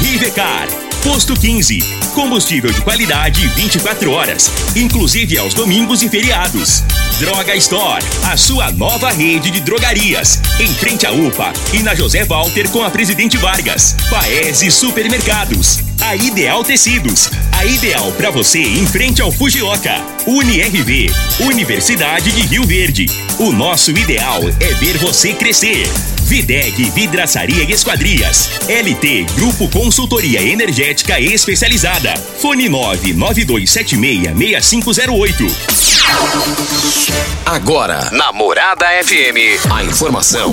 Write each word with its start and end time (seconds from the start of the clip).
Rivecar. 0.00 0.68
Posto 1.02 1.34
15. 1.34 1.78
Combustível 2.14 2.70
de 2.72 2.80
qualidade 2.82 3.46
24 3.48 4.10
horas, 4.10 4.50
inclusive 4.76 5.38
aos 5.38 5.54
domingos 5.54 6.02
e 6.02 6.08
feriados. 6.08 6.82
Droga 7.18 7.54
Store, 7.56 8.04
a 8.24 8.36
sua 8.36 8.70
nova 8.72 9.10
rede 9.10 9.50
de 9.50 9.60
drogarias. 9.60 10.40
Em 10.58 10.68
frente 10.68 11.06
à 11.06 11.12
UPA 11.12 11.52
e 11.72 11.82
na 11.82 11.94
José 11.94 12.24
Walter 12.24 12.68
com 12.70 12.82
a 12.82 12.90
Presidente 12.90 13.36
Vargas. 13.36 13.94
Paese 14.10 14.70
Supermercados. 14.70 15.80
A 16.02 16.16
Ideal 16.16 16.64
Tecidos. 16.64 17.30
A 17.52 17.64
ideal 17.64 18.10
para 18.12 18.30
você 18.30 18.60
em 18.60 18.86
frente 18.86 19.20
ao 19.20 19.30
Fujioka. 19.30 20.02
UniRV. 20.26 21.10
Universidade 21.40 22.32
de 22.32 22.42
Rio 22.42 22.66
Verde. 22.66 23.06
O 23.38 23.52
nosso 23.52 23.90
ideal 23.90 24.40
é 24.60 24.74
ver 24.74 24.96
você 24.98 25.34
crescer. 25.34 25.86
Videg 26.30 26.88
Vidraçaria 26.90 27.64
e 27.64 27.72
Esquadrias. 27.72 28.48
LT 28.68 29.24
Grupo 29.34 29.68
Consultoria 29.68 30.40
Energética 30.40 31.18
Especializada. 31.18 32.14
Fone 32.38 32.68
992766508. 32.68 35.50
Agora, 37.44 38.10
Namorada 38.12 38.86
FM, 39.02 39.58
a 39.72 39.82
informação 39.82 40.52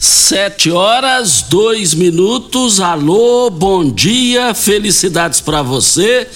Sete 0.00 0.70
horas, 0.70 1.42
dois 1.50 1.92
minutos. 1.92 2.80
Alô, 2.80 3.50
bom 3.50 3.92
dia, 3.92 4.54
felicidades 4.54 5.42
para 5.42 5.62
você. 5.62 6.26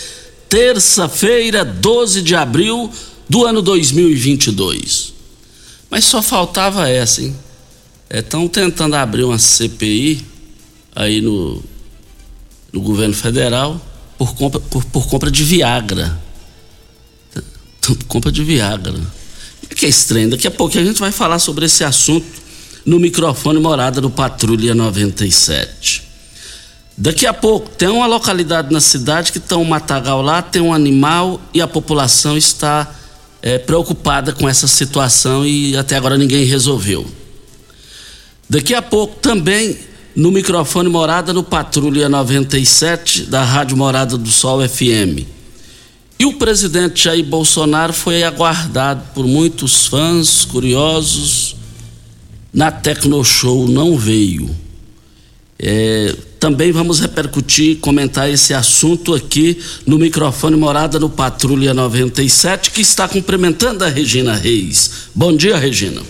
Terça-feira, 0.51 1.65
12 1.65 2.21
de 2.21 2.35
abril 2.35 2.93
do 3.27 3.47
ano 3.47 3.63
2022. 3.63 5.15
Mas 5.89 6.05
só 6.05 6.21
faltava 6.21 6.91
essa, 6.91 7.23
hein? 7.23 7.35
Estão 8.11 8.47
tentando 8.49 8.97
abrir 8.97 9.25
uma 9.25 9.39
CPI 9.39 10.23
aí 10.95 11.23
no, 11.23 11.65
no 12.71 12.83
governo 12.83 13.15
federal 13.15 13.81
por 14.19 14.35
compra, 14.35 14.61
por, 14.61 14.85
por 14.85 15.07
compra 15.07 15.31
de 15.31 15.43
Viagra. 15.43 16.21
Compra 18.09 18.31
de 18.31 18.45
Viagra. 18.45 19.01
Que 19.75 19.87
é 19.87 19.89
estranho. 19.89 20.29
Daqui 20.29 20.47
a 20.47 20.51
pouco 20.51 20.79
a 20.79 20.85
gente 20.85 21.01
vai 21.01 21.11
falar 21.11 21.39
sobre 21.39 21.65
esse 21.65 21.83
assunto 21.83 22.44
no 22.85 22.99
microfone 22.99 23.59
morada 23.59 24.01
do 24.01 24.11
Patrulha 24.11 24.75
97. 24.75 26.03
Daqui 26.97 27.27
a 27.27 27.33
pouco 27.33 27.71
tem 27.71 27.89
uma 27.89 28.07
localidade 28.07 28.73
na 28.73 28.81
cidade 28.81 29.33
que 29.33 29.41
tem 29.41 29.59
um 29.59 29.65
matagal 29.65 30.23
lá, 30.23 30.43
tem 30.43 30.63
um 30.63 30.73
animal 30.73 31.41
e 31.53 31.61
a 31.61 31.67
população 31.67 32.37
está 32.37 32.95
é, 33.43 33.59
preocupada 33.59 34.33
com 34.33 34.49
essa 34.49 34.69
situação 34.69 35.45
e 35.45 35.77
até 35.77 35.97
agora 35.97 36.17
ninguém 36.17 36.45
resolveu. 36.45 37.07
Daqui 38.49 38.75
a 38.75 38.83
pouco 38.83 39.17
também 39.17 39.77
no 40.15 40.31
microfone 40.31 40.89
morada 40.89 41.33
no 41.33 41.43
Patrulha 41.43 42.09
97 42.09 43.23
da 43.23 43.43
Rádio 43.43 43.77
Morada 43.77 44.17
do 44.17 44.31
Sol 44.31 44.67
FM. 44.67 45.27
E 46.17 46.25
o 46.25 46.35
presidente 46.35 47.05
Jair 47.05 47.25
Bolsonaro 47.25 47.93
foi 47.93 48.23
aguardado 48.23 49.03
por 49.13 49.27
muitos 49.27 49.87
fãs 49.87 50.45
curiosos 50.45 51.57
na 52.55 52.71
Tecnoshow 52.71 53.67
não 53.69 53.99
veio. 53.99 54.49
É, 55.59 56.15
também 56.39 56.71
vamos 56.71 57.01
repercutir, 57.01 57.79
comentar 57.79 58.31
esse 58.31 58.55
assunto 58.55 59.15
aqui 59.15 59.59
no 59.87 59.99
microfone 59.99 60.57
Morada 60.57 60.99
no 61.01 61.11
Patrulha 61.11 61.75
97, 61.75 62.71
que 62.71 62.81
está 62.81 63.09
cumprimentando 63.09 63.85
a 63.85 63.89
Regina 63.89 64.35
Reis. 64.35 65.09
Bom 65.15 65.37
dia, 65.37 65.57
Regina. 65.57 66.01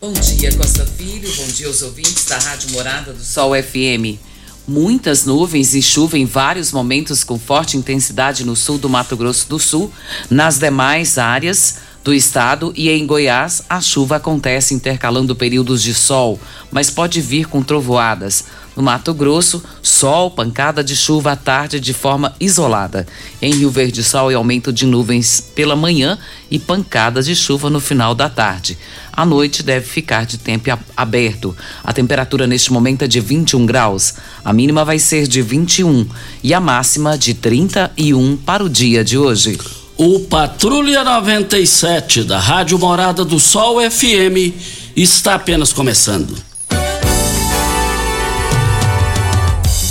Bom 0.00 0.12
dia, 0.12 0.52
Costa 0.52 0.84
Filho. 0.84 1.32
Bom 1.36 1.46
dia 1.46 1.68
aos 1.68 1.80
ouvintes 1.82 2.24
da 2.26 2.38
Rádio 2.38 2.70
Morada 2.72 3.12
do 3.12 3.22
Sol 3.22 3.52
FM. 3.54 4.18
Muitas 4.66 5.24
nuvens 5.24 5.74
e 5.74 5.82
chuva 5.82 6.18
em 6.18 6.24
vários 6.24 6.72
momentos 6.72 7.24
com 7.24 7.38
forte 7.38 7.76
intensidade 7.76 8.44
no 8.44 8.54
sul 8.54 8.78
do 8.78 8.88
Mato 8.88 9.16
Grosso 9.16 9.48
do 9.48 9.58
Sul. 9.58 9.92
Nas 10.28 10.58
demais 10.58 11.18
áreas, 11.18 11.76
do 12.04 12.12
estado 12.12 12.72
e 12.76 12.88
em 12.90 13.06
Goiás, 13.06 13.62
a 13.68 13.80
chuva 13.80 14.16
acontece 14.16 14.74
intercalando 14.74 15.36
períodos 15.36 15.82
de 15.82 15.94
sol, 15.94 16.40
mas 16.70 16.90
pode 16.90 17.20
vir 17.20 17.46
com 17.46 17.62
trovoadas. 17.62 18.44
No 18.74 18.82
Mato 18.82 19.12
Grosso, 19.12 19.62
sol, 19.82 20.30
pancada 20.30 20.82
de 20.82 20.96
chuva 20.96 21.32
à 21.32 21.36
tarde 21.36 21.78
de 21.78 21.92
forma 21.92 22.34
isolada. 22.40 23.06
Em 23.40 23.52
Rio 23.54 23.70
Verde, 23.70 24.02
sol 24.02 24.32
e 24.32 24.34
aumento 24.34 24.72
de 24.72 24.86
nuvens 24.86 25.40
pela 25.54 25.76
manhã 25.76 26.18
e 26.50 26.58
pancadas 26.58 27.26
de 27.26 27.36
chuva 27.36 27.68
no 27.68 27.80
final 27.80 28.14
da 28.14 28.30
tarde. 28.30 28.78
A 29.12 29.26
noite 29.26 29.62
deve 29.62 29.86
ficar 29.86 30.24
de 30.24 30.38
tempo 30.38 30.70
aberto. 30.96 31.54
A 31.84 31.92
temperatura 31.92 32.46
neste 32.46 32.72
momento 32.72 33.02
é 33.02 33.06
de 33.06 33.20
21 33.20 33.66
graus. 33.66 34.14
A 34.42 34.52
mínima 34.54 34.84
vai 34.86 34.98
ser 34.98 35.28
de 35.28 35.42
21 35.42 36.08
e 36.42 36.54
a 36.54 36.60
máxima 36.60 37.18
de 37.18 37.34
31 37.34 38.38
para 38.38 38.64
o 38.64 38.70
dia 38.70 39.04
de 39.04 39.18
hoje. 39.18 39.81
O 39.96 40.20
Patrulha 40.20 41.04
97 41.04 42.24
da 42.24 42.38
Rádio 42.38 42.78
Morada 42.78 43.24
do 43.24 43.38
Sol 43.38 43.78
FM 43.78 44.54
está 44.96 45.34
apenas 45.34 45.72
começando. 45.72 46.34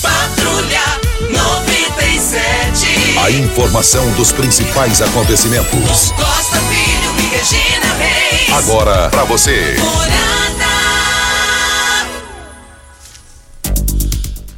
Patrulha 0.02 0.82
97. 1.30 3.20
A 3.24 3.32
informação 3.32 4.12
dos 4.14 4.32
principais 4.32 5.02
acontecimentos. 5.02 6.12
Costa 6.12 6.58
Filho 6.58 7.14
e 7.20 7.28
Regina 7.36 7.94
Reis. 8.00 8.52
Agora 8.54 9.10
para 9.10 9.24
você. 9.26 9.76
Morada. 9.80 10.32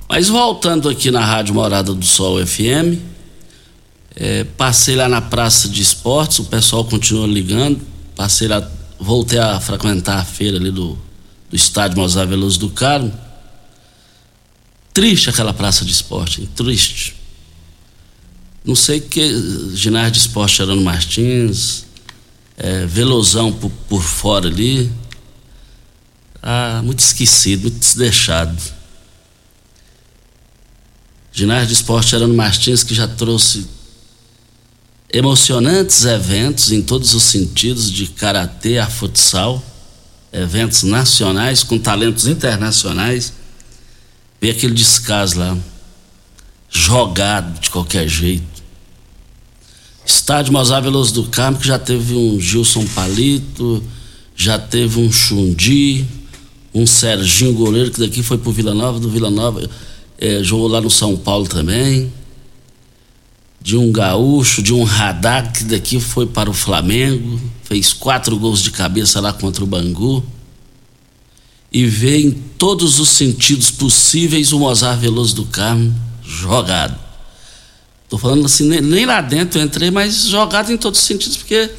Mas 0.07 0.29
voltando 0.29 0.87
aqui 0.89 1.11
na 1.11 1.25
Rádio 1.25 1.53
Morada 1.55 1.93
do 1.93 2.05
Sol 2.05 2.37
FM, 2.45 3.12
é, 4.15 4.44
passei 4.44 4.95
lá 4.95 5.10
na 5.10 5.21
praça 5.21 5.68
de 5.68 5.81
esportes, 5.81 6.39
o 6.39 6.45
pessoal 6.45 6.86
continua 6.86 7.25
ligando. 7.25 7.81
Passei 8.15 8.48
lá, 8.48 8.68
voltei 9.00 9.39
a 9.39 9.60
frequentar 9.60 10.19
a 10.19 10.25
feira 10.25 10.57
ali 10.57 10.71
do, 10.71 10.98
do 11.50 11.56
estádio 11.56 11.98
Mozart 11.98 12.30
Veloso 12.30 12.60
do 12.60 12.69
Carmo. 12.69 13.12
Triste 14.94 15.30
aquela 15.30 15.54
praça 15.54 15.83
de 15.83 15.92
esporte, 15.92 16.42
hein? 16.42 16.50
triste. 16.56 17.15
Não 18.63 18.75
sei 18.75 19.01
que 19.01 19.71
ginásio 19.74 20.12
de 20.12 20.19
esporte 20.19 20.62
Arano 20.62 20.81
Martins, 20.81 21.86
é, 22.56 22.86
Velozão 22.86 23.51
por, 23.51 23.71
por 23.89 24.01
fora 24.04 24.48
ali. 24.48 24.92
Ah, 26.42 26.81
muito 26.83 27.00
esquecido, 27.00 27.63
muito 27.63 27.80
desdeixado. 27.80 28.56
Ginásio 31.31 31.68
de 31.68 31.74
esporte 31.74 32.15
Arano 32.15 32.36
Martins 32.36 32.83
que 32.83 32.94
já 32.94 33.07
trouxe 33.07 33.68
emocionantes 35.13 36.06
eventos 36.06 36.71
em 36.71 36.81
todos 36.81 37.13
os 37.13 37.21
sentidos, 37.21 37.92
de 37.92 38.07
karatê 38.07 38.80
a 38.80 38.89
futsal, 38.89 39.63
eventos 40.33 40.81
nacionais 40.81 41.62
com 41.62 41.77
talentos 41.77 42.25
internacionais. 42.25 43.31
Ver 44.42 44.50
aquele 44.50 44.74
descaso 44.74 45.38
lá, 45.38 45.56
jogado 46.69 47.60
de 47.60 47.69
qualquer 47.69 48.10
jeito. 48.10 48.63
Estádio 50.06 50.51
Mozart 50.51 50.83
Veloso 50.83 51.13
do 51.13 51.24
Carmo, 51.25 51.60
que 51.60 51.68
já 51.68 51.80
teve 51.80 52.13
um 52.15 52.39
Gilson 52.39 52.86
Palito, 52.88 53.81
já 54.36 54.57
teve 54.60 55.00
um 55.00 55.10
Chundi, 55.10 56.06
um 56.74 56.86
Serginho 56.86 57.54
Goleiro, 57.54 57.92
que 57.92 58.01
daqui 58.01 58.21
foi 58.21 58.38
pro 58.38 58.51
Vila 58.51 58.74
Nova, 58.74 59.00
do 59.00 59.10
Vila 59.10 59.30
Nova, 59.30 59.69
é, 60.18 60.44
jogou 60.44 60.68
lá 60.68 60.81
no 60.81 60.89
São 60.89 61.15
Paulo 61.15 61.48
também 61.48 62.12
de 63.63 63.77
um 63.77 63.94
gaúcho, 63.94 64.62
de 64.62 64.74
um 64.74 64.83
radar 64.83 65.54
que 65.54 65.63
daqui 65.63 65.98
foi 65.98 66.27
para 66.27 66.50
o 66.50 66.54
Flamengo, 66.54 67.39
fez 67.63 67.94
quatro 67.94 68.38
gols 68.38 68.62
de 68.62 68.71
cabeça 68.71 69.21
lá 69.21 69.31
contra 69.31 69.63
o 69.63 69.68
Bangu 69.68 70.21
e 71.71 71.86
vê 71.86 72.19
em 72.19 72.31
todos 72.31 73.00
os 73.00 73.07
sentidos 73.07 73.71
possíveis 73.71 74.51
o 74.51 74.60
Mozart 74.60 75.00
Veloso 75.00 75.33
do 75.36 75.45
Carmo 75.45 75.95
jogado. 76.21 77.00
Tô 78.10 78.18
falando 78.18 78.45
assim, 78.45 78.68
nem, 78.68 78.81
nem 78.81 79.06
lá 79.06 79.21
dentro 79.21 79.60
eu 79.60 79.63
entrei, 79.63 79.89
mas 79.89 80.27
jogado 80.27 80.71
em 80.71 80.77
todos 80.77 81.00
os 81.00 81.06
sentidos, 81.06 81.38
porque 81.38 81.69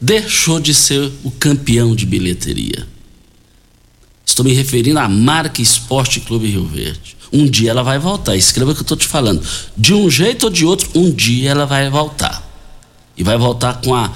deixou 0.00 0.60
de 0.60 0.72
ser 0.72 1.10
o 1.24 1.30
campeão 1.32 1.94
de 1.94 2.06
bilheteria. 2.06 2.86
Estou 4.24 4.44
me 4.44 4.54
referindo 4.54 5.00
à 5.00 5.08
marca 5.08 5.60
Esporte 5.60 6.20
Clube 6.20 6.46
Rio 6.46 6.64
Verde. 6.64 7.16
Um 7.32 7.46
dia 7.46 7.70
ela 7.70 7.82
vai 7.82 7.98
voltar. 7.98 8.36
Escreva 8.36 8.72
o 8.72 8.74
que 8.74 8.80
eu 8.80 8.84
estou 8.84 8.96
te 8.96 9.06
falando. 9.06 9.42
De 9.76 9.94
um 9.94 10.10
jeito 10.10 10.44
ou 10.44 10.50
de 10.50 10.66
outro, 10.66 10.90
um 10.94 11.10
dia 11.10 11.50
ela 11.50 11.64
vai 11.64 11.88
voltar. 11.88 12.46
E 13.16 13.22
vai 13.24 13.38
voltar 13.38 13.80
com 13.80 13.94
a, 13.94 14.12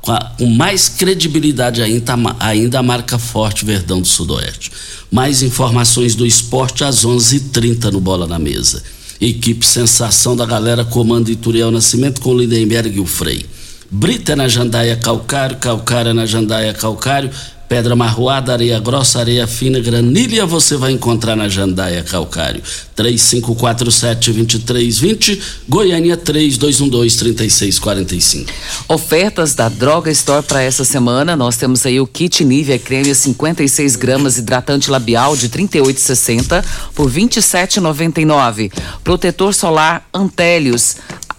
com, 0.00 0.12
a, 0.12 0.20
com 0.38 0.46
mais 0.46 0.88
credibilidade 0.88 1.82
ainda, 1.82 2.14
ainda 2.38 2.78
a 2.78 2.82
marca 2.82 3.18
Forte 3.18 3.64
Verdão 3.64 4.00
do 4.00 4.06
Sudoeste. 4.06 4.70
Mais 5.10 5.42
informações 5.42 6.14
do 6.14 6.24
esporte 6.24 6.84
às 6.84 7.04
11:30 7.04 7.34
h 7.34 7.50
30 7.52 7.90
no 7.90 8.00
Bola 8.00 8.26
na 8.26 8.38
Mesa. 8.38 8.82
Equipe 9.20 9.66
Sensação 9.66 10.34
da 10.34 10.46
Galera 10.46 10.84
comando 10.84 11.30
Ituriel 11.30 11.70
Nascimento 11.70 12.20
com 12.20 12.34
Lindenberg 12.34 12.96
e 12.96 13.00
o 13.00 13.06
Frei. 13.06 13.44
Brita 13.90 14.36
na 14.36 14.46
Jandaia 14.48 14.96
Calcário, 14.96 15.56
Calcária 15.56 16.14
na 16.14 16.24
Jandaia 16.24 16.72
Calcário, 16.72 17.30
Pedra 17.70 17.94
marroada, 17.94 18.52
areia 18.52 18.80
grossa, 18.80 19.20
areia 19.20 19.46
fina, 19.46 19.78
granilha 19.78 20.44
você 20.44 20.76
vai 20.76 20.90
encontrar 20.90 21.36
na 21.36 21.48
Jandaia 21.48 22.02
Calcário. 22.02 22.60
3547-2320, 22.96 25.40
Goiânia 25.68 26.16
3212-3645. 26.16 28.48
Ofertas 28.88 29.54
da 29.54 29.68
Droga 29.68 30.10
Store 30.10 30.44
para 30.44 30.60
essa 30.60 30.84
semana. 30.84 31.36
Nós 31.36 31.56
temos 31.56 31.86
aí 31.86 32.00
o 32.00 32.08
kit 32.08 32.44
Nivea 32.44 32.76
creme 32.76 33.14
56 33.14 33.94
gramas 33.94 34.36
hidratante 34.36 34.90
labial 34.90 35.36
de 35.36 35.48
38,60 35.48 36.64
por 36.92 37.08
27,99. 37.08 38.72
Protetor 39.04 39.54
solar 39.54 40.08
Antélios 40.12 40.96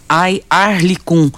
Ai 0.08 0.42
Arlicum 0.50 1.30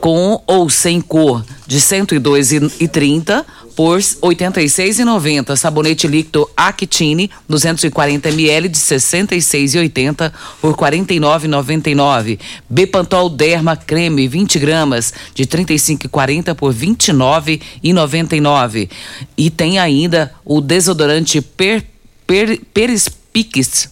com 0.00 0.42
ou 0.46 0.70
sem 0.70 1.00
cor 1.00 1.44
de 1.66 1.78
102,30 1.78 3.44
por 3.80 3.98
R$ 3.98 4.04
86,90. 4.20 5.56
Sabonete 5.56 6.06
líquido 6.06 6.50
Actine 6.54 7.30
240 7.48 8.28
ml 8.28 8.68
de 8.68 8.78
66,80 8.78 10.30
por 10.60 10.72
R$ 10.72 10.76
49,99. 10.76 12.38
Bepantol 12.68 13.30
Derma 13.30 13.78
Creme 13.78 14.28
20 14.28 14.58
gramas 14.58 15.14
de 15.34 15.46
35,40 15.46 16.54
por 16.54 16.74
R$ 16.74 16.88
29,99. 16.88 18.90
E 19.34 19.48
tem 19.48 19.78
ainda 19.78 20.34
o 20.44 20.60
desodorante 20.60 21.40
per, 21.40 21.82
per, 22.26 22.60
Perispix 22.74 23.88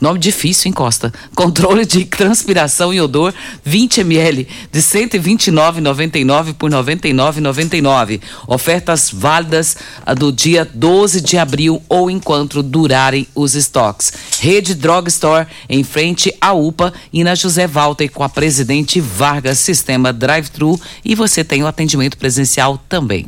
Nome 0.00 0.18
difícil, 0.18 0.68
hein, 0.68 0.72
Costa? 0.72 1.12
Controle 1.36 1.84
de 1.84 2.04
transpiração 2.04 2.92
e 2.92 3.00
odor 3.00 3.34
20 3.64 4.00
ml 4.00 4.48
de 4.72 4.80
129,99 4.80 6.54
por 6.54 6.70
99,99. 6.70 8.20
Ofertas 8.46 9.10
válidas 9.12 9.76
do 10.16 10.32
dia 10.32 10.64
12 10.64 11.20
de 11.20 11.36
abril 11.36 11.82
ou 11.88 12.10
enquanto 12.10 12.62
durarem 12.62 13.26
os 13.34 13.54
estoques. 13.54 14.12
Rede 14.40 14.74
Drugstore 14.74 15.46
em 15.68 15.84
frente 15.84 16.34
à 16.40 16.52
UPA 16.52 16.92
e 17.12 17.22
na 17.22 17.34
José 17.34 17.66
Walter 17.66 18.08
com 18.08 18.24
a 18.24 18.28
Presidente 18.28 19.00
Vargas 19.00 19.58
Sistema 19.58 20.12
Drive-Thru 20.12 20.80
e 21.04 21.14
você 21.14 21.44
tem 21.44 21.62
o 21.62 21.66
atendimento 21.66 22.16
presencial 22.16 22.82
também. 22.88 23.26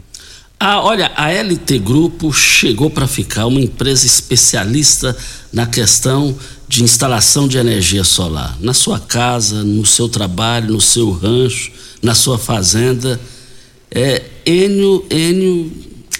Ah, 0.64 0.80
olha, 0.80 1.10
a 1.16 1.28
LT 1.28 1.80
Grupo 1.80 2.32
chegou 2.32 2.88
para 2.88 3.08
ficar 3.08 3.46
uma 3.46 3.60
empresa 3.60 4.06
especialista 4.06 5.16
na 5.52 5.66
questão 5.66 6.38
de 6.72 6.82
instalação 6.82 7.46
de 7.46 7.58
energia 7.58 8.02
solar 8.02 8.56
na 8.58 8.72
sua 8.72 8.98
casa, 8.98 9.62
no 9.62 9.84
seu 9.84 10.08
trabalho, 10.08 10.72
no 10.72 10.80
seu 10.80 11.10
rancho, 11.10 11.70
na 12.00 12.14
sua 12.14 12.38
fazenda. 12.38 13.20
É, 13.90 14.22
Enio, 14.46 15.04
Enio, 15.10 15.70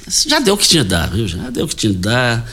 já 0.07 0.41
deu 0.41 0.53
o 0.53 0.59
que 0.59 0.69
tinha 0.69 0.83
de 0.83 0.91
dar, 0.91 1.11
viu? 1.11 1.27
Já 1.27 1.49
deu 1.49 1.65
o 1.65 1.69
que 1.69 1.75
tinha 1.75 1.91
de 1.91 1.99
dar, 1.99 2.47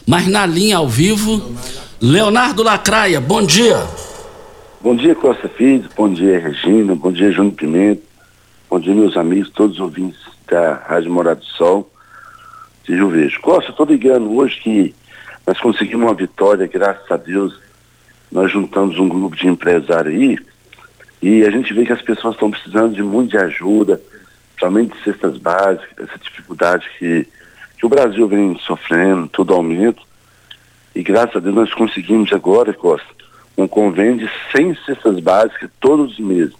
Mas 0.07 0.27
na 0.27 0.47
linha 0.47 0.79
ao 0.79 0.89
vivo, 0.89 1.55
Leonardo 2.01 2.63
Lacraia, 2.63 3.21
bom 3.21 3.43
dia. 3.43 3.87
Bom 4.81 4.97
dia, 4.97 5.15
Costa 5.15 5.49
Filho, 5.49 5.89
bom 5.97 6.13
dia, 6.13 6.41
Regina, 6.41 6.95
bom 6.97 7.13
dia, 7.13 7.31
Júnior 7.31 7.55
Pimenta, 7.55 8.03
bom 8.69 8.81
dia, 8.81 8.93
meus 8.93 9.17
amigos, 9.17 9.49
todos 9.55 9.77
os 9.77 9.81
ouvintes 9.81 10.19
da 10.51 10.75
Rádio 10.75 11.13
Morado 11.13 11.39
do 11.39 11.47
Sol 11.47 11.89
de 12.85 12.95
Rio 12.95 13.09
Vejo. 13.09 13.41
Costa, 13.41 13.71
estou 13.71 13.87
ligando 13.87 14.35
hoje 14.35 14.61
que 14.61 14.95
nós 15.47 15.59
conseguimos 15.61 16.07
uma 16.07 16.15
vitória, 16.15 16.67
graças 16.67 17.11
a 17.11 17.17
Deus. 17.17 17.59
Nós 18.31 18.51
juntamos 18.51 18.99
um 18.99 19.09
grupo 19.09 19.37
de 19.37 19.47
empresários 19.47 20.15
aí 20.15 20.39
e 21.23 21.45
a 21.45 21.51
gente 21.51 21.73
vê 21.73 21.85
que 21.85 21.93
as 21.93 22.03
pessoas 22.03 22.35
estão 22.35 22.51
precisando 22.51 22.95
de 22.95 23.03
muito 23.03 23.31
de 23.31 23.39
ajuda, 23.39 24.01
somente 24.59 24.97
de 24.97 25.05
cestas 25.05 25.39
básicas, 25.39 26.09
essa 26.09 26.19
dificuldade 26.19 26.85
que, 26.99 27.29
que 27.79 27.87
o 27.87 27.89
Brasil 27.89 28.27
vem 28.27 28.59
sofrendo, 28.59 29.29
todo 29.29 29.55
aumento. 29.55 30.03
E 30.95 31.03
graças 31.03 31.37
a 31.37 31.41
Deus 31.41 31.55
nós 31.55 31.75
conseguimos 31.75 32.33
agora, 32.33 32.73
Costa, 32.73 33.07
um 33.57 33.69
convênio 33.69 34.27
de 34.27 34.31
100 34.51 34.77
cestas 34.87 35.21
básicas 35.21 35.71
todos 35.81 36.13
os 36.13 36.19
meses. 36.19 36.55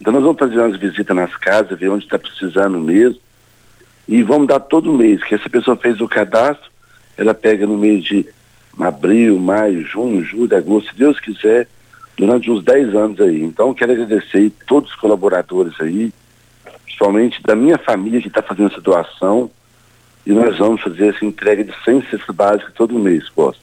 Então 0.00 0.12
nós 0.12 0.22
vamos 0.22 0.38
fazer 0.38 0.58
umas 0.58 0.78
visitas 0.78 1.16
nas 1.16 1.34
casas, 1.36 1.78
ver 1.78 1.88
onde 1.88 2.04
está 2.04 2.18
precisando 2.18 2.78
mesmo. 2.78 3.20
E 4.06 4.22
vamos 4.22 4.48
dar 4.48 4.60
todo 4.60 4.92
mês, 4.92 5.22
que 5.24 5.34
essa 5.34 5.48
pessoa 5.48 5.76
fez 5.76 6.00
o 6.00 6.08
cadastro, 6.08 6.70
ela 7.18 7.34
pega 7.34 7.66
no 7.66 7.76
mês 7.76 8.04
de 8.04 8.24
abril, 8.78 9.38
maio, 9.38 9.84
junho, 9.84 10.24
julho, 10.24 10.56
agosto, 10.56 10.90
se 10.90 10.96
Deus 10.96 11.18
quiser, 11.18 11.66
durante 12.16 12.48
uns 12.50 12.64
10 12.64 12.94
anos 12.94 13.20
aí. 13.20 13.42
Então, 13.42 13.74
quero 13.74 13.92
agradecer 13.92 14.52
todos 14.66 14.90
os 14.90 14.96
colaboradores 14.96 15.74
aí, 15.80 16.12
principalmente 16.84 17.42
da 17.42 17.56
minha 17.56 17.76
família 17.76 18.22
que 18.22 18.28
está 18.28 18.40
fazendo 18.40 18.70
essa 18.70 18.80
doação. 18.80 19.50
e 20.24 20.32
nós 20.32 20.58
vamos 20.58 20.82
fazer 20.82 21.14
essa 21.14 21.24
entrega 21.24 21.64
de 21.64 21.72
100 21.84 22.02
cestas 22.10 22.34
básicas 22.34 22.74
todo 22.74 22.98
mês, 22.98 23.28
Costa. 23.30 23.62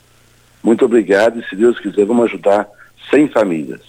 Muito 0.64 0.84
obrigado 0.84 1.40
e 1.40 1.48
se 1.48 1.56
Deus 1.56 1.80
quiser 1.80 2.06
vamos 2.06 2.26
ajudar 2.26 2.68
100 3.12 3.28
famílias. 3.30 3.82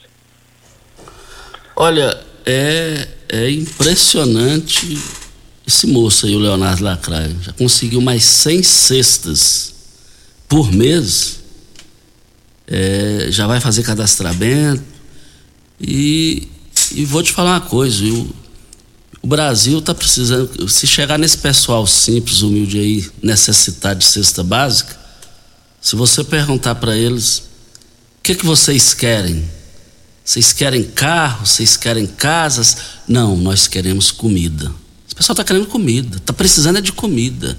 Olha, 1.75 2.15
é, 2.45 3.09
é 3.31 3.51
impressionante 3.51 5.26
esse 5.67 5.87
moço 5.89 6.27
aí, 6.27 6.37
o 6.37 6.39
Leonardo 6.39 6.85
Lacraia. 6.85 7.35
Já 7.43 7.53
conseguiu 7.53 8.01
mais 8.01 8.23
100 8.23 8.63
cestas 8.63 9.75
por 10.49 10.71
mês. 10.73 11.41
É, 12.69 13.27
já 13.31 13.49
vai 13.49 13.61
fazer 13.61 13.83
cadastramento. 13.83 14.83
E, 15.81 16.49
e 16.93 17.05
vou 17.05 17.23
te 17.23 17.33
falar 17.33 17.55
uma 17.55 17.61
coisa, 17.61 18.05
o, 18.05 18.35
o 19.21 19.27
Brasil 19.27 19.81
está 19.81 19.93
precisando. 19.93 20.69
Se 20.69 20.87
chegar 20.87 21.19
nesse 21.19 21.39
pessoal 21.39 21.85
simples, 21.85 22.43
humilde 22.43 22.79
aí, 22.79 23.11
necessitado 23.21 23.99
de 23.99 24.07
cesta 24.07 24.45
básica, 24.45 24.97
se 25.81 25.97
você 25.97 26.23
perguntar 26.23 26.77
para 26.77 26.97
eles 26.97 27.39
o 28.19 28.23
que, 28.23 28.37
que 28.37 28.47
vocês 28.47 28.95
querem, 28.95 29.45
vocês 30.25 30.53
querem 30.53 30.85
carro? 30.85 31.45
Vocês 31.45 31.77
querem 31.77 32.07
casas? 32.07 32.77
Não, 33.07 33.37
nós 33.37 33.67
queremos 33.67 34.13
comida. 34.13 34.73
O 35.17 35.19
pessoal 35.19 35.33
está 35.33 35.45
querendo 35.45 35.67
comida, 35.67 36.19
está 36.19 36.31
precisando 36.31 36.77
é 36.77 36.83
de 36.83 36.93
comida. 36.93 37.59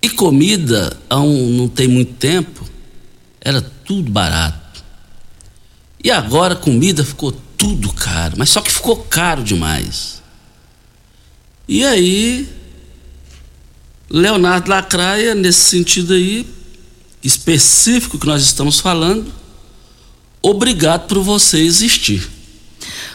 E 0.00 0.08
comida, 0.08 0.96
há 1.10 1.18
um, 1.18 1.50
não 1.50 1.66
tem 1.66 1.88
muito 1.88 2.14
tempo, 2.14 2.64
era 3.40 3.60
tudo 3.60 4.08
barato. 4.08 4.84
E 6.02 6.12
agora 6.12 6.54
comida 6.54 7.04
ficou 7.04 7.32
tudo 7.58 7.92
caro, 7.92 8.34
mas 8.38 8.50
só 8.50 8.60
que 8.60 8.70
ficou 8.70 8.98
caro 8.98 9.42
demais. 9.42 10.22
E 11.66 11.84
aí, 11.84 12.48
Leonardo 14.08 14.70
Lacraia, 14.70 15.34
nesse 15.34 15.70
sentido 15.70 16.14
aí, 16.14 16.46
específico 17.20 18.16
que 18.16 18.26
nós 18.26 18.44
estamos 18.44 18.78
falando, 18.78 19.26
obrigado 20.40 21.08
por 21.08 21.20
você 21.20 21.58
existir. 21.58 22.30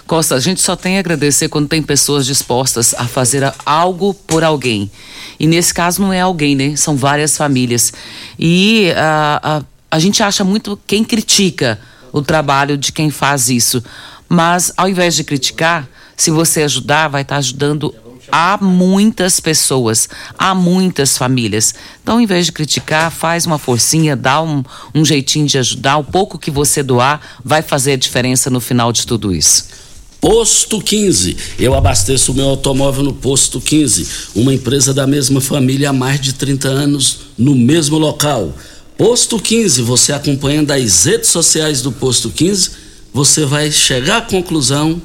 Costa, 0.07 0.35
a 0.35 0.39
gente 0.39 0.61
só 0.61 0.75
tem 0.75 0.97
a 0.97 0.99
agradecer 1.01 1.49
quando 1.49 1.67
tem 1.67 1.83
pessoas 1.83 2.25
dispostas 2.25 2.95
a 2.97 3.05
fazer 3.05 3.53
algo 3.65 4.13
por 4.13 4.43
alguém. 4.43 4.89
E 5.37 5.45
nesse 5.45 5.73
caso 5.73 6.01
não 6.01 6.13
é 6.13 6.21
alguém, 6.21 6.55
né? 6.55 6.75
São 6.75 6.95
várias 6.95 7.35
famílias. 7.35 7.91
E 8.39 8.91
a, 8.95 9.41
a, 9.43 9.63
a 9.91 9.99
gente 9.99 10.23
acha 10.23 10.43
muito 10.43 10.79
quem 10.87 11.03
critica 11.03 11.79
o 12.11 12.21
trabalho 12.21 12.77
de 12.77 12.91
quem 12.91 13.11
faz 13.11 13.49
isso. 13.49 13.83
Mas 14.29 14.71
ao 14.77 14.89
invés 14.89 15.13
de 15.13 15.23
criticar, 15.23 15.87
se 16.15 16.31
você 16.31 16.63
ajudar, 16.63 17.09
vai 17.09 17.21
estar 17.21 17.35
ajudando 17.35 17.93
há 18.31 18.57
muitas 18.61 19.39
pessoas, 19.39 20.09
há 20.37 20.55
muitas 20.55 21.17
famílias. 21.17 21.75
Então, 22.01 22.15
ao 22.15 22.21
invés 22.21 22.45
de 22.45 22.51
criticar, 22.51 23.11
faz 23.11 23.45
uma 23.45 23.57
forcinha, 23.57 24.15
dá 24.15 24.41
um, 24.41 24.63
um 24.95 25.05
jeitinho 25.05 25.45
de 25.45 25.57
ajudar. 25.57 25.97
O 25.97 26.03
pouco 26.03 26.39
que 26.39 26.49
você 26.49 26.81
doar 26.81 27.21
vai 27.43 27.61
fazer 27.61 27.93
a 27.93 27.97
diferença 27.97 28.49
no 28.49 28.59
final 28.59 28.91
de 28.91 29.05
tudo 29.05 29.33
isso. 29.33 29.86
Posto 30.19 30.81
15. 30.81 31.37
Eu 31.59 31.73
abasteço 31.73 32.31
o 32.31 32.35
meu 32.35 32.49
automóvel 32.49 33.03
no 33.03 33.13
Posto 33.13 33.61
15, 33.61 34.07
uma 34.35 34.53
empresa 34.53 34.93
da 34.93 35.05
mesma 35.05 35.39
família 35.39 35.89
há 35.89 35.93
mais 35.93 36.19
de 36.19 36.33
30 36.33 36.67
anos 36.67 37.19
no 37.37 37.55
mesmo 37.55 37.97
local. 37.97 38.53
Posto 38.97 39.39
15, 39.39 39.83
você 39.83 40.11
acompanhando 40.11 40.71
as 40.71 41.05
redes 41.05 41.29
sociais 41.29 41.83
do 41.83 41.91
Posto 41.91 42.31
15, 42.31 42.71
você 43.13 43.45
vai 43.45 43.71
chegar 43.71 44.17
à 44.17 44.21
conclusão 44.21 44.99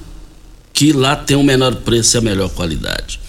que 0.73 0.93
lá 0.93 1.15
tem 1.15 1.37
o 1.37 1.43
menor 1.43 1.75
preço 1.77 2.17
e 2.17 2.19
a 2.19 2.23
melhor 2.23 2.49
qualidade. 2.49 3.21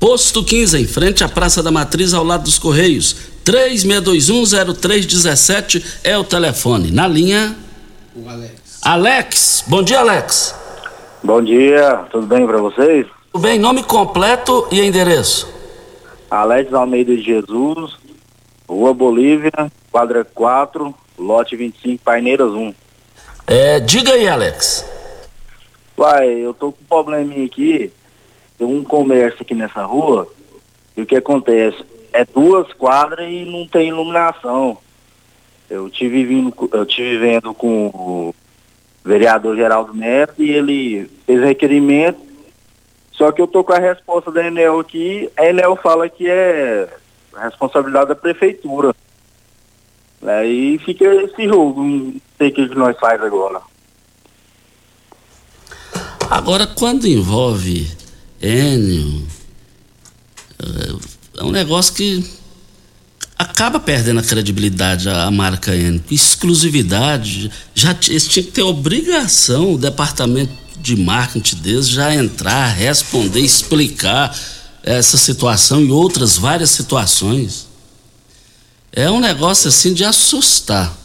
Posto 0.00 0.42
15, 0.42 0.78
em 0.78 0.86
frente 0.86 1.22
à 1.22 1.28
Praça 1.28 1.62
da 1.62 1.70
Matriz, 1.70 2.14
ao 2.14 2.24
lado 2.24 2.44
dos 2.44 2.58
Correios. 2.58 3.14
36210317 3.44 5.82
é 6.02 6.16
o 6.16 6.24
telefone. 6.24 6.90
Na 6.90 7.06
linha. 7.06 7.54
O 8.14 8.26
Alex. 8.28 8.52
Alex, 8.82 9.64
bom 9.66 9.82
dia, 9.82 10.00
Alex. 10.00 10.54
Bom 11.26 11.42
dia, 11.42 12.06
tudo 12.12 12.24
bem 12.24 12.46
para 12.46 12.58
vocês? 12.58 13.04
Tudo 13.32 13.42
bem, 13.42 13.58
nome 13.58 13.82
completo 13.82 14.68
e 14.70 14.80
endereço. 14.80 15.52
Alex 16.30 16.72
Almeida 16.72 17.16
de 17.16 17.20
Jesus, 17.20 17.98
Rua 18.68 18.94
Bolívia, 18.94 19.50
quadra 19.90 20.24
4, 20.24 20.94
lote 21.18 21.56
25, 21.56 22.04
Paineiras 22.04 22.52
1. 22.52 22.72
É, 23.48 23.80
diga 23.80 24.12
aí, 24.12 24.28
Alex. 24.28 24.88
Uai, 25.98 26.28
eu 26.28 26.54
tô 26.54 26.70
com 26.70 26.78
um 26.80 26.86
probleminha 26.86 27.44
aqui, 27.44 27.90
tem 28.56 28.64
um 28.64 28.84
comércio 28.84 29.42
aqui 29.42 29.52
nessa 29.52 29.82
rua, 29.82 30.28
e 30.96 31.02
o 31.02 31.06
que 31.06 31.16
acontece? 31.16 31.84
É 32.12 32.24
duas 32.24 32.72
quadras 32.74 33.28
e 33.28 33.44
não 33.44 33.66
tem 33.66 33.88
iluminação. 33.88 34.78
Eu 35.68 35.90
tive 35.90 36.24
vindo, 36.24 36.54
eu 36.72 36.86
tive 36.86 37.18
vendo 37.18 37.52
com 37.52 38.32
vereador 39.06 39.54
Geraldo 39.54 39.94
Neto 39.94 40.42
e 40.42 40.50
ele 40.50 41.10
fez 41.24 41.40
requerimento, 41.40 42.18
só 43.12 43.30
que 43.30 43.40
eu 43.40 43.46
tô 43.46 43.62
com 43.62 43.72
a 43.72 43.78
resposta 43.78 44.32
da 44.32 44.44
Enel 44.44 44.80
aqui, 44.80 45.30
a 45.36 45.46
Enel 45.46 45.76
fala 45.76 46.08
que 46.08 46.28
é 46.28 46.88
responsabilidade 47.34 48.08
da 48.08 48.16
prefeitura. 48.16 48.94
Aí 50.22 50.78
fica 50.78 51.04
esse 51.04 51.46
jogo, 51.46 51.82
não 51.82 52.14
sei 52.36 52.48
o 52.48 52.52
que 52.52 52.74
nós 52.74 52.98
faz 52.98 53.22
agora. 53.22 53.60
Agora, 56.28 56.66
quando 56.66 57.06
envolve 57.06 57.88
Enio, 58.42 59.24
é 61.38 61.44
um 61.44 61.52
negócio 61.52 61.94
que 61.94 62.28
acaba 63.38 63.78
perdendo 63.78 64.20
a 64.20 64.22
credibilidade 64.22 65.08
a, 65.08 65.30
marca 65.30 65.74
Enio. 65.74 66.02
Exclusividade, 66.10 67.50
já 67.74 67.96
eles 68.08 68.26
tinham 68.26 68.46
que 68.46 68.52
ter 68.52 68.62
obrigação, 68.62 69.74
o 69.74 69.78
departamento 69.78 70.52
de 70.80 70.96
marketing 70.96 71.56
deles 71.56 71.88
já 71.88 72.14
entrar, 72.14 72.68
responder, 72.68 73.40
explicar 73.40 74.36
essa 74.82 75.18
situação 75.18 75.82
e 75.82 75.90
outras 75.90 76.36
várias 76.36 76.70
situações. 76.70 77.66
É 78.92 79.10
um 79.10 79.20
negócio 79.20 79.68
assim 79.68 79.92
de 79.92 80.04
assustar. 80.04 80.96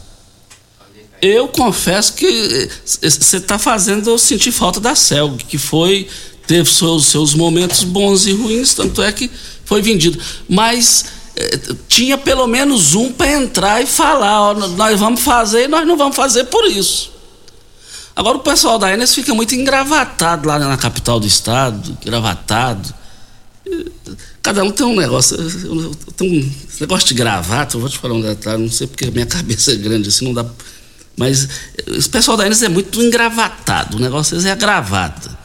Eu 1.20 1.48
confesso 1.48 2.14
que 2.14 2.68
você 2.84 3.36
está 3.36 3.58
fazendo 3.58 4.10
eu 4.10 4.18
sentir 4.18 4.50
falta 4.50 4.80
da 4.80 4.94
Celg, 4.94 5.44
que 5.44 5.58
foi 5.58 6.08
teve 6.46 6.70
seus, 6.70 7.06
seus 7.06 7.34
momentos 7.34 7.84
bons 7.84 8.26
e 8.26 8.32
ruins, 8.32 8.74
tanto 8.74 9.02
é 9.02 9.12
que 9.12 9.30
foi 9.64 9.80
vendido. 9.80 10.18
Mas 10.48 11.04
eh, 11.04 11.12
tinha 11.88 12.18
pelo 12.18 12.46
menos 12.46 12.94
um 12.94 13.12
para 13.12 13.32
entrar 13.32 13.82
e 13.82 13.86
falar: 13.86 14.40
ó, 14.40 14.54
nós 14.54 14.98
vamos 14.98 15.20
fazer 15.20 15.64
e 15.64 15.68
nós 15.68 15.86
não 15.86 15.96
vamos 15.96 16.16
fazer 16.16 16.44
por 16.44 16.64
isso. 16.64 17.12
Agora 18.14 18.36
o 18.36 18.40
pessoal 18.40 18.78
da 18.78 18.92
Enes 18.92 19.14
fica 19.14 19.34
muito 19.34 19.54
engravatado 19.54 20.46
lá 20.46 20.58
na 20.58 20.76
capital 20.76 21.18
do 21.18 21.26
estado, 21.26 21.96
engravatado. 22.02 22.94
Cada 24.42 24.62
um 24.62 24.70
tem 24.70 24.84
um 24.84 24.96
negócio. 24.96 25.36
Tem 26.16 26.28
um 26.28 26.52
negócio 26.80 27.08
de 27.08 27.14
gravata, 27.14 27.76
eu 27.76 27.80
vou 27.80 27.88
te 27.88 27.98
falar 27.98 28.14
um 28.14 28.20
detalhe, 28.20 28.62
não 28.62 28.70
sei 28.70 28.86
porque 28.86 29.10
minha 29.10 29.24
cabeça 29.26 29.72
é 29.72 29.76
grande 29.76 30.08
assim, 30.08 30.26
não 30.26 30.34
dá 30.34 30.44
mas 31.16 31.48
esse 31.86 32.08
pessoal 32.08 32.36
da 32.36 32.46
Enes 32.46 32.62
é 32.62 32.68
muito 32.68 33.02
engravatado, 33.02 33.96
o 33.96 34.00
negócio 34.00 34.36
é 34.46 34.56
gravata. 34.56 35.42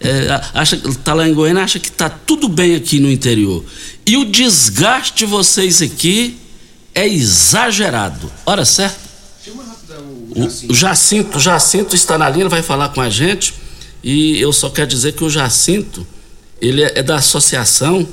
É, 0.00 0.28
acha, 0.52 0.76
tá 1.02 1.14
lá 1.14 1.26
em 1.26 1.32
Goiânia, 1.32 1.62
acha 1.62 1.78
que 1.78 1.90
tá 1.90 2.10
tudo 2.10 2.48
bem 2.48 2.74
aqui 2.74 2.98
no 2.98 3.10
interior. 3.10 3.64
E 4.06 4.16
o 4.16 4.24
desgaste 4.24 5.18
de 5.18 5.26
vocês 5.26 5.80
aqui 5.80 6.38
é 6.94 7.08
exagerado. 7.08 8.30
Hora 8.44 8.64
certa? 8.64 8.98
O, 10.34 10.72
o 10.72 10.74
Jacinto, 10.74 11.38
o 11.38 11.40
Jacinto 11.40 11.94
está 11.94 12.18
na 12.18 12.28
linha, 12.28 12.48
vai 12.48 12.62
falar 12.62 12.90
com 12.90 13.00
a 13.00 13.08
gente. 13.08 13.54
E 14.02 14.38
eu 14.40 14.52
só 14.52 14.68
quero 14.68 14.88
dizer 14.88 15.12
que 15.12 15.24
o 15.24 15.30
Jacinto, 15.30 16.06
ele 16.60 16.82
é, 16.82 16.98
é 16.98 17.02
da 17.02 17.16
associação 17.16 18.06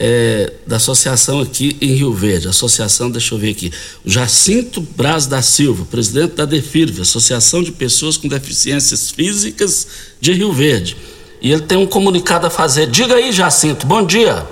é, 0.00 0.52
da 0.64 0.76
associação 0.76 1.40
aqui 1.40 1.76
em 1.80 1.94
Rio 1.94 2.12
Verde, 2.12 2.46
associação, 2.46 3.10
deixa 3.10 3.34
eu 3.34 3.38
ver 3.38 3.50
aqui, 3.50 3.72
o 4.04 4.08
Jacinto 4.08 4.80
Braz 4.80 5.26
da 5.26 5.42
Silva, 5.42 5.84
presidente 5.86 6.36
da 6.36 6.44
DEFIRV, 6.44 7.00
Associação 7.00 7.64
de 7.64 7.72
Pessoas 7.72 8.16
com 8.16 8.28
Deficiências 8.28 9.10
Físicas 9.10 9.88
de 10.20 10.32
Rio 10.32 10.52
Verde. 10.52 10.96
E 11.42 11.50
ele 11.50 11.62
tem 11.62 11.76
um 11.76 11.86
comunicado 11.86 12.46
a 12.46 12.50
fazer. 12.50 12.86
Diga 12.86 13.16
aí, 13.16 13.32
Jacinto, 13.32 13.86
bom 13.86 14.04
dia. 14.06 14.46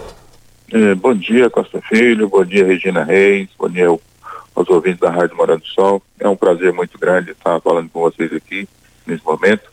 É, 0.73 0.97
bom 0.97 1.15
dia, 1.15 1.49
Costa 1.49 1.81
Filho, 1.81 2.29
bom 2.29 2.45
dia, 2.45 2.67
Regina 2.67 3.05
Reis, 3.05 3.49
bom 3.57 3.69
dia 3.69 3.87
aos 3.87 4.69
ouvintes 4.69 4.99
da 4.99 5.11
Rádio 5.11 5.37
Morando 5.37 5.61
do 5.61 5.69
Sol. 5.69 6.03
É 6.19 6.29
um 6.29 6.35
prazer 6.35 6.73
muito 6.73 6.99
grande 6.99 7.31
estar 7.31 7.61
falando 7.61 7.89
com 7.89 8.01
vocês 8.01 8.33
aqui 8.33 8.69
nesse 9.07 9.25
momento. 9.25 9.71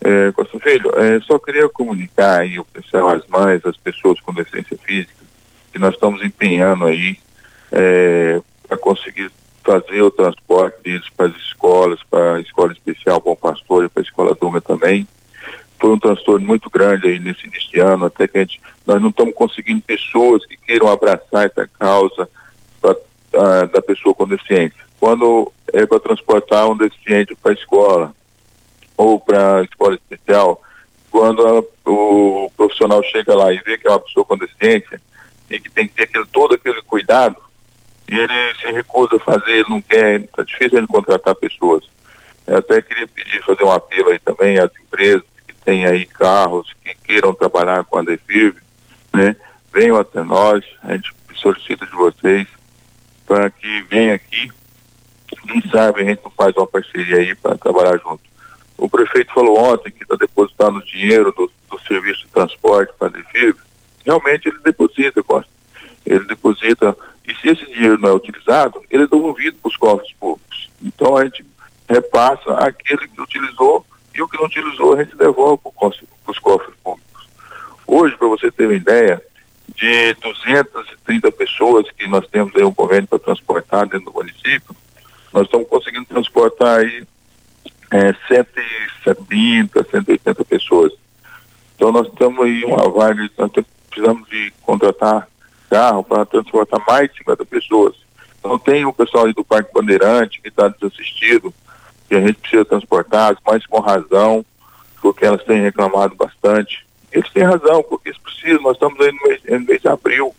É, 0.00 0.32
Costa 0.32 0.58
Filho, 0.58 0.90
é, 0.98 1.20
só 1.20 1.38
queria 1.38 1.68
comunicar 1.68 2.40
aí 2.40 2.58
o 2.58 2.64
pessoal, 2.64 3.10
as 3.10 3.24
mães, 3.28 3.64
as 3.64 3.76
pessoas 3.76 4.18
com 4.18 4.34
deficiência 4.34 4.76
física, 4.78 5.24
que 5.72 5.78
nós 5.78 5.94
estamos 5.94 6.20
empenhando 6.24 6.86
aí 6.86 7.16
é, 7.70 8.40
para 8.66 8.76
conseguir 8.76 9.30
fazer 9.62 10.02
o 10.02 10.10
transporte 10.10 10.82
deles 10.82 11.08
para 11.16 11.26
as 11.26 11.36
escolas, 11.36 12.00
para 12.10 12.34
a 12.34 12.40
escola 12.40 12.72
especial 12.72 13.20
Bom 13.20 13.36
Pastor 13.36 13.84
e 13.84 13.88
para 13.88 14.02
a 14.02 14.04
escola 14.04 14.36
Duma 14.40 14.60
também. 14.60 15.06
Foi 15.78 15.90
um 15.90 15.98
transtorno 15.98 16.46
muito 16.46 16.70
grande 16.70 17.08
aí 17.08 17.18
nesse 17.18 17.46
início 17.46 17.70
de 17.70 17.80
ano, 17.80 18.06
até 18.06 18.26
que 18.26 18.38
a 18.38 18.40
gente, 18.40 18.60
nós 18.86 19.00
não 19.00 19.10
estamos 19.10 19.34
conseguindo 19.34 19.82
pessoas 19.82 20.44
que 20.46 20.56
queiram 20.56 20.88
abraçar 20.88 21.46
essa 21.46 21.68
causa 21.78 22.28
pra, 22.80 22.92
uh, 22.92 23.66
da 23.72 23.82
pessoa 23.82 24.14
com 24.14 24.26
deficiência. 24.26 24.84
Quando 24.98 25.52
é 25.72 25.84
para 25.84 26.00
transportar 26.00 26.68
um 26.68 26.76
deficiente 26.76 27.34
para 27.36 27.52
a 27.52 27.54
escola 27.54 28.14
ou 28.96 29.20
para 29.20 29.58
a 29.58 29.62
escola 29.62 29.94
especial, 29.94 30.62
quando 31.10 31.46
a, 31.46 31.90
o 31.90 32.50
profissional 32.56 33.02
chega 33.02 33.34
lá 33.34 33.52
e 33.52 33.58
vê 33.58 33.76
que 33.76 33.86
é 33.86 33.90
uma 33.90 34.00
pessoa 34.00 34.24
com 34.24 34.38
deficiência 34.38 35.00
e 35.50 35.60
que 35.60 35.70
tem 35.70 35.86
que 35.86 35.94
ter 35.94 36.04
aquele, 36.04 36.26
todo 36.26 36.54
aquele 36.54 36.82
cuidado, 36.82 37.36
e 38.10 38.16
ele 38.16 38.54
se 38.60 38.70
recusa 38.70 39.16
a 39.16 39.20
fazer, 39.20 39.64
não 39.68 39.80
quer, 39.80 40.20
está 40.20 40.42
difícil 40.42 40.78
ele 40.78 40.86
contratar 40.86 41.34
pessoas. 41.34 41.84
Eu 42.46 42.58
até 42.58 42.80
queria 42.80 43.06
pedir, 43.08 43.42
fazer 43.42 43.64
um 43.64 43.72
apelo 43.72 44.10
aí 44.10 44.18
também 44.20 44.58
às 44.58 44.70
empresas 44.80 45.22
têm 45.66 45.84
aí 45.84 46.06
carros, 46.06 46.72
que 46.82 46.94
queiram 47.04 47.34
trabalhar 47.34 47.84
com 47.84 47.98
a 47.98 48.02
Defib, 48.02 48.56
né? 49.12 49.34
Venham 49.74 49.98
até 49.98 50.22
nós, 50.22 50.64
a 50.82 50.92
gente 50.92 51.12
solicita 51.34 51.84
de 51.84 51.92
vocês 51.92 52.46
para 53.26 53.50
que 53.50 53.82
venham 53.90 54.14
aqui. 54.14 54.48
Quem 55.48 55.60
sabe 55.68 56.00
a 56.00 56.04
gente 56.04 56.22
não 56.22 56.30
faz 56.30 56.56
uma 56.56 56.68
parceria 56.68 57.16
aí 57.16 57.34
para 57.34 57.58
trabalhar 57.58 57.98
junto. 57.98 58.22
O 58.78 58.88
prefeito 58.88 59.34
falou 59.34 59.58
ontem 59.58 59.90
que 59.90 60.04
está 60.04 60.14
depositando 60.14 60.84
dinheiro 60.84 61.32
do, 61.32 61.50
do, 61.68 61.80
serviço 61.80 62.24
de 62.24 62.28
transporte 62.28 62.92
para 62.96 63.08
a 63.08 63.10
Defib. 63.10 63.56
Realmente 64.04 64.48
ele 64.48 64.58
deposita, 64.64 65.22
Costa. 65.22 65.50
Ele 66.06 66.24
deposita, 66.26 66.96
e 67.26 67.34
se 67.34 67.48
esse 67.48 67.66
dinheiro 67.66 67.98
não 67.98 68.10
é 68.10 68.12
utilizado, 68.12 68.80
ele 68.88 69.02
é 69.02 69.08
devolvido 69.08 69.56
para 69.60 69.68
os 69.68 69.76
cofres 69.76 70.12
públicos. 70.12 70.70
Então 70.80 71.16
a 71.16 71.24
gente 71.24 71.44
repassa 71.88 72.54
aquele 72.54 73.08
que 73.08 73.20
utilizou 73.20 73.84
e 74.16 74.22
o 74.22 74.28
que 74.28 74.36
não 74.36 74.46
utilizou 74.46 74.94
a 74.94 75.02
gente 75.02 75.16
devolve 75.16 75.62
para 75.62 75.90
os 76.28 76.38
cofres 76.38 76.74
públicos. 76.82 77.28
Hoje, 77.86 78.16
para 78.16 78.28
você 78.28 78.50
ter 78.50 78.66
uma 78.66 78.74
ideia, 78.74 79.22
de 79.74 80.14
230 80.14 81.30
pessoas 81.32 81.90
que 81.90 82.06
nós 82.08 82.26
temos 82.28 82.54
aí 82.56 82.64
um 82.64 82.72
convênio 82.72 83.06
para 83.06 83.18
transportar 83.18 83.86
dentro 83.86 84.06
do 84.06 84.12
município, 84.12 84.74
nós 85.32 85.44
estamos 85.44 85.68
conseguindo 85.68 86.06
transportar 86.06 86.80
aí 86.80 87.04
é, 87.90 88.14
170, 88.28 89.86
180 89.90 90.44
pessoas. 90.44 90.92
Então 91.74 91.92
nós 91.92 92.06
estamos 92.06 92.44
aí 92.44 92.64
uma 92.64 92.88
vaga, 92.88 93.28
nós 93.36 93.50
precisamos 93.90 94.28
de 94.28 94.52
contratar 94.62 95.28
carro 95.68 96.02
para 96.02 96.24
transportar 96.24 96.80
mais 96.86 97.10
de 97.10 97.18
50 97.18 97.44
pessoas. 97.44 97.94
Então 98.38 98.58
tem 98.58 98.84
o 98.86 98.92
pessoal 98.92 99.26
aí 99.26 99.34
do 99.34 99.44
Parque 99.44 99.72
Bandeirante 99.74 100.40
que 100.40 100.48
está 100.48 100.68
desassistido, 100.68 101.52
que 102.08 102.14
a 102.14 102.20
gente 102.20 102.34
precisa 102.34 102.64
transportar, 102.64 103.36
mas 103.46 103.66
com 103.66 103.80
razão, 103.80 104.44
porque 105.00 105.24
elas 105.24 105.42
têm 105.44 105.62
reclamado 105.62 106.14
bastante. 106.14 106.86
Eles 107.12 107.30
têm 107.30 107.42
razão, 107.42 107.82
porque 107.82 108.10
eles 108.10 108.18
precisam, 108.18 108.62
nós 108.62 108.74
estamos 108.74 109.00
aí 109.00 109.12
no 109.12 109.22
mês, 109.28 109.40
no 109.48 109.60
mês 109.60 109.80
de 109.80 109.88
abril, 109.88 110.34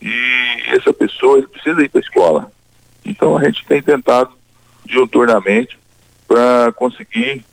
e 0.00 0.62
essa 0.68 0.92
pessoa 0.92 1.38
ele 1.38 1.46
precisa 1.46 1.82
ir 1.82 1.88
para 1.88 2.00
a 2.00 2.02
escola. 2.02 2.52
Então 3.04 3.36
a 3.36 3.44
gente 3.44 3.64
tem 3.66 3.82
tentado 3.82 4.32
diuturnamente 4.84 5.78
para 6.26 6.72
conseguir 6.72 7.44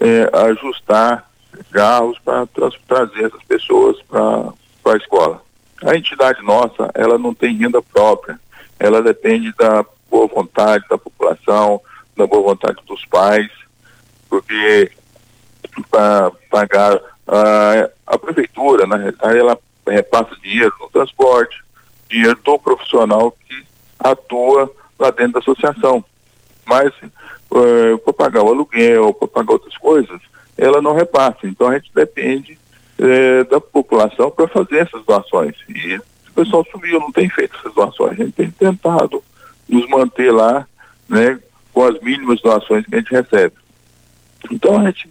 é, 0.00 0.30
ajustar 0.48 1.30
carros 1.70 2.18
para 2.18 2.46
trazer 2.86 3.26
essas 3.26 3.42
pessoas 3.44 3.96
para 4.02 4.92
a 4.92 4.96
escola. 4.96 5.42
A 5.82 5.96
entidade 5.96 6.42
nossa, 6.42 6.90
ela 6.94 7.18
não 7.18 7.34
tem 7.34 7.56
renda 7.56 7.80
própria, 7.82 8.38
ela 8.78 9.02
depende 9.02 9.52
da 9.52 9.84
boa 10.10 10.26
vontade 10.26 10.84
da 10.88 10.98
população, 10.98 11.80
da 12.16 12.26
boa 12.26 12.54
vontade 12.54 12.78
dos 12.86 13.04
pais, 13.06 13.50
porque 14.28 14.90
para 15.90 16.30
pagar 16.50 17.00
a, 17.26 17.90
a 18.06 18.18
prefeitura, 18.18 18.86
na 18.86 18.96
realidade, 18.96 19.38
ela 19.38 19.58
repassa 19.86 20.36
dinheiro 20.42 20.72
no 20.80 20.88
transporte, 20.88 21.62
dinheiro 22.08 22.38
do 22.44 22.58
profissional 22.58 23.32
que 23.32 23.64
atua 23.98 24.70
lá 24.98 25.10
dentro 25.10 25.34
da 25.34 25.38
associação. 25.40 26.04
Mas 26.66 26.92
uh, 27.50 27.98
para 27.98 28.12
pagar 28.12 28.42
o 28.42 28.48
aluguel, 28.48 29.12
para 29.14 29.28
pagar 29.28 29.52
outras 29.52 29.76
coisas, 29.76 30.20
ela 30.56 30.80
não 30.80 30.94
repassa. 30.94 31.38
Então 31.44 31.68
a 31.68 31.74
gente 31.74 31.90
depende 31.94 32.58
uh, 32.98 33.44
da 33.50 33.60
população 33.60 34.30
para 34.30 34.48
fazer 34.48 34.78
essas 34.78 35.04
doações. 35.04 35.56
E 35.68 35.96
o 35.96 36.34
pessoal 36.34 36.64
subiu, 36.70 37.00
não 37.00 37.12
tem 37.12 37.28
feito 37.28 37.56
essas 37.58 37.74
doações. 37.74 38.12
A 38.12 38.24
gente 38.24 38.32
tem 38.32 38.50
tentado 38.50 39.22
nos 39.68 39.88
manter 39.88 40.30
lá, 40.30 40.66
né, 41.08 41.38
com 41.74 41.84
as 41.84 42.00
mínimas 42.00 42.40
doações 42.40 42.86
que 42.86 42.94
a 42.94 42.98
gente 42.98 43.10
recebe. 43.10 43.56
Então 44.50 44.78
a 44.78 44.84
gente 44.86 45.10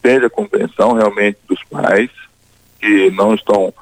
pede 0.00 0.24
a 0.24 0.30
compreensão 0.30 0.92
realmente 0.92 1.38
dos 1.48 1.62
pais 1.64 2.08
que 2.80 3.10
não 3.10 3.34
estão 3.34 3.74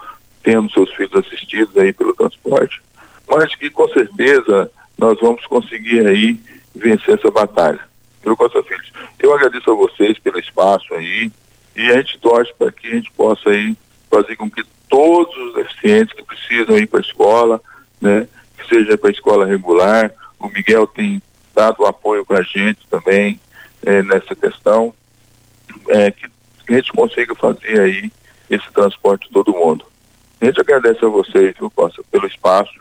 tendo 0.42 0.72
seus 0.72 0.90
filhos 0.94 1.14
assistidos 1.14 1.76
aí 1.76 1.92
pelo 1.92 2.14
transporte, 2.14 2.80
mas 3.28 3.54
que 3.54 3.68
com 3.70 3.86
certeza 3.88 4.70
nós 4.96 5.18
vamos 5.20 5.44
conseguir 5.46 6.06
aí 6.06 6.40
vencer 6.74 7.18
essa 7.18 7.30
batalha. 7.30 7.80
Viu, 8.24 8.36
Costa 8.36 8.62
Filhos? 8.62 8.92
Eu 9.18 9.34
agradeço 9.34 9.70
a 9.70 9.74
vocês 9.74 10.18
pelo 10.18 10.38
espaço 10.38 10.94
aí 10.94 11.30
e 11.76 11.90
a 11.90 11.96
gente 11.98 12.18
torce 12.18 12.52
para 12.54 12.72
que 12.72 12.86
a 12.86 12.94
gente 12.94 13.10
possa 13.12 13.50
aí 13.50 13.76
fazer 14.10 14.36
com 14.36 14.50
que 14.50 14.64
todos 14.88 15.36
os 15.36 15.54
deficientes 15.54 16.14
que 16.14 16.22
precisam 16.22 16.78
ir 16.78 16.86
para 16.86 17.00
a 17.00 17.02
escola, 17.02 17.60
né, 18.00 18.26
que 18.56 18.68
seja 18.68 18.96
para 18.96 19.10
a 19.10 19.12
escola 19.12 19.46
regular, 19.46 20.12
o 20.38 20.48
Miguel 20.48 20.86
tem 20.86 21.20
dado 21.54 21.86
apoio 21.86 22.24
para 22.24 22.40
a 22.40 22.42
gente 22.42 22.86
também 22.88 23.40
é, 23.84 24.02
nessa 24.02 24.34
questão, 24.34 24.94
é, 25.88 26.10
que 26.10 26.26
a 26.68 26.72
gente 26.72 26.92
consiga 26.92 27.34
fazer 27.34 27.80
aí 27.80 28.12
esse 28.48 28.70
transporte 28.72 29.26
de 29.26 29.32
todo 29.32 29.52
mundo. 29.52 29.84
A 30.40 30.46
gente 30.46 30.60
agradece 30.60 31.04
a 31.04 31.08
vocês, 31.08 31.54
viu, 31.58 31.70
Costa, 31.70 32.02
pelo 32.10 32.26
espaço 32.26 32.72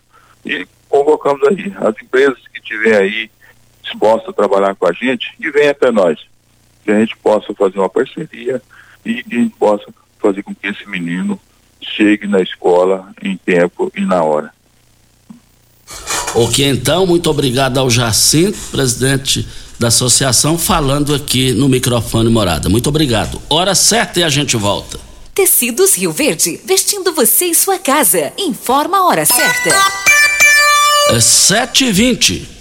e 0.45 0.67
convocamos 0.89 1.47
aí 1.47 1.73
as 1.77 1.95
empresas 2.01 2.39
que 2.53 2.61
tiverem 2.61 2.97
aí 2.97 3.31
dispostas 3.81 4.29
a 4.29 4.33
trabalhar 4.33 4.75
com 4.75 4.87
a 4.87 4.91
gente 4.91 5.33
e 5.39 5.49
venham 5.49 5.71
até 5.71 5.91
nós, 5.91 6.19
que 6.83 6.91
a 6.91 6.99
gente 6.99 7.15
possa 7.17 7.53
fazer 7.53 7.77
uma 7.77 7.89
parceria 7.89 8.61
e 9.05 9.23
que 9.23 9.35
a 9.35 9.39
gente 9.39 9.55
possa 9.55 9.85
fazer 10.19 10.43
com 10.43 10.53
que 10.53 10.67
esse 10.67 10.87
menino 10.87 11.39
chegue 11.81 12.27
na 12.27 12.41
escola 12.41 13.11
em 13.21 13.35
tempo 13.37 13.91
e 13.95 14.01
na 14.01 14.23
hora. 14.23 14.53
Ok, 16.33 16.65
então, 16.65 17.05
muito 17.05 17.29
obrigado 17.29 17.77
ao 17.77 17.89
Jacinto, 17.89 18.57
presidente 18.71 19.45
da 19.77 19.89
associação, 19.89 20.57
falando 20.57 21.13
aqui 21.13 21.51
no 21.51 21.67
microfone 21.67 22.29
Morada. 22.29 22.69
Muito 22.69 22.87
obrigado. 22.87 23.41
Hora 23.49 23.75
certa 23.75 24.19
e 24.19 24.23
a 24.23 24.29
gente 24.29 24.55
volta. 24.55 24.99
Tecidos 25.33 25.95
Rio 25.95 26.11
Verde, 26.11 26.59
vestindo 26.65 27.13
você 27.13 27.45
e 27.45 27.55
sua 27.55 27.79
casa. 27.79 28.31
Informa 28.37 28.99
a 28.99 29.05
hora 29.07 29.25
certa. 29.25 29.69
É 31.09 31.17
7h20. 31.17 32.60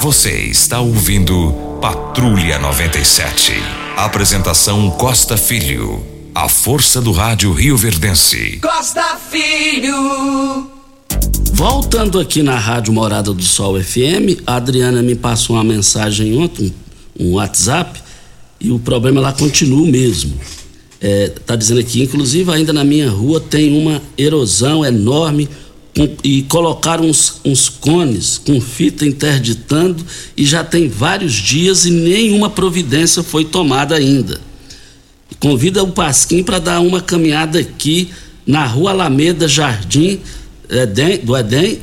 Você 0.00 0.30
está 0.46 0.80
ouvindo 0.80 1.52
Patrulha 1.80 2.58
97. 2.58 3.52
Apresentação 3.96 4.90
Costa 4.90 5.36
Filho. 5.36 6.02
A 6.34 6.48
força 6.48 7.02
do 7.02 7.12
rádio 7.12 7.52
Rio 7.52 7.76
Verdense. 7.76 8.58
Costa 8.62 9.18
Filho. 9.30 10.70
Voltando 11.52 12.18
aqui 12.18 12.42
na 12.42 12.58
Rádio 12.58 12.92
Morada 12.94 13.32
do 13.32 13.42
Sol 13.42 13.80
FM, 13.80 14.40
a 14.46 14.56
Adriana 14.56 15.02
me 15.02 15.14
passou 15.14 15.56
uma 15.56 15.64
mensagem 15.64 16.36
ontem, 16.36 16.74
um 17.18 17.34
WhatsApp, 17.34 18.02
e 18.58 18.72
o 18.72 18.78
problema 18.78 19.20
lá 19.20 19.32
continua 19.32 19.82
o 19.82 19.86
mesmo. 19.86 20.34
É, 21.00 21.28
tá 21.44 21.54
dizendo 21.54 21.80
aqui, 21.80 22.02
inclusive 22.02 22.50
ainda 22.50 22.72
na 22.72 22.82
minha 22.82 23.10
rua 23.10 23.38
tem 23.38 23.78
uma 23.78 24.00
erosão 24.16 24.84
enorme 24.84 25.48
com, 25.94 26.16
e 26.22 26.42
colocaram 26.42 27.04
uns, 27.04 27.40
uns 27.44 27.68
cones 27.68 28.36
com 28.38 28.60
fita 28.60 29.06
interditando 29.06 30.04
e 30.36 30.44
já 30.44 30.64
tem 30.64 30.88
vários 30.88 31.32
dias 31.32 31.86
e 31.86 31.90
nenhuma 31.90 32.50
providência 32.50 33.22
foi 33.22 33.44
tomada 33.44 33.94
ainda. 33.94 34.40
Convida 35.38 35.82
o 35.82 35.92
Pasquim 35.92 36.42
para 36.42 36.58
dar 36.58 36.80
uma 36.80 37.00
caminhada 37.00 37.58
aqui 37.58 38.10
na 38.46 38.66
rua 38.66 38.90
Alameda 38.90 39.46
Jardim 39.46 40.20
do 41.22 41.36
Edem 41.36 41.78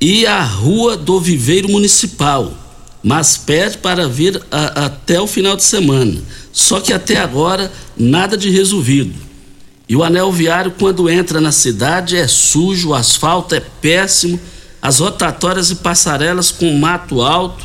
e 0.00 0.26
a 0.26 0.42
rua 0.42 0.96
do 0.96 1.20
Viveiro 1.20 1.68
Municipal, 1.68 2.52
mas 3.02 3.36
pede 3.36 3.78
para 3.78 4.08
vir 4.08 4.40
a, 4.50 4.86
até 4.86 5.20
o 5.20 5.26
final 5.26 5.56
de 5.56 5.62
semana. 5.62 6.20
Só 6.52 6.80
que 6.80 6.92
até 6.92 7.18
agora 7.18 7.72
nada 7.96 8.36
de 8.36 8.50
resolvido. 8.50 9.31
E 9.92 9.96
o 9.96 10.02
anel 10.02 10.32
viário, 10.32 10.72
quando 10.78 11.10
entra 11.10 11.38
na 11.38 11.52
cidade, 11.52 12.16
é 12.16 12.26
sujo, 12.26 12.88
o 12.88 12.94
asfalto 12.94 13.54
é 13.54 13.60
péssimo, 13.60 14.40
as 14.80 15.00
rotatórias 15.00 15.70
e 15.70 15.74
passarelas 15.74 16.50
com 16.50 16.74
mato 16.78 17.20
alto, 17.20 17.62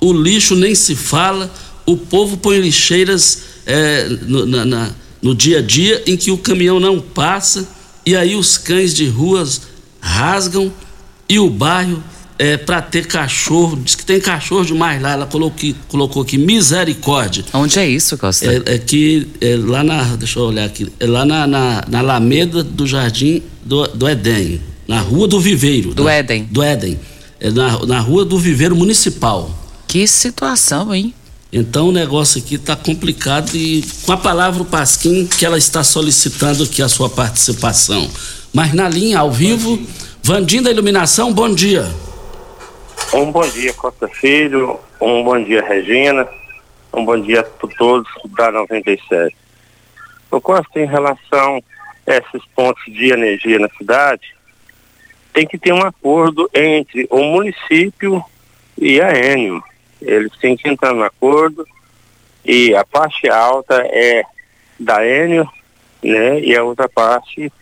o 0.00 0.12
lixo 0.12 0.54
nem 0.54 0.72
se 0.72 0.94
fala, 0.94 1.52
o 1.84 1.96
povo 1.96 2.36
põe 2.36 2.60
lixeiras 2.60 3.42
é, 3.66 4.08
no, 4.08 4.46
na, 4.46 4.64
na, 4.64 4.90
no 5.20 5.34
dia 5.34 5.58
a 5.58 5.62
dia 5.62 6.00
em 6.06 6.16
que 6.16 6.30
o 6.30 6.38
caminhão 6.38 6.78
não 6.78 7.00
passa, 7.00 7.66
e 8.06 8.14
aí 8.14 8.36
os 8.36 8.56
cães 8.56 8.94
de 8.94 9.08
ruas 9.08 9.62
rasgam 10.00 10.72
e 11.28 11.40
o 11.40 11.50
bairro 11.50 12.00
é, 12.38 12.56
para 12.56 12.82
ter 12.82 13.06
cachorro, 13.06 13.76
diz 13.76 13.94
que 13.94 14.04
tem 14.04 14.20
cachorro 14.20 14.64
demais 14.64 15.00
lá, 15.00 15.12
ela 15.12 15.26
colocou 15.26 15.56
aqui, 15.56 15.76
colocou 15.88 16.22
aqui 16.22 16.36
misericórdia. 16.36 17.44
Onde 17.52 17.78
é 17.78 17.88
isso, 17.88 18.18
Costa? 18.18 18.46
É, 18.46 18.74
é 18.74 18.78
que 18.78 19.28
é 19.40 19.56
lá 19.56 19.84
na, 19.84 20.02
deixa 20.16 20.38
eu 20.38 20.44
olhar 20.44 20.64
aqui, 20.64 20.90
é 20.98 21.06
lá 21.06 21.24
na, 21.24 21.46
na, 21.46 21.84
na 21.88 21.98
Alameda 22.00 22.62
do 22.62 22.86
Jardim 22.86 23.42
do, 23.64 23.86
do 23.88 24.08
Éden, 24.08 24.60
na 24.88 25.00
Rua 25.00 25.28
do 25.28 25.40
Viveiro. 25.40 25.94
Do 25.94 26.04
na, 26.04 26.12
Éden. 26.12 26.48
Do 26.50 26.62
Éden, 26.62 26.98
é 27.38 27.50
na, 27.50 27.86
na 27.86 28.00
Rua 28.00 28.24
do 28.24 28.38
Viveiro 28.38 28.74
Municipal. 28.74 29.50
Que 29.86 30.06
situação, 30.06 30.92
hein? 30.92 31.14
Então 31.52 31.90
o 31.90 31.92
negócio 31.92 32.40
aqui 32.40 32.56
está 32.56 32.74
complicado 32.74 33.54
e 33.54 33.84
com 34.04 34.10
a 34.10 34.16
palavra 34.16 34.60
o 34.60 34.64
Pasquim 34.64 35.24
que 35.24 35.46
ela 35.46 35.56
está 35.56 35.84
solicitando 35.84 36.64
aqui 36.64 36.82
a 36.82 36.88
sua 36.88 37.08
participação. 37.08 38.10
Mas 38.52 38.72
na 38.74 38.88
linha, 38.88 39.20
ao 39.20 39.30
vivo, 39.30 39.80
Vandinho 40.20 40.64
da 40.64 40.70
Iluminação, 40.70 41.32
bom 41.32 41.54
dia. 41.54 41.88
Um 43.12 43.30
bom 43.30 43.46
dia, 43.48 43.72
Costa 43.74 44.08
Filho. 44.08 44.80
Um 45.00 45.22
bom 45.22 45.42
dia, 45.42 45.64
Regina. 45.64 46.28
Um 46.92 47.04
bom 47.04 47.20
dia 47.20 47.40
a 47.40 47.42
todos 47.42 48.08
da 48.36 48.50
97. 48.50 49.36
O 50.30 50.40
Costa, 50.40 50.80
em 50.80 50.86
relação 50.86 51.62
a 52.06 52.10
esses 52.12 52.44
pontos 52.54 52.84
de 52.86 53.12
energia 53.12 53.58
na 53.58 53.68
cidade, 53.70 54.34
tem 55.32 55.46
que 55.46 55.58
ter 55.58 55.72
um 55.72 55.84
acordo 55.84 56.48
entre 56.54 57.06
o 57.10 57.22
município 57.22 58.24
e 58.78 59.00
a 59.00 59.12
Enio. 59.12 59.62
Eles 60.00 60.32
têm 60.38 60.56
que 60.56 60.68
entrar 60.68 60.92
no 60.92 61.04
acordo 61.04 61.66
e 62.44 62.74
a 62.74 62.84
parte 62.84 63.28
alta 63.28 63.82
é 63.86 64.24
da 64.78 65.06
Enio, 65.06 65.48
né? 66.02 66.40
E 66.40 66.56
a 66.56 66.64
outra 66.64 66.88
parte 66.88 67.52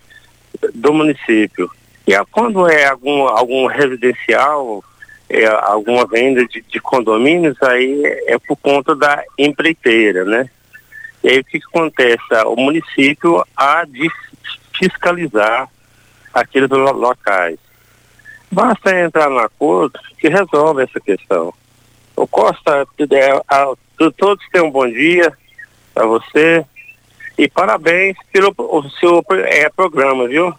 do 0.74 0.92
município. 0.92 1.70
E 2.06 2.12
quando 2.30 2.68
é 2.68 2.86
algum, 2.86 3.28
algum 3.28 3.66
residencial, 3.66 4.82
é, 5.32 5.46
alguma 5.46 6.06
venda 6.06 6.46
de, 6.46 6.60
de, 6.60 6.78
condomínios, 6.78 7.56
aí 7.62 8.02
é, 8.26 8.38
por 8.38 8.56
conta 8.56 8.94
da 8.94 9.24
empreiteira, 9.38 10.26
né? 10.26 10.50
E 11.24 11.30
aí 11.30 11.38
o 11.38 11.44
que, 11.44 11.58
que 11.58 11.66
acontece? 11.66 12.22
O 12.46 12.56
município 12.56 13.42
há 13.56 13.84
de 13.84 14.10
fiscalizar 14.78 15.68
aqueles 16.34 16.68
lo 16.68 16.92
locais. 16.92 17.58
Basta 18.50 19.00
entrar 19.00 19.30
no 19.30 19.38
acordo 19.38 19.98
que 20.18 20.28
resolve 20.28 20.82
essa 20.82 21.00
questão. 21.00 21.54
O 22.14 22.26
Costa, 22.26 22.86
é, 23.10 23.40
a, 23.48 23.72
todos 24.18 24.44
tenham 24.52 24.66
um 24.66 24.70
bom 24.70 24.86
dia 24.86 25.32
para 25.94 26.04
você 26.04 26.62
e 27.38 27.48
parabéns 27.48 28.16
pelo 28.30 28.52
o 28.58 28.82
seu 29.00 29.24
é, 29.46 29.70
programa, 29.70 30.28
viu? 30.28 30.54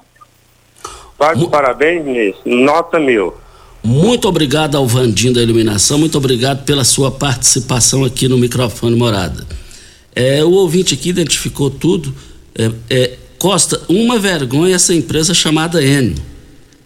Pague 1.15 1.47
parabéns, 1.47 2.03
ministro. 2.03 2.41
Nota 2.45 2.99
mil. 2.99 3.42
Muito 3.83 4.29
obrigado 4.29 4.75
ao 4.75 4.87
Vandinho 4.87 5.33
da 5.33 5.43
Iluminação, 5.43 5.97
muito 5.97 6.17
obrigado 6.17 6.63
pela 6.63 6.85
sua 6.85 7.11
participação 7.11 8.05
aqui 8.05 8.29
no 8.29 8.37
microfone 8.37 8.95
Morada. 8.95 9.45
É, 10.15 10.41
o 10.41 10.51
ouvinte 10.51 10.93
aqui 10.93 11.09
identificou 11.09 11.69
tudo. 11.69 12.15
É, 12.55 12.71
é, 12.89 13.17
Costa, 13.37 13.81
uma 13.89 14.17
vergonha 14.17 14.75
essa 14.75 14.93
empresa 14.93 15.33
chamada 15.33 15.83
Enio. 15.83 16.15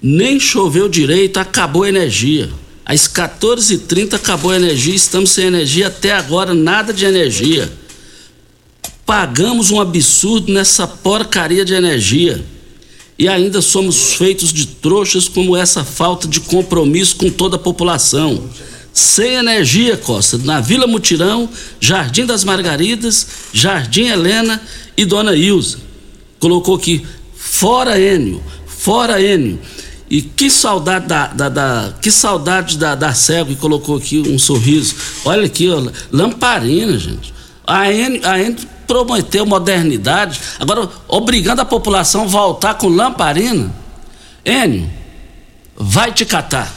Nem 0.01 0.39
choveu 0.39 0.89
direito, 0.89 1.37
acabou 1.37 1.83
a 1.83 1.89
energia. 1.89 2.49
Às 2.83 3.07
14h30 3.07 4.15
acabou 4.15 4.49
a 4.49 4.55
energia, 4.55 4.95
estamos 4.95 5.29
sem 5.29 5.45
energia 5.45 5.87
até 5.87 6.13
agora, 6.13 6.55
nada 6.55 6.91
de 6.91 7.05
energia. 7.05 7.71
Pagamos 9.05 9.69
um 9.69 9.79
absurdo 9.79 10.51
nessa 10.51 10.87
porcaria 10.87 11.63
de 11.63 11.75
energia 11.75 12.43
e 13.19 13.27
ainda 13.27 13.61
somos 13.61 14.13
feitos 14.13 14.53
de 14.53 14.67
trouxas 14.67 15.27
como 15.27 15.57
essa 15.57 15.83
falta 15.83 16.27
de 16.27 16.39
compromisso 16.39 17.15
com 17.15 17.29
toda 17.29 17.55
a 17.55 17.59
população. 17.59 18.43
Sem 18.93 19.35
energia, 19.35 19.97
Costa, 19.97 20.37
na 20.39 20.59
Vila 20.59 20.87
Mutirão, 20.87 21.49
Jardim 21.79 22.25
das 22.25 22.43
Margaridas, 22.43 23.27
Jardim 23.51 24.07
Helena 24.07 24.61
e 24.95 25.05
Dona 25.05 25.35
Ilza. 25.35 25.79
colocou 26.39 26.75
aqui, 26.75 27.05
fora 27.35 27.99
Enio, 27.99 28.41
fora 28.65 29.21
Enio. 29.21 29.59
E 30.09 30.21
que 30.21 30.49
saudade 30.49 31.07
da, 31.07 31.27
da, 31.27 31.49
da 31.49 31.93
que 32.01 32.09
saudade 32.09 32.77
da, 32.77 32.95
da 32.95 33.13
cego 33.13 33.49
que 33.49 33.55
colocou 33.57 33.97
aqui 33.97 34.19
um 34.19 34.39
sorriso. 34.39 34.95
Olha 35.25 35.45
aqui, 35.45 35.69
ó, 35.69 35.83
lamparina, 36.11 36.97
gente. 36.97 37.33
A 37.65 37.91
Enio, 37.91 38.21
a 38.23 38.39
Enio 38.39 38.76
prometeu 38.87 39.45
modernidade, 39.45 40.39
agora 40.59 40.89
obrigando 41.07 41.61
a 41.61 41.65
população 41.65 42.23
a 42.23 42.27
voltar 42.27 42.75
com 42.75 42.87
lamparina. 42.87 43.71
Enio, 44.45 44.89
vai 45.75 46.11
te 46.11 46.25
catar. 46.25 46.76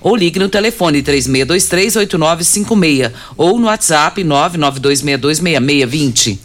ou 0.00 0.16
ligue 0.16 0.38
no 0.38 0.48
telefone 0.48 1.02
3623-8956 1.02 3.12
ou 3.36 3.58
no 3.58 3.66
WhatsApp 3.66 4.22
992626620. 4.22 6.38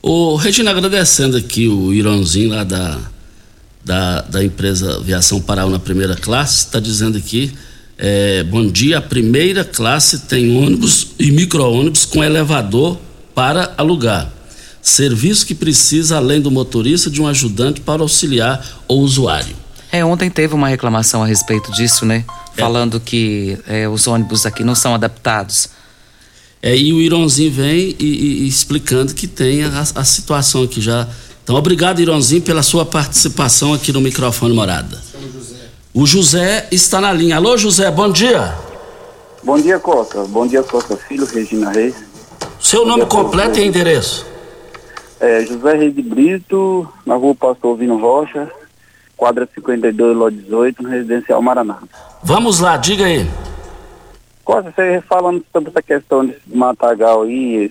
Ô, 0.00 0.36
Regina, 0.36 0.70
agradecendo 0.70 1.36
aqui 1.36 1.68
o 1.68 1.92
Ironzinho 1.92 2.50
lá 2.50 2.64
da, 2.64 2.98
da, 3.84 4.22
da 4.22 4.44
empresa 4.44 4.96
Aviação 4.96 5.40
Paraú 5.40 5.70
na 5.70 5.78
primeira 5.78 6.14
classe, 6.14 6.66
está 6.66 6.78
dizendo 6.78 7.18
aqui, 7.18 7.52
é, 7.96 8.44
bom 8.44 8.66
dia, 8.66 8.98
a 8.98 9.02
primeira 9.02 9.64
classe 9.64 10.20
tem 10.20 10.56
ônibus 10.56 11.08
e 11.18 11.32
micro-ônibus 11.32 12.04
com 12.04 12.22
elevador 12.22 12.98
para 13.34 13.74
alugar. 13.76 14.32
Serviço 14.80 15.44
que 15.44 15.54
precisa, 15.54 16.16
além 16.16 16.40
do 16.40 16.50
motorista, 16.50 17.10
de 17.10 17.20
um 17.20 17.26
ajudante 17.26 17.80
para 17.80 18.02
auxiliar 18.02 18.64
o 18.86 18.94
usuário. 18.94 19.56
É, 19.90 20.04
ontem 20.04 20.30
teve 20.30 20.54
uma 20.54 20.68
reclamação 20.68 21.22
a 21.22 21.26
respeito 21.26 21.72
disso, 21.72 22.06
né? 22.06 22.24
É. 22.58 22.60
Falando 22.60 22.98
que 22.98 23.56
é, 23.68 23.88
os 23.88 24.08
ônibus 24.08 24.44
aqui 24.44 24.64
não 24.64 24.74
são 24.74 24.92
adaptados. 24.92 25.70
É, 26.60 26.76
e 26.76 26.92
o 26.92 27.00
Ironzinho 27.00 27.52
vem 27.52 27.94
e, 27.98 28.04
e, 28.04 28.42
e 28.42 28.48
explicando 28.48 29.14
que 29.14 29.28
tem 29.28 29.62
a, 29.62 29.80
a, 29.94 30.04
situação 30.04 30.64
aqui 30.64 30.80
já. 30.80 31.08
Então, 31.44 31.54
obrigado, 31.54 32.00
Ironzinho, 32.00 32.42
pela 32.42 32.64
sua 32.64 32.84
participação 32.84 33.72
aqui 33.72 33.92
no 33.92 34.00
microfone 34.00 34.52
Morada. 34.52 35.00
O 35.94 36.04
José 36.04 36.66
está 36.72 37.00
na 37.00 37.12
linha. 37.12 37.36
Alô, 37.36 37.56
José, 37.56 37.88
bom 37.92 38.10
dia. 38.10 38.54
Bom 39.44 39.58
dia, 39.58 39.78
Costa. 39.78 40.24
Bom 40.24 40.46
dia, 40.46 40.62
Costa 40.64 40.96
Filho, 40.96 41.26
Regina 41.26 41.70
Reis. 41.70 41.94
Seu 42.60 42.80
bom 42.80 42.88
nome 42.88 43.06
completo 43.06 43.60
e 43.60 43.64
endereço? 43.64 44.26
É, 45.20 45.44
José 45.46 45.74
Reis 45.74 45.94
de 45.94 46.02
Brito, 46.02 46.88
na 47.06 47.14
rua 47.14 47.36
Pastor 47.36 47.76
Vino 47.76 47.98
Rocha, 47.98 48.50
quadra 49.16 49.48
52, 49.54 50.16
lote 50.16 50.36
18, 50.38 50.82
no 50.82 50.88
Residencial 50.88 51.40
Maraná. 51.40 51.78
Vamos 52.22 52.60
lá, 52.60 52.76
diga 52.76 53.06
aí. 53.06 53.26
Costa, 54.44 54.72
você 54.72 55.00
falando 55.02 55.44
sobre 55.52 55.70
essa 55.70 55.82
questão 55.82 56.24
de 56.24 56.36
matagal 56.46 57.22
aí, 57.22 57.70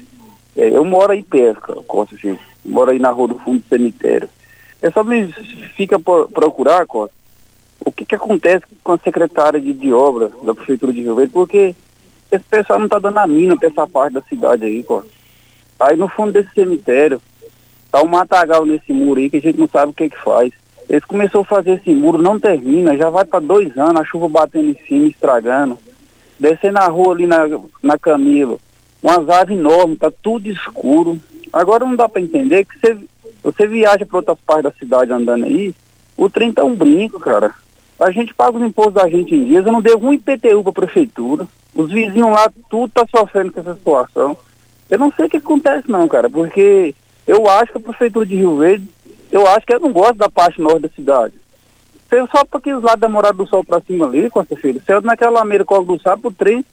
é, 0.56 0.70
eu 0.70 0.86
moro 0.86 1.12
aí 1.12 1.24
perto, 1.24 1.84
Costa, 1.88 2.16
gente. 2.18 2.42
Moro 2.64 2.92
aí 2.92 3.00
na 3.00 3.10
rua 3.10 3.30
do 3.30 3.40
fundo 3.40 3.60
do 3.60 3.68
cemitério. 3.68 4.30
É 4.82 4.92
só 4.92 5.04
me 5.04 5.32
fica 5.76 6.00
procurar, 6.00 6.86
Costa, 6.86 7.16
o 7.84 7.92
que 7.92 8.06
que 8.06 8.16
acontece 8.16 8.64
com 8.84 8.94
a 8.94 8.98
secretária 8.98 9.60
de, 9.60 9.74
de 9.74 9.94
obra 9.94 10.32
da 10.44 10.54
Prefeitura 10.54 10.94
de 10.94 11.02
Rio 11.02 11.16
Verde, 11.16 11.32
porque 11.32 11.76
esse 12.32 12.44
pessoal 12.44 12.80
não 12.80 12.88
tá 12.88 13.00
dando 13.00 13.18
a 13.18 13.28
mina 13.28 13.58
pra 13.58 13.70
essa 13.70 13.88
parte 13.88 14.14
da 14.14 14.22
cidade 14.22 14.66
aí, 14.66 14.84
Costa. 14.84 15.10
Aí 15.80 15.96
no 15.96 16.08
fundo 16.08 16.32
desse 16.32 16.54
cemitério, 16.54 17.22
tá 17.92 18.02
um 18.02 18.08
matagal 18.08 18.66
nesse 18.66 18.92
muro 18.92 19.20
aí 19.20 19.30
que 19.30 19.38
a 19.38 19.42
gente 19.42 19.60
não 19.60 19.68
sabe 19.68 19.92
o 19.92 19.96
que 19.96 20.10
que 20.10 20.24
faz. 20.24 20.52
Eles 20.90 21.04
começou 21.04 21.42
a 21.42 21.46
fazer 21.46 21.72
esse 21.72 21.94
muro, 21.94 22.18
não 22.18 22.40
termina, 22.40 22.96
já 22.96 23.10
vai 23.10 23.26
para 23.26 23.40
dois 23.40 23.78
anos, 23.78 24.02
a 24.02 24.06
chuva 24.06 24.30
batendo 24.30 24.70
em 24.70 24.78
cima, 24.88 25.08
estragando. 25.08 25.78
Descer 26.40 26.72
na 26.72 26.88
rua 26.88 27.14
ali 27.14 27.28
na, 27.28 27.40
na 27.84 27.98
Camilo, 27.98 28.60
umas 29.04 29.28
árvores 29.30 29.60
enormes, 29.60 30.00
tá 30.00 30.12
tudo 30.22 30.50
escuro. 30.50 31.20
Agora 31.52 31.84
não 31.84 31.96
dá 31.96 32.08
para 32.08 32.22
entender 32.22 32.66
que 32.66 32.80
você, 32.80 32.98
você 33.44 33.68
viaja 33.68 34.06
para 34.06 34.18
outras 34.18 34.38
partes 34.46 34.64
da 34.64 34.80
cidade 34.80 35.12
andando 35.12 35.46
aí, 35.46 35.76
o 36.16 36.30
trem 36.30 36.54
tá 36.54 36.64
um 36.64 36.76
brinco, 36.76 37.20
cara. 37.20 37.54
A 38.00 38.12
gente 38.12 38.34
paga 38.34 38.58
os 38.58 38.64
impostos 38.64 38.94
da 38.94 39.10
gente 39.10 39.36
em 39.36 39.44
dias, 39.44 39.66
eu 39.66 39.72
não 39.72 39.82
devo 39.82 40.08
um 40.08 40.14
IPTU 40.14 40.62
para 40.64 40.70
a 40.70 40.74
prefeitura. 40.74 41.48
Os 41.76 41.92
vizinhos 41.92 42.32
lá, 42.32 42.50
tudo 42.70 42.92
tá 42.92 43.06
sofrendo 43.14 43.52
com 43.52 43.60
essa 43.60 43.76
situação. 43.76 44.38
Eu 44.90 45.00
não 45.00 45.12
sei 45.12 45.26
o 45.26 45.30
que 45.30 45.38
acontece 45.38 45.90
não, 45.90 46.08
cara, 46.08 46.30
porque 46.30 46.96
eu 47.26 47.48
acho 47.50 47.72
que 47.72 47.78
a 47.78 47.82
prefeitura 47.82 48.26
de 48.26 48.36
Rio 48.36 48.58
Verde 48.58 48.88
eu 49.32 49.48
acho 49.48 49.66
que 49.66 49.74
eu 49.74 49.80
não 49.80 49.92
gosto 49.92 50.16
da 50.16 50.30
parte 50.30 50.62
norte 50.62 50.82
da 50.82 50.90
cidade. 50.90 51.34
Você 52.10 52.26
só 52.28 52.46
para 52.46 52.60
aqueles 52.60 52.82
lados 52.82 53.02
da 53.02 53.10
Morada 53.10 53.34
do 53.34 53.48
Sol 53.48 53.64
para 53.64 53.82
cima 53.82 54.06
ali, 54.06 54.30
Costa 54.30 54.56
Filho, 54.56 54.82
você 54.86 55.00
naquela 55.02 55.40
lameira 55.40 55.66
Colo 55.66 55.86
do 55.86 56.02
Sapo, 56.02 56.30
o 56.30 56.34
trem 56.34 56.64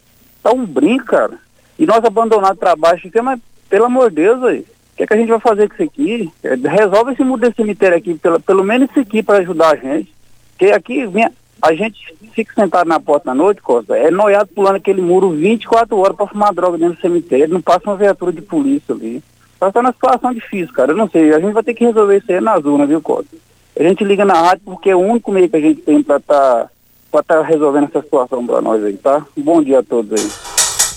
tá 0.43 0.53
um 0.53 0.65
brinco, 0.65 1.07
cara. 1.07 1.39
E 1.79 1.87
nós 1.87 2.05
abandonados 2.05 2.59
para 2.59 2.77
baixo, 2.77 3.11
mas 3.23 3.41
pelo 3.69 3.87
amor 3.87 4.11
de 4.11 4.17
Deus, 4.17 4.39
o 4.39 4.97
que, 4.97 5.03
é 5.03 5.07
que 5.07 5.15
a 5.15 5.17
gente 5.17 5.29
vai 5.29 5.41
fazer 5.41 5.69
com 5.69 5.75
isso 5.75 5.83
aqui? 5.83 6.33
É, 6.43 6.55
resolve 6.55 7.13
esse 7.13 7.25
muro 7.25 7.41
desse 7.41 7.57
cemitério 7.57 7.97
aqui, 7.97 8.15
pelo, 8.15 8.39
pelo 8.39 8.63
menos 8.63 8.89
isso 8.91 9.01
aqui 9.01 9.23
para 9.23 9.39
ajudar 9.39 9.71
a 9.73 9.77
gente. 9.77 10.15
Porque 10.51 10.67
aqui 10.67 11.05
minha, 11.09 11.33
a 11.61 11.75
gente 11.75 12.17
fica 12.33 12.55
sentado 12.55 12.87
na 12.87 13.01
porta 13.01 13.27
na 13.27 13.35
noite, 13.35 13.61
Costa, 13.61 13.97
é 13.97 14.11
noiado 14.11 14.51
pulando 14.55 14.77
aquele 14.77 15.03
muro 15.03 15.31
24 15.31 15.97
horas 15.99 16.17
para 16.17 16.29
fumar 16.29 16.55
droga 16.55 16.79
dentro 16.79 16.95
do 16.95 17.01
cemitério, 17.01 17.55
não 17.55 17.61
passa 17.61 17.91
uma 17.91 17.97
viatura 17.97 18.33
de 18.33 18.43
polícia 18.43 18.95
ali. 18.95 19.21
Tá 19.65 19.73
sendo 19.73 19.87
uma 19.87 19.93
situação 19.93 20.35
difícil, 20.35 20.75
cara. 20.75 20.93
Eu 20.93 20.97
não 20.97 21.09
sei, 21.09 21.33
a 21.33 21.41
gente 21.41 21.55
vai 21.55 21.63
ter 21.63 21.73
que 21.73 21.87
resolver 21.87 22.19
isso 22.19 22.31
aí 22.31 22.39
na 22.39 22.61
zona, 22.61 22.87
viu, 22.87 23.01
Costa? 23.01 23.35
A 23.79 23.83
gente 23.83 24.05
liga 24.05 24.23
na 24.23 24.35
rádio 24.35 24.61
porque 24.67 24.91
é 24.91 24.97
o 24.97 25.01
único 25.01 25.33
meio 25.33 25.49
que 25.49 25.57
a 25.57 25.61
gente 25.61 25.81
tem 25.81 26.03
para 26.03 26.19
estar 26.19 26.71
tá, 27.11 27.23
tá 27.23 27.43
resolvendo 27.43 27.85
essa 27.85 28.03
situação 28.03 28.47
para 28.47 28.61
nós 28.61 28.85
aí, 28.85 28.93
tá? 28.99 29.25
Bom 29.35 29.63
dia 29.63 29.79
a 29.79 29.83
todos 29.83 30.21
aí. 30.21 30.31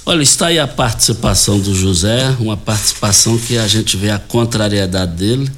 Olha, 0.06 0.22
está 0.22 0.48
aí 0.48 0.60
a 0.60 0.68
participação 0.68 1.58
do 1.60 1.74
José, 1.74 2.36
uma 2.42 2.58
participação 2.58 3.38
que 3.38 3.58
a 3.58 3.68
gente 3.68 3.96
vê 3.96 4.10
a 4.10 4.20
contrariedade 4.20 5.14
dele 5.14 5.50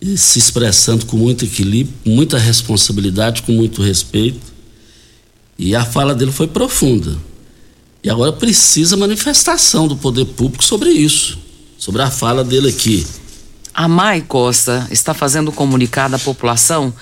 e 0.00 0.16
se 0.16 0.38
expressando 0.38 1.04
com 1.04 1.18
muito 1.18 1.44
equilíbrio, 1.44 1.94
com 2.04 2.10
muita 2.10 2.38
responsabilidade, 2.38 3.42
com 3.42 3.52
muito 3.52 3.82
respeito. 3.82 4.52
E 5.58 5.76
a 5.76 5.84
fala 5.84 6.14
dele 6.14 6.32
foi 6.32 6.46
profunda. 6.46 7.18
E 8.02 8.08
agora 8.08 8.32
precisa 8.32 8.96
manifestação 8.96 9.86
do 9.86 9.96
poder 9.96 10.24
público 10.24 10.64
sobre 10.64 10.88
isso 10.88 11.43
sobre 11.78 12.02
a 12.02 12.10
fala 12.10 12.44
dele 12.44 12.68
aqui. 12.68 13.06
A 13.72 13.88
Mai 13.88 14.20
Costa 14.20 14.86
está 14.90 15.12
fazendo 15.12 15.50
comunicado 15.50 16.14
à 16.14 16.18
população 16.18 16.94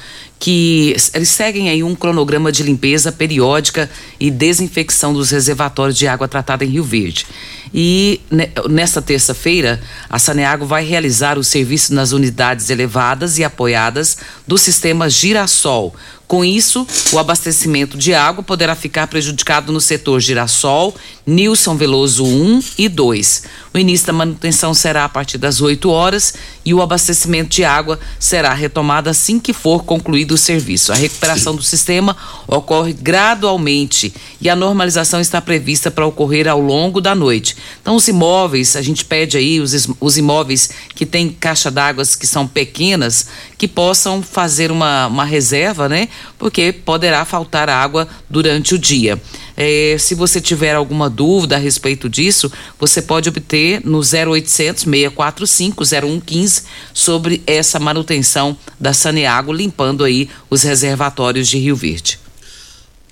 que 0.43 0.97
eles 1.15 1.29
seguem 1.29 1.71
aí 1.71 1.85
um 1.85 1.95
cronograma 1.95 2.51
de 2.51 2.65
limpeza 2.65 3.13
periódica 3.13 3.89
e 4.19 4.29
desinfecção 4.29 5.15
dos 5.15 5.31
reservatórios 5.31 5.97
de 5.97 6.09
água 6.09 6.27
tratada 6.27 6.65
em 6.65 6.69
Rio 6.69 6.83
Verde. 6.83 7.25
E 7.73 8.21
nesta 8.69 9.01
terça-feira, 9.01 9.81
a 10.11 10.19
Saneago 10.19 10.67
vai 10.67 10.85
realizar 10.85 11.39
o 11.39 11.45
serviço 11.45 11.95
nas 11.95 12.11
unidades 12.11 12.71
elevadas 12.71 13.39
e 13.39 13.45
apoiadas 13.45 14.19
do 14.45 14.59
sistema 14.59 15.09
Girassol, 15.09 15.95
com 16.33 16.43
isso, 16.43 16.87
o 17.13 17.19
abastecimento 17.19 17.99
de 17.99 18.15
água 18.15 18.43
poderá 18.43 18.75
ficar 18.75 19.07
prejudicado 19.07 19.71
no 19.71 19.83
setor 19.83 20.19
Girassol, 20.19 20.97
Nilson 21.27 21.77
Veloso 21.77 22.25
1 22.25 22.63
e 22.79 22.89
2. 22.89 23.43
O 23.75 23.77
início 23.77 24.07
da 24.07 24.15
manutenção 24.15 24.73
será 24.73 25.05
a 25.05 25.11
partir 25.11 25.37
das 25.37 25.61
8 25.61 25.91
horas 25.91 26.33
e 26.65 26.73
o 26.73 26.81
abastecimento 26.81 27.51
de 27.51 27.65
água 27.67 28.01
será 28.19 28.55
retomado 28.55 29.11
assim 29.11 29.39
que 29.39 29.53
for 29.53 29.85
concluído 29.85 30.32
o 30.33 30.39
serviço. 30.39 30.93
A 30.93 30.97
recuperação 30.97 31.55
do 31.55 31.63
sistema 31.63 32.17
ocorre 32.47 32.93
gradualmente 32.93 34.13
e 34.41 34.49
a 34.49 34.57
normalização 34.57 35.21
está 35.21 35.41
prevista 35.41 35.91
para 35.91 36.07
ocorrer 36.07 36.49
ao 36.49 36.61
longo 36.61 37.01
da 37.01 37.15
noite. 37.15 37.57
Então, 37.81 37.97
os 37.97 38.09
imóveis, 38.09 38.77
a 38.77 38.83
gente 38.83 39.05
pede 39.05 39.37
aí, 39.37 39.61
os, 39.61 39.89
os 40.01 40.19
imóveis 40.19 40.71
que 40.95 41.07
têm 41.07 41.31
caixa 41.31 41.71
d'água 41.71 42.03
que 42.19 42.27
são 42.27 42.47
pequenas, 42.47 43.27
que 43.57 43.69
possam 43.69 44.23
fazer 44.23 44.71
uma, 44.71 45.07
uma 45.07 45.25
reserva, 45.25 45.89
né? 45.89 46.09
porque 46.39 46.73
poderá 46.73 47.25
faltar 47.25 47.69
água 47.69 48.09
durante 48.29 48.75
o 48.75 48.79
dia. 48.79 49.21
É, 49.57 49.97
se 49.99 50.15
você 50.15 50.41
tiver 50.41 50.75
alguma 50.75 51.11
dúvida 51.11 51.57
a 51.57 51.59
respeito 51.59 52.09
disso, 52.09 52.51
você 52.79 53.03
pode 53.03 53.29
obter 53.29 53.81
no 53.85 53.99
0800 53.99 54.85
645 54.85 55.85
0115 55.85 56.63
sobre 56.95 57.43
essa 57.47 57.79
manutenção 57.79 58.57
da 58.79 58.93
Saneago, 58.93 59.53
limpando 59.53 60.05
aí 60.05 60.29
os 60.49 60.63
reservatórios 60.63 61.49
de 61.49 61.59
Rio 61.59 61.77
Verde. 61.77 62.19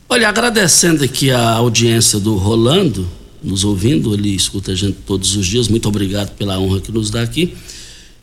Olha, 0.08 0.28
agradecendo 0.28 1.04
aqui 1.04 1.30
a 1.30 1.50
audiência 1.52 2.18
do 2.18 2.36
Rolando, 2.36 3.08
nos 3.42 3.64
ouvindo, 3.64 4.12
ele 4.12 4.34
escuta 4.34 4.72
a 4.72 4.74
gente 4.74 4.98
todos 5.06 5.36
os 5.36 5.46
dias, 5.46 5.68
muito 5.68 5.88
obrigado 5.88 6.30
pela 6.36 6.58
honra 6.58 6.80
que 6.80 6.90
nos 6.90 7.10
dá 7.10 7.22
aqui. 7.22 7.54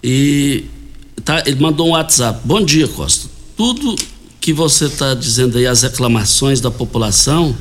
E 0.03 0.65
tá, 1.23 1.43
ele 1.45 1.59
mandou 1.59 1.87
um 1.87 1.91
WhatsApp. 1.91 2.41
Bom 2.43 2.63
dia, 2.63 2.87
Costa. 2.87 3.29
Tudo 3.55 3.95
que 4.39 4.53
você 4.53 4.85
está 4.85 5.13
dizendo 5.13 5.57
aí, 5.57 5.65
as 5.65 5.81
reclamações 5.81 6.61
da 6.61 6.69
população, 6.69 7.55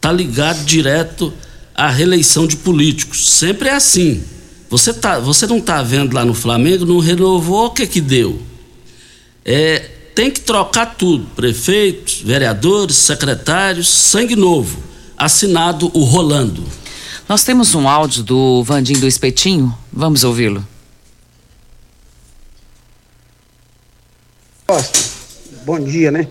tá 0.00 0.10
ligado 0.10 0.64
direto 0.64 1.32
à 1.74 1.88
reeleição 1.90 2.46
de 2.46 2.56
políticos. 2.56 3.30
Sempre 3.30 3.68
é 3.68 3.74
assim. 3.74 4.22
Você, 4.68 4.94
tá, 4.94 5.18
você 5.18 5.46
não 5.46 5.58
está 5.58 5.82
vendo 5.82 6.14
lá 6.14 6.24
no 6.24 6.32
Flamengo, 6.32 6.86
não 6.86 7.00
renovou, 7.00 7.66
o 7.66 7.70
que 7.70 7.86
que 7.86 8.00
deu? 8.00 8.40
É, 9.44 9.78
tem 10.14 10.30
que 10.30 10.40
trocar 10.40 10.94
tudo: 10.94 11.26
prefeitos, 11.34 12.22
vereadores, 12.22 12.96
secretários, 12.96 13.88
sangue 13.88 14.36
novo. 14.36 14.78
Assinado 15.16 15.90
o 15.92 16.04
Rolando. 16.04 16.64
Nós 17.28 17.44
temos 17.44 17.74
um 17.74 17.88
áudio 17.88 18.22
do 18.22 18.64
Vandim 18.64 18.94
do 18.94 19.06
Espetinho. 19.06 19.76
Vamos 19.92 20.24
ouvi-lo. 20.24 20.66
Costa, 24.66 24.98
bom 25.64 25.78
dia, 25.80 26.10
né? 26.10 26.28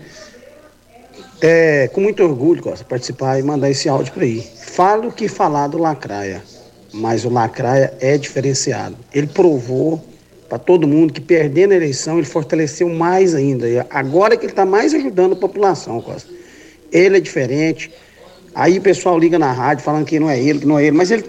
É, 1.42 1.88
com 1.88 2.00
muito 2.02 2.22
orgulho, 2.22 2.62
Costa, 2.62 2.84
participar 2.84 3.38
e 3.38 3.42
mandar 3.42 3.70
esse 3.70 3.88
áudio 3.88 4.12
para 4.12 4.24
aí. 4.24 4.46
Falo 4.62 5.10
que 5.10 5.26
falar 5.26 5.68
do 5.68 5.78
Lacraia, 5.78 6.42
mas 6.92 7.24
o 7.24 7.30
Lacraia 7.30 7.94
é 8.00 8.18
diferenciado. 8.18 8.96
Ele 9.12 9.26
provou 9.26 10.04
para 10.48 10.58
todo 10.58 10.86
mundo 10.86 11.12
que 11.12 11.20
perdendo 11.20 11.72
a 11.72 11.76
eleição 11.76 12.18
ele 12.18 12.26
fortaleceu 12.26 12.88
mais 12.88 13.34
ainda. 13.34 13.66
Agora 13.88 14.36
que 14.36 14.44
ele 14.44 14.52
está 14.52 14.66
mais 14.66 14.92
ajudando 14.92 15.32
a 15.32 15.36
população, 15.36 16.00
Costa. 16.02 16.28
Ele 16.92 17.16
é 17.16 17.20
diferente. 17.20 17.90
Aí 18.54 18.78
o 18.78 18.82
pessoal 18.82 19.18
liga 19.18 19.38
na 19.38 19.52
rádio 19.52 19.84
falando 19.84 20.04
que 20.04 20.18
não 20.18 20.28
é 20.28 20.38
ele, 20.38 20.58
que 20.58 20.66
não 20.66 20.78
é 20.78 20.84
ele, 20.84 20.96
mas 20.96 21.10
ele 21.10 21.24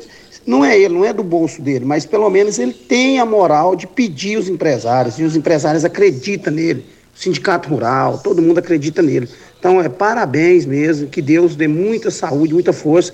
não 0.45 0.65
é 0.65 0.77
ele, 0.77 0.93
não 0.93 1.05
é 1.05 1.13
do 1.13 1.23
bolso 1.23 1.61
dele, 1.61 1.85
mas 1.85 2.05
pelo 2.05 2.29
menos 2.29 2.57
ele 2.57 2.73
tem 2.73 3.19
a 3.19 3.25
moral 3.25 3.75
de 3.75 3.85
pedir 3.85 4.37
os 4.37 4.49
empresários, 4.49 5.19
e 5.19 5.23
os 5.23 5.35
empresários 5.35 5.85
acreditam 5.85 6.51
nele. 6.51 6.83
O 7.15 7.19
sindicato 7.19 7.69
rural, 7.69 8.17
todo 8.17 8.41
mundo 8.41 8.57
acredita 8.57 9.01
nele. 9.01 9.29
Então, 9.61 9.79
é 9.79 9.87
parabéns 9.87 10.65
mesmo, 10.65 11.07
que 11.07 11.21
Deus 11.21 11.55
dê 11.55 11.67
muita 11.67 12.09
saúde, 12.09 12.51
muita 12.51 12.73
força 12.73 13.13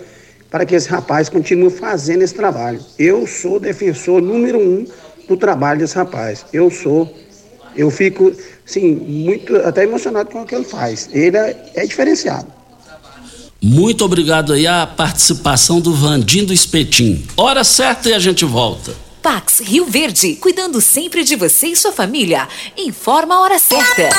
para 0.49 0.65
que 0.65 0.73
esse 0.73 0.87
rapaz 0.87 1.27
continue 1.27 1.69
fazendo 1.69 2.21
esse 2.21 2.33
trabalho. 2.33 2.79
Eu 2.97 3.27
sou 3.27 3.59
defensor 3.59 4.21
número 4.21 4.57
um 4.57 4.87
do 5.27 5.35
trabalho 5.35 5.81
desse 5.81 5.95
rapaz. 5.95 6.45
Eu 6.53 6.71
sou, 6.71 7.13
eu 7.75 7.91
fico, 7.91 8.31
sim, 8.65 8.95
muito 8.95 9.57
até 9.57 9.83
emocionado 9.83 10.29
com 10.31 10.41
o 10.41 10.45
que 10.45 10.55
ele 10.55 10.63
faz. 10.63 11.09
Ele 11.11 11.35
é, 11.35 11.71
é 11.75 11.85
diferenciado. 11.85 12.47
Muito 13.61 14.05
obrigado 14.05 14.53
aí 14.53 14.65
a 14.65 14.87
participação 14.87 15.81
do 15.81 15.93
Vandim 15.93 16.45
do 16.45 16.53
Espetim. 16.53 17.27
Hora 17.35 17.65
certa 17.65 18.07
e 18.07 18.13
a 18.13 18.19
gente 18.19 18.45
volta. 18.45 18.95
Pax 19.21 19.59
Rio 19.59 19.83
Verde, 19.83 20.35
cuidando 20.35 20.79
sempre 20.79 21.25
de 21.25 21.35
você 21.35 21.67
e 21.67 21.75
sua 21.75 21.91
família. 21.91 22.47
Informa 22.77 23.35
a 23.35 23.41
hora 23.41 23.59
certa. 23.59 24.09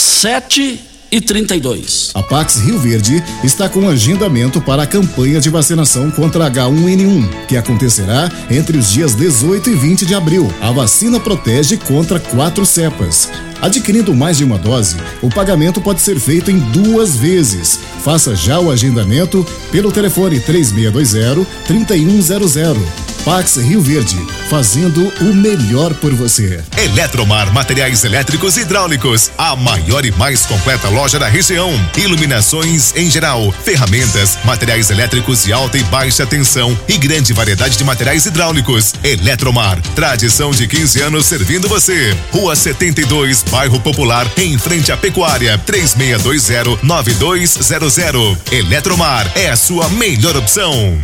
7 0.00 0.80
e 1.12 1.20
32. 1.20 2.10
A 2.14 2.22
Pax 2.22 2.56
Rio 2.56 2.78
Verde 2.78 3.22
está 3.44 3.68
com 3.68 3.88
agendamento 3.88 4.60
para 4.60 4.84
a 4.84 4.86
campanha 4.86 5.40
de 5.40 5.50
vacinação 5.50 6.10
contra 6.10 6.50
H1N1, 6.50 7.46
que 7.46 7.56
acontecerá 7.56 8.30
entre 8.50 8.78
os 8.78 8.90
dias 8.90 9.14
18 9.14 9.70
e 9.70 9.74
20 9.74 10.06
de 10.06 10.14
abril. 10.14 10.52
A 10.60 10.70
vacina 10.70 11.20
protege 11.20 11.76
contra 11.76 12.18
quatro 12.18 12.64
cepas. 12.64 13.28
Adquirindo 13.62 14.14
mais 14.14 14.38
de 14.38 14.44
uma 14.44 14.56
dose, 14.56 14.96
o 15.20 15.28
pagamento 15.28 15.80
pode 15.80 16.00
ser 16.00 16.18
feito 16.18 16.50
em 16.50 16.58
duas 16.58 17.16
vezes. 17.16 17.78
Faça 18.02 18.34
já 18.34 18.58
o 18.58 18.70
agendamento 18.70 19.46
pelo 19.70 19.92
telefone 19.92 20.40
3620 20.40 21.46
3100. 21.66 23.10
Pax 23.24 23.56
Rio 23.56 23.82
Verde, 23.82 24.16
fazendo 24.48 25.12
o 25.20 25.34
melhor 25.34 25.92
por 25.94 26.12
você. 26.14 26.62
Eletromar 26.76 27.52
Materiais 27.52 28.02
Elétricos 28.02 28.56
e 28.56 28.60
Hidráulicos, 28.62 29.30
a 29.36 29.54
maior 29.54 30.04
e 30.06 30.10
mais 30.12 30.46
completa 30.46 30.88
loja 30.88 31.18
da 31.18 31.28
região. 31.28 31.70
Iluminações 31.98 32.94
em 32.96 33.10
geral, 33.10 33.52
ferramentas, 33.52 34.38
materiais 34.44 34.90
elétricos 34.90 35.44
de 35.44 35.52
alta 35.52 35.76
e 35.76 35.82
baixa 35.84 36.26
tensão 36.26 36.78
e 36.88 36.96
grande 36.96 37.32
variedade 37.34 37.76
de 37.76 37.84
materiais 37.84 38.24
hidráulicos. 38.24 38.94
Eletromar, 39.04 39.80
tradição 39.94 40.50
de 40.50 40.66
15 40.66 41.02
anos 41.02 41.26
servindo 41.26 41.68
você. 41.68 42.16
Rua 42.32 42.56
72, 42.56 43.42
Bairro 43.50 43.80
Popular, 43.80 44.30
em 44.36 44.56
frente 44.56 44.92
à 44.92 44.96
Pecuária, 44.96 45.60
3620-9200. 45.66 48.38
Eletromar 48.52 49.28
é 49.34 49.50
a 49.50 49.56
sua 49.56 49.88
melhor 49.88 50.36
opção. 50.36 50.96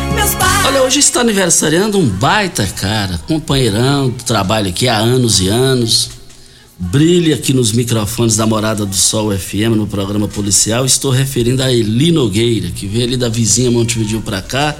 meus 0.21 0.35
pais. 0.35 0.65
Olha, 0.65 0.83
hoje 0.83 0.99
está 0.99 1.21
aniversariando 1.21 1.97
um 1.97 2.07
baita 2.07 2.65
cara, 2.67 3.17
companheirão 3.27 4.09
do 4.09 4.23
trabalho 4.23 4.69
aqui 4.69 4.87
há 4.87 4.97
anos 4.97 5.41
e 5.41 5.47
anos. 5.47 6.11
brilha 6.77 7.35
aqui 7.35 7.53
nos 7.53 7.71
microfones 7.71 8.35
da 8.35 8.45
Morada 8.45 8.85
do 8.85 8.95
Sol 8.95 9.35
FM 9.35 9.75
no 9.75 9.87
programa 9.87 10.27
policial. 10.27 10.85
Estou 10.85 11.11
referindo 11.11 11.63
a 11.63 11.71
Eli 11.71 12.11
Nogueira, 12.11 12.69
que 12.69 12.85
veio 12.85 13.05
ali 13.05 13.17
da 13.17 13.29
vizinha 13.29 13.71
Montevideo 13.71 14.21
para 14.21 14.41
cá 14.41 14.75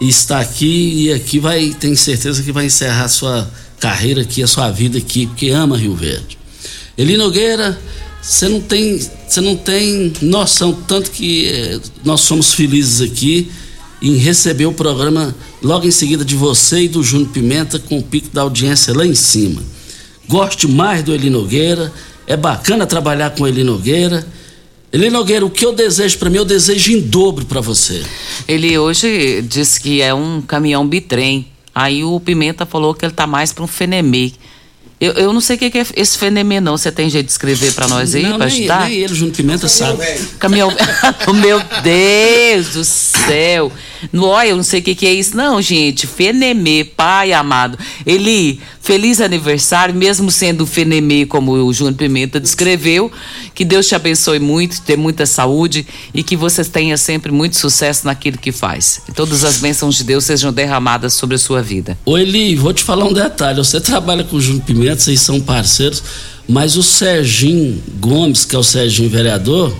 e 0.00 0.08
está 0.08 0.40
aqui 0.40 1.04
e 1.04 1.12
aqui 1.12 1.38
vai, 1.38 1.74
tem 1.78 1.94
certeza 1.94 2.42
que 2.42 2.50
vai 2.50 2.66
encerrar 2.66 3.04
a 3.04 3.08
sua 3.08 3.50
carreira 3.78 4.22
aqui, 4.22 4.42
a 4.42 4.46
sua 4.46 4.70
vida 4.70 4.96
aqui, 4.98 5.26
porque 5.26 5.50
ama 5.50 5.76
Rio 5.76 5.94
Verde. 5.94 6.38
Eli 6.96 7.16
Nogueira, 7.18 7.78
você 8.22 8.48
não 8.48 8.60
tem, 8.60 8.98
você 9.28 9.40
não 9.40 9.56
tem 9.56 10.12
noção 10.22 10.72
tanto 10.72 11.10
que 11.10 11.46
eh, 11.46 11.80
nós 12.04 12.22
somos 12.22 12.54
felizes 12.54 13.00
aqui 13.02 13.50
em 14.02 14.16
receber 14.16 14.66
o 14.66 14.72
programa 14.72 15.34
logo 15.62 15.86
em 15.86 15.90
seguida 15.92 16.24
de 16.24 16.34
você 16.34 16.82
e 16.82 16.88
do 16.88 17.04
Júnior 17.04 17.30
Pimenta 17.30 17.78
com 17.78 17.98
o 17.98 18.02
pico 18.02 18.28
da 18.32 18.42
audiência 18.42 18.92
lá 18.92 19.06
em 19.06 19.14
cima. 19.14 19.62
Gosto 20.28 20.68
mais 20.68 21.04
do 21.04 21.14
Eli 21.14 21.30
Nogueira, 21.30 21.92
é 22.26 22.36
bacana 22.36 22.84
trabalhar 22.84 23.30
com 23.30 23.46
Eli 23.46 23.62
Nogueira. 23.62 24.26
Eli 24.92 25.08
Nogueira, 25.08 25.46
o 25.46 25.50
que 25.50 25.64
eu 25.64 25.72
desejo 25.72 26.18
para 26.18 26.28
mim, 26.28 26.38
eu 26.38 26.44
desejo 26.44 26.92
em 26.92 27.00
dobro 27.00 27.46
para 27.46 27.60
você. 27.60 28.02
Ele 28.48 28.76
hoje 28.76 29.40
disse 29.42 29.80
que 29.80 30.02
é 30.02 30.12
um 30.12 30.42
caminhão 30.42 30.86
bitrem. 30.86 31.46
Aí 31.74 32.04
o 32.04 32.18
Pimenta 32.20 32.66
falou 32.66 32.92
que 32.94 33.04
ele 33.04 33.14
tá 33.14 33.26
mais 33.26 33.52
para 33.52 33.64
um 33.64 33.68
fenemê. 33.68 34.32
Eu, 35.02 35.14
eu 35.14 35.32
não 35.32 35.40
sei 35.40 35.56
o 35.56 35.58
que, 35.58 35.68
que 35.68 35.78
é 35.78 35.86
esse 35.96 36.16
fenemê, 36.16 36.60
não. 36.60 36.76
Você 36.76 36.92
tem 36.92 37.10
jeito 37.10 37.26
de 37.26 37.32
escrever 37.32 37.72
para 37.72 37.88
nós 37.88 38.14
aí, 38.14 38.22
para 38.34 38.44
ajudar? 38.44 38.88
Nem 38.88 39.00
ele, 39.00 39.12
Júnior 39.12 39.34
Pimenta, 39.34 39.66
sabe. 39.66 39.98
Caminhão. 40.38 40.72
Meu 41.42 41.60
Deus 41.82 42.68
do 42.68 42.84
céu. 42.84 43.72
Não, 44.12 44.24
olha, 44.24 44.48
eu 44.48 44.56
não 44.56 44.62
sei 44.62 44.80
o 44.80 44.82
que, 44.82 44.94
que 44.94 45.06
é 45.06 45.12
isso, 45.12 45.36
não, 45.36 45.60
gente. 45.60 46.06
Fenemê, 46.06 46.84
pai 46.84 47.32
amado. 47.32 47.78
Eli, 48.04 48.60
feliz 48.80 49.20
aniversário, 49.20 49.94
mesmo 49.94 50.30
sendo 50.30 50.66
Fenemê, 50.66 51.24
como 51.26 51.52
o 51.52 51.72
Júnior 51.72 51.94
Pimenta 51.94 52.40
descreveu. 52.40 53.12
Que 53.54 53.64
Deus 53.64 53.86
te 53.86 53.94
abençoe 53.94 54.38
muito, 54.38 54.80
ter 54.82 54.96
muita 54.96 55.26
saúde 55.26 55.86
e 56.12 56.22
que 56.22 56.36
você 56.36 56.64
tenha 56.64 56.96
sempre 56.96 57.30
muito 57.30 57.56
sucesso 57.56 58.06
naquilo 58.06 58.38
que 58.38 58.50
faz. 58.50 59.02
E 59.08 59.12
todas 59.12 59.44
as 59.44 59.58
bênçãos 59.58 59.94
de 59.96 60.04
Deus 60.04 60.24
sejam 60.24 60.52
derramadas 60.52 61.14
sobre 61.14 61.36
a 61.36 61.38
sua 61.38 61.62
vida. 61.62 61.96
Ô 62.04 62.18
Eli, 62.18 62.56
vou 62.56 62.72
te 62.72 62.82
falar 62.82 63.04
um 63.04 63.12
detalhe. 63.12 63.58
Você 63.58 63.80
trabalha 63.80 64.24
com 64.24 64.36
o 64.36 64.40
Júnior 64.40 64.64
Pimenta, 64.64 64.91
vocês 65.00 65.20
são 65.20 65.40
parceiros, 65.40 66.02
mas 66.48 66.76
o 66.76 66.82
Serginho 66.82 67.82
Gomes, 68.00 68.44
que 68.44 68.54
é 68.54 68.58
o 68.58 68.62
Serginho 68.62 69.08
vereador, 69.08 69.74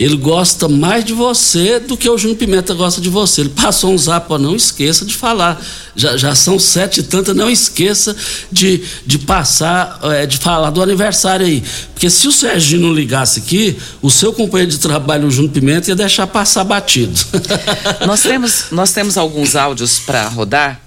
ele 0.00 0.16
gosta 0.16 0.66
mais 0.66 1.04
de 1.04 1.12
você 1.12 1.78
do 1.78 1.94
que 1.94 2.08
o 2.08 2.16
Júnior 2.16 2.38
Pimenta 2.38 2.72
gosta 2.72 3.02
de 3.02 3.10
você. 3.10 3.42
Ele 3.42 3.50
passou 3.50 3.92
um 3.92 3.98
zap, 3.98 4.32
ó, 4.32 4.38
não 4.38 4.56
esqueça 4.56 5.04
de 5.04 5.14
falar. 5.14 5.62
Já, 5.94 6.16
já 6.16 6.34
são 6.34 6.58
sete 6.58 7.00
e 7.00 7.02
tanta, 7.02 7.34
não 7.34 7.50
esqueça 7.50 8.16
de, 8.50 8.82
de 9.04 9.18
passar, 9.18 10.00
é, 10.04 10.24
de 10.24 10.38
falar 10.38 10.70
do 10.70 10.82
aniversário 10.82 11.44
aí. 11.44 11.62
Porque 11.92 12.08
se 12.08 12.26
o 12.26 12.32
Serginho 12.32 12.80
não 12.80 12.94
ligasse 12.94 13.40
aqui, 13.40 13.76
o 14.00 14.10
seu 14.10 14.32
companheiro 14.32 14.72
de 14.72 14.78
trabalho, 14.78 15.28
o 15.28 15.30
Júnior 15.30 15.52
Pimenta, 15.52 15.90
ia 15.90 15.94
deixar 15.94 16.26
passar 16.26 16.64
batido. 16.64 17.20
nós, 18.06 18.22
temos, 18.22 18.64
nós 18.70 18.92
temos 18.94 19.18
alguns 19.18 19.54
áudios 19.54 19.98
para 19.98 20.26
rodar. 20.28 20.80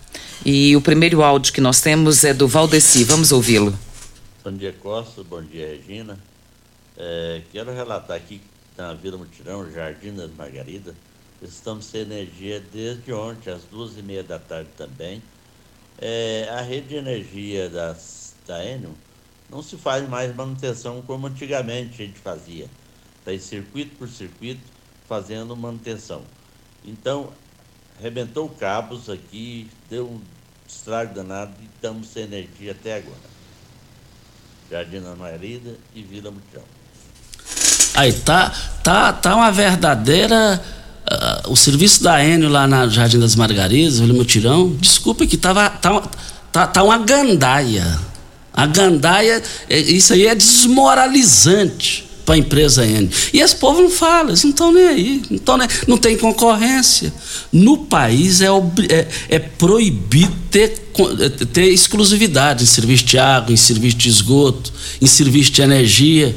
E 0.46 0.76
o 0.76 0.82
primeiro 0.82 1.24
áudio 1.24 1.54
que 1.54 1.62
nós 1.62 1.80
temos 1.80 2.26
é 2.26 2.34
do 2.34 2.50
Valdeci. 2.50 3.06
Vamos 3.06 3.32
ouvi-lo. 3.32 3.74
Bom 4.44 4.52
dia, 4.52 4.74
Costa. 4.74 5.24
Bom 5.24 5.42
dia, 5.42 5.68
Regina. 5.68 6.20
É, 6.98 7.42
quero 7.50 7.74
relatar 7.74 8.18
aqui 8.18 8.42
na 8.78 8.94
Vila 8.94 9.18
Mutirão, 9.18 9.72
Jardim 9.72 10.14
das 10.14 10.30
Margaridas. 10.36 10.96
Estamos 11.42 11.86
sem 11.86 12.02
energia 12.02 12.62
desde 12.74 13.14
ontem, 13.14 13.52
às 13.52 13.64
duas 13.64 13.98
e 13.98 14.02
meia 14.02 14.22
da 14.22 14.38
tarde 14.38 14.70
também. 14.76 15.24
É, 15.98 16.50
a 16.52 16.62
rede 16.62 16.90
de 16.90 16.96
energia 16.96 17.70
das, 17.70 18.36
da 18.46 18.66
Enel 18.66 18.92
não 19.50 19.64
se 19.64 19.78
faz 19.78 20.08
mais 20.10 20.36
manutenção 20.36 21.02
como 21.04 21.28
antigamente 21.28 22.02
a 22.02 22.06
gente 22.06 22.20
fazia. 22.20 22.70
Está 23.20 23.34
em 23.34 23.40
circuito 23.40 23.96
por 23.96 24.10
circuito 24.10 24.62
fazendo 25.08 25.56
manutenção. 25.56 26.22
Então, 26.84 27.32
arrebentou 28.04 28.50
cabos 28.50 29.10
aqui, 29.10 29.70
deu 29.90 30.06
um 30.06 30.20
estrago 30.68 31.16
danado 31.16 31.54
e 31.62 31.66
estamos 31.74 32.10
sem 32.10 32.24
energia 32.24 32.74
até 32.74 32.98
agora. 32.98 33.34
Jardim 34.70 35.00
da 35.00 35.16
Margarida 35.16 35.78
e 35.96 36.04
Vila 36.04 36.30
Mutirão. 36.30 36.66
Aí 37.96 38.12
tá, 38.12 38.50
tá, 38.84 39.14
tá 39.14 39.36
uma 39.38 39.52
verdadeira. 39.52 40.62
Uh, 41.46 41.52
o 41.52 41.56
serviço 41.56 42.04
da 42.04 42.22
Enio 42.24 42.50
lá 42.50 42.68
na 42.68 42.88
Jardim 42.88 43.20
das 43.20 43.36
Margaridas, 43.36 44.00
o 44.00 44.08
Mutirão, 44.08 44.76
desculpa 44.76 45.26
que 45.26 45.38
tava, 45.38 45.70
tá, 45.70 46.02
tá, 46.52 46.68
tá 46.68 46.84
uma 46.84 46.98
gandaia. 46.98 48.00
A 48.54 48.66
gandaia, 48.66 49.42
é, 49.70 49.80
isso 49.80 50.12
aí 50.12 50.28
é 50.28 50.36
desmoralizante 50.36 52.13
para 52.26 52.36
a 52.36 52.38
empresa 52.38 52.86
Enio. 52.86 53.10
E 53.34 53.40
esse 53.40 53.56
povo 53.56 53.82
não 53.82 53.90
fala, 53.90 54.30
eles 54.30 54.44
não 54.44 54.52
estão 54.52 54.72
nem 54.72 54.88
aí, 54.88 55.22
não, 55.46 55.58
nem, 55.58 55.68
não 55.88 55.98
tem 55.98 56.18
concorrência. 56.18 57.14
No 57.52 57.80
país 57.80 58.42
é, 58.42 58.48
é, 58.90 59.08
é 59.30 59.40
proibido 59.40 60.34
ter, 60.50 60.70
ter 61.52 61.68
exclusividade 61.68 62.64
em 62.64 62.68
serviço 62.68 63.04
de 63.06 63.18
água, 63.18 63.54
em 63.54 63.58
serviço 63.58 63.98
de 63.98 64.10
esgoto, 64.10 64.72
em 65.02 65.08
serviço 65.08 65.52
de 65.52 65.62
energia 65.62 66.36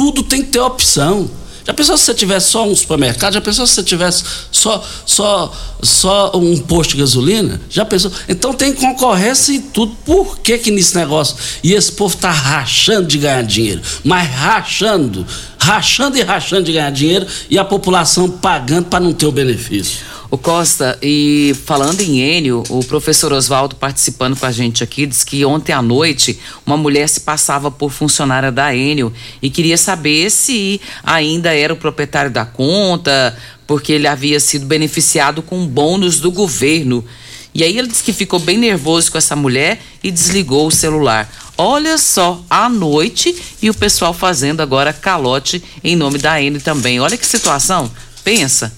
tudo 0.00 0.22
tem 0.22 0.42
que 0.42 0.48
ter 0.48 0.60
opção. 0.60 1.30
Já 1.64 1.74
pensou 1.74 1.96
se 1.96 2.04
você 2.04 2.14
tivesse 2.14 2.50
só 2.50 2.66
um 2.66 2.74
supermercado? 2.74 3.34
Já 3.34 3.40
pensou 3.40 3.66
se 3.66 3.74
você 3.74 3.82
tivesse 3.82 4.24
só, 4.50 4.84
só, 5.04 5.52
só 5.82 6.32
um 6.34 6.58
posto 6.58 6.92
de 6.92 6.98
gasolina? 6.98 7.60
Já 7.68 7.84
pensou? 7.84 8.10
Então 8.28 8.52
tem 8.52 8.72
concorrência 8.72 9.52
e 9.52 9.60
tudo. 9.60 9.94
Por 10.04 10.38
que 10.38 10.58
que 10.58 10.70
nesse 10.70 10.96
negócio? 10.96 11.36
E 11.62 11.74
esse 11.74 11.92
povo 11.92 12.14
está 12.14 12.30
rachando 12.30 13.06
de 13.06 13.18
ganhar 13.18 13.42
dinheiro. 13.42 13.80
Mas 14.02 14.30
rachando, 14.30 15.26
rachando 15.60 16.16
e 16.16 16.22
rachando 16.22 16.64
de 16.64 16.72
ganhar 16.72 16.90
dinheiro 16.90 17.26
e 17.48 17.58
a 17.58 17.64
população 17.64 18.28
pagando 18.30 18.86
para 18.86 19.00
não 19.00 19.12
ter 19.12 19.26
o 19.26 19.32
benefício. 19.32 20.00
O 20.30 20.38
Costa, 20.38 20.96
e 21.02 21.56
falando 21.66 22.00
em 22.02 22.20
Enio, 22.20 22.62
o 22.68 22.84
professor 22.84 23.32
Oswaldo 23.32 23.74
participando 23.74 24.38
com 24.38 24.46
a 24.46 24.52
gente 24.52 24.84
aqui, 24.84 25.04
disse 25.04 25.26
que 25.26 25.44
ontem 25.44 25.72
à 25.72 25.82
noite 25.82 26.38
uma 26.64 26.76
mulher 26.76 27.08
se 27.08 27.20
passava 27.20 27.68
por 27.68 27.90
funcionária 27.90 28.52
da 28.52 28.72
Enio 28.74 29.12
e 29.42 29.50
queria 29.50 29.76
saber 29.76 30.30
se 30.30 30.80
ainda 31.02 31.52
era 31.52 31.72
o 31.72 31.76
proprietário 31.76 32.30
da 32.30 32.44
conta, 32.44 33.36
porque 33.66 33.92
ele 33.92 34.06
havia 34.06 34.38
sido 34.38 34.66
beneficiado 34.66 35.42
com 35.42 35.66
bônus 35.66 36.20
do 36.20 36.30
governo. 36.30 37.04
E 37.52 37.64
aí 37.64 37.76
ele 37.76 37.88
disse 37.88 38.04
que 38.04 38.12
ficou 38.12 38.38
bem 38.38 38.56
nervoso 38.56 39.10
com 39.10 39.18
essa 39.18 39.34
mulher 39.34 39.80
e 40.02 40.12
desligou 40.12 40.68
o 40.68 40.70
celular. 40.70 41.28
Olha 41.60 41.98
só, 41.98 42.42
à 42.48 42.68
noite 42.68 43.36
e 43.60 43.68
o 43.68 43.74
pessoal 43.74 44.14
fazendo 44.14 44.60
agora 44.60 44.92
calote 44.92 45.62
em 45.84 45.94
nome 45.94 46.18
da 46.18 46.40
Enio 46.40 46.60
também. 46.60 47.00
Olha 47.00 47.16
que 47.16 47.26
situação. 47.26 47.90
Pensa 48.24 48.72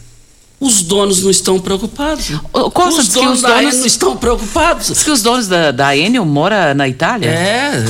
os 0.62 0.80
donos 0.80 1.24
não 1.24 1.30
estão 1.30 1.58
preocupados. 1.58 2.30
Costa, 2.72 3.00
os 3.00 3.08
donos, 3.08 3.38
os 3.38 3.42
donos 3.42 3.74
não 3.78 3.86
estão 3.86 4.16
preocupados. 4.16 4.86
Diz 4.86 5.02
que 5.02 5.10
os 5.10 5.20
donos 5.20 5.48
da, 5.48 5.72
da 5.72 5.96
Enel 5.96 6.24
moram 6.24 6.72
na 6.72 6.88
Itália? 6.88 7.28
É, 7.28 7.84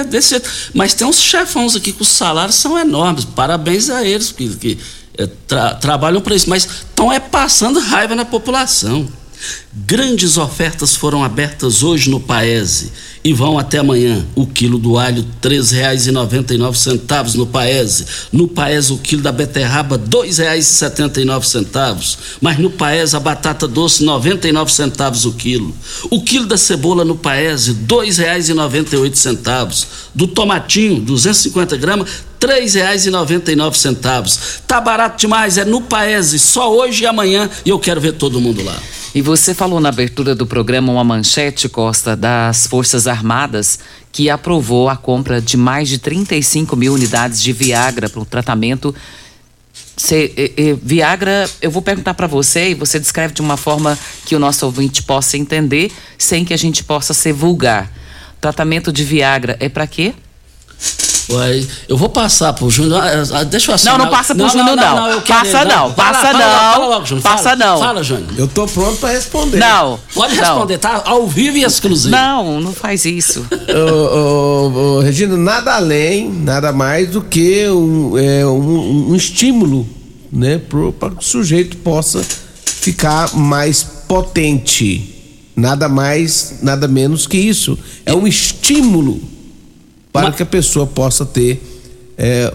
é 0.00 0.04
desse 0.04 0.30
jeito. 0.30 0.50
Mas 0.74 0.92
tem 0.92 1.06
uns 1.06 1.18
chefões 1.18 1.74
aqui 1.74 1.90
que 1.90 2.02
os 2.02 2.08
salários 2.08 2.56
são 2.56 2.78
enormes. 2.78 3.24
Parabéns 3.24 3.88
a 3.88 4.04
eles 4.04 4.30
que, 4.30 4.46
que 4.56 4.78
é, 5.16 5.26
tra, 5.46 5.74
trabalham 5.76 6.20
para 6.20 6.34
isso. 6.34 6.50
Mas 6.50 6.64
estão 6.64 7.10
é 7.10 7.18
passando 7.18 7.80
raiva 7.80 8.14
na 8.14 8.26
população. 8.26 9.08
Grandes 9.72 10.36
ofertas 10.36 10.96
foram 10.96 11.22
abertas 11.22 11.82
hoje 11.82 12.10
no 12.10 12.20
Paese 12.20 12.92
e 13.22 13.32
vão 13.32 13.58
até 13.58 13.78
amanhã. 13.78 14.26
O 14.34 14.46
quilo 14.46 14.78
do 14.78 14.98
alho 14.98 15.22
R$ 15.22 15.28
3,99 15.42 17.34
no 17.34 17.46
Paese. 17.46 18.04
No 18.32 18.48
Paese 18.48 18.92
o 18.92 18.98
quilo 18.98 19.22
da 19.22 19.30
beterraba 19.30 19.94
R$ 19.96 20.02
2,79. 20.02 22.16
Mas 22.40 22.58
no 22.58 22.70
Paese 22.70 23.14
a 23.16 23.20
batata 23.20 23.68
doce 23.68 24.00
R$ 24.00 24.06
99 24.06 24.72
centavos 24.72 25.24
o 25.24 25.32
quilo. 25.32 25.72
O 26.10 26.22
quilo 26.22 26.46
da 26.46 26.56
cebola 26.56 27.04
no 27.04 27.16
Paese 27.16 27.72
R$ 27.72 27.78
2,98. 27.86 29.86
Do 30.14 30.26
tomatinho 30.26 31.00
250 31.00 31.76
gramas 31.76 32.08
R$ 32.40 32.48
3,99. 32.48 34.60
Tá 34.66 34.80
barato 34.80 35.18
demais, 35.18 35.58
é 35.58 35.64
no 35.64 35.82
Paese, 35.82 36.38
só 36.38 36.72
hoje 36.74 37.04
e 37.04 37.06
amanhã 37.06 37.48
e 37.64 37.70
eu 37.70 37.78
quero 37.78 38.00
ver 38.00 38.12
todo 38.12 38.40
mundo 38.40 38.62
lá. 38.62 38.76
E 39.14 39.22
você 39.22 39.54
falou 39.54 39.80
na 39.80 39.88
abertura 39.88 40.34
do 40.34 40.46
programa 40.46 40.92
uma 40.92 41.02
manchete, 41.02 41.68
Costa, 41.68 42.14
das 42.14 42.66
Forças 42.66 43.06
Armadas, 43.06 43.78
que 44.12 44.28
aprovou 44.28 44.88
a 44.88 44.96
compra 44.96 45.40
de 45.40 45.56
mais 45.56 45.88
de 45.88 45.98
35 45.98 46.76
mil 46.76 46.92
unidades 46.92 47.42
de 47.42 47.52
Viagra 47.52 48.08
para 48.08 48.20
o 48.20 48.24
tratamento. 48.24 48.94
Cê, 49.96 50.78
Viagra, 50.82 51.48
eu 51.60 51.70
vou 51.70 51.82
perguntar 51.82 52.14
para 52.14 52.26
você 52.26 52.70
e 52.70 52.74
você 52.74 53.00
descreve 53.00 53.34
de 53.34 53.40
uma 53.40 53.56
forma 53.56 53.98
que 54.24 54.36
o 54.36 54.38
nosso 54.38 54.64
ouvinte 54.66 55.02
possa 55.02 55.36
entender, 55.36 55.90
sem 56.16 56.44
que 56.44 56.54
a 56.54 56.58
gente 56.58 56.84
possa 56.84 57.14
ser 57.14 57.32
vulgar. 57.32 57.90
Tratamento 58.40 58.92
de 58.92 59.02
Viagra 59.02 59.56
é 59.58 59.68
para 59.68 59.86
quê? 59.86 60.14
Ué, 61.30 61.66
eu 61.86 61.96
vou 61.96 62.08
passar 62.08 62.54
pro 62.54 62.70
Júnior. 62.70 63.02
ah, 63.02 63.40
ah, 63.40 63.44
Deixa 63.44 63.70
eu 63.70 63.74
assinar. 63.74 63.98
Não, 63.98 64.06
não 64.06 64.10
passa 64.10 64.34
pro 64.34 64.48
Júnior, 64.48 64.76
não. 64.76 65.10
eu 65.10 65.20
quero 65.20 65.40
Passa 65.40 65.64
não, 65.64 65.92
Fala, 65.92 65.94
passa 65.94 66.20
fala, 66.20 66.38
não, 66.38 66.72
fala 66.72 66.86
logo, 66.86 67.06
Júnior, 67.06 67.22
passa 67.22 67.42
fala. 67.50 67.56
não. 67.56 67.78
Fala, 67.78 68.02
Júnior. 68.02 68.28
Eu 68.38 68.48
tô 68.48 68.66
pronto 68.66 68.96
pra 68.98 69.10
responder. 69.10 69.58
Não. 69.58 70.00
Pode 70.14 70.34
não. 70.36 70.42
responder, 70.42 70.78
tá? 70.78 71.02
Ao 71.04 71.26
vivo 71.26 71.58
e 71.58 71.64
exclusivo. 71.64 72.10
Não, 72.10 72.60
não 72.60 72.72
faz 72.72 73.04
isso. 73.04 73.46
Ô, 73.50 74.16
ô, 74.16 74.96
ô, 74.96 75.00
Regina, 75.00 75.36
nada 75.36 75.74
além, 75.74 76.30
nada 76.30 76.72
mais 76.72 77.10
do 77.10 77.20
que 77.20 77.68
um, 77.68 78.16
é, 78.16 78.46
um, 78.46 79.10
um 79.10 79.14
estímulo, 79.14 79.86
né, 80.32 80.58
para 80.98 81.10
que 81.10 81.18
o 81.18 81.22
sujeito 81.22 81.76
possa 81.78 82.24
ficar 82.64 83.34
mais 83.34 83.82
potente. 83.82 85.14
Nada 85.54 85.88
mais, 85.88 86.60
nada 86.62 86.88
menos 86.88 87.26
que 87.26 87.36
isso. 87.36 87.78
É 88.06 88.14
um 88.14 88.26
estímulo 88.26 89.20
para 90.12 90.32
que 90.32 90.42
a 90.42 90.46
pessoa 90.46 90.86
possa 90.86 91.24
ter 91.24 91.60
é, 92.16 92.52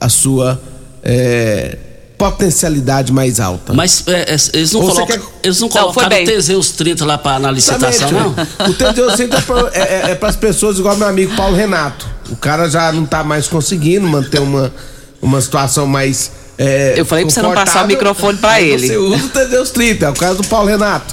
a 0.00 0.08
sua 0.08 0.60
é, 1.02 1.76
potencialidade 2.16 3.12
mais 3.12 3.40
alta. 3.40 3.72
Mas 3.72 4.04
é, 4.06 4.34
é, 4.34 4.36
eles 4.52 4.72
não 4.72 4.80
colocam, 4.82 5.06
quer- 5.06 5.20
eles 5.42 5.60
não 5.60 5.68
Não, 5.68 5.76
colocaram 5.76 6.08
bem. 6.08 6.22
o 6.24 6.26
Teseus 6.26 6.70
30 6.70 7.04
lá 7.04 7.18
pra, 7.18 7.38
na 7.38 7.50
licitação, 7.50 8.10
não? 8.10 8.34
O 8.68 8.74
Teseus 8.74 9.14
30 9.14 9.36
é, 9.36 9.40
pra- 9.40 9.70
é, 9.74 10.10
é, 10.10 10.14
para 10.14 10.28
as 10.28 10.36
pessoas 10.36 10.78
igual 10.78 10.96
meu 10.96 11.08
amigo 11.08 11.34
Paulo 11.36 11.56
Renato. 11.56 12.06
O 12.30 12.36
cara 12.36 12.68
já 12.70 12.92
não 12.92 13.04
tá 13.04 13.24
mais 13.24 13.48
conseguindo 13.48 14.06
manter 14.06 14.40
uma, 14.40 14.72
uma 15.20 15.40
situação 15.40 15.86
mais. 15.86 16.30
é, 16.56 16.94
Eu 16.96 17.04
falei 17.04 17.24
pra 17.24 17.34
você 17.34 17.42
não 17.42 17.52
passar 17.52 17.84
o 17.84 17.86
microfone 17.88 18.38
pra 18.38 18.50
Aí 18.52 18.70
ele. 18.70 18.86
Você 18.86 18.96
usa 18.96 19.24
o 19.24 19.28
Teseus 19.28 19.70
30, 19.70 20.06
é 20.06 20.10
o 20.10 20.14
caso 20.14 20.42
do 20.42 20.46
Paulo 20.48 20.68
Renato. 20.68 21.12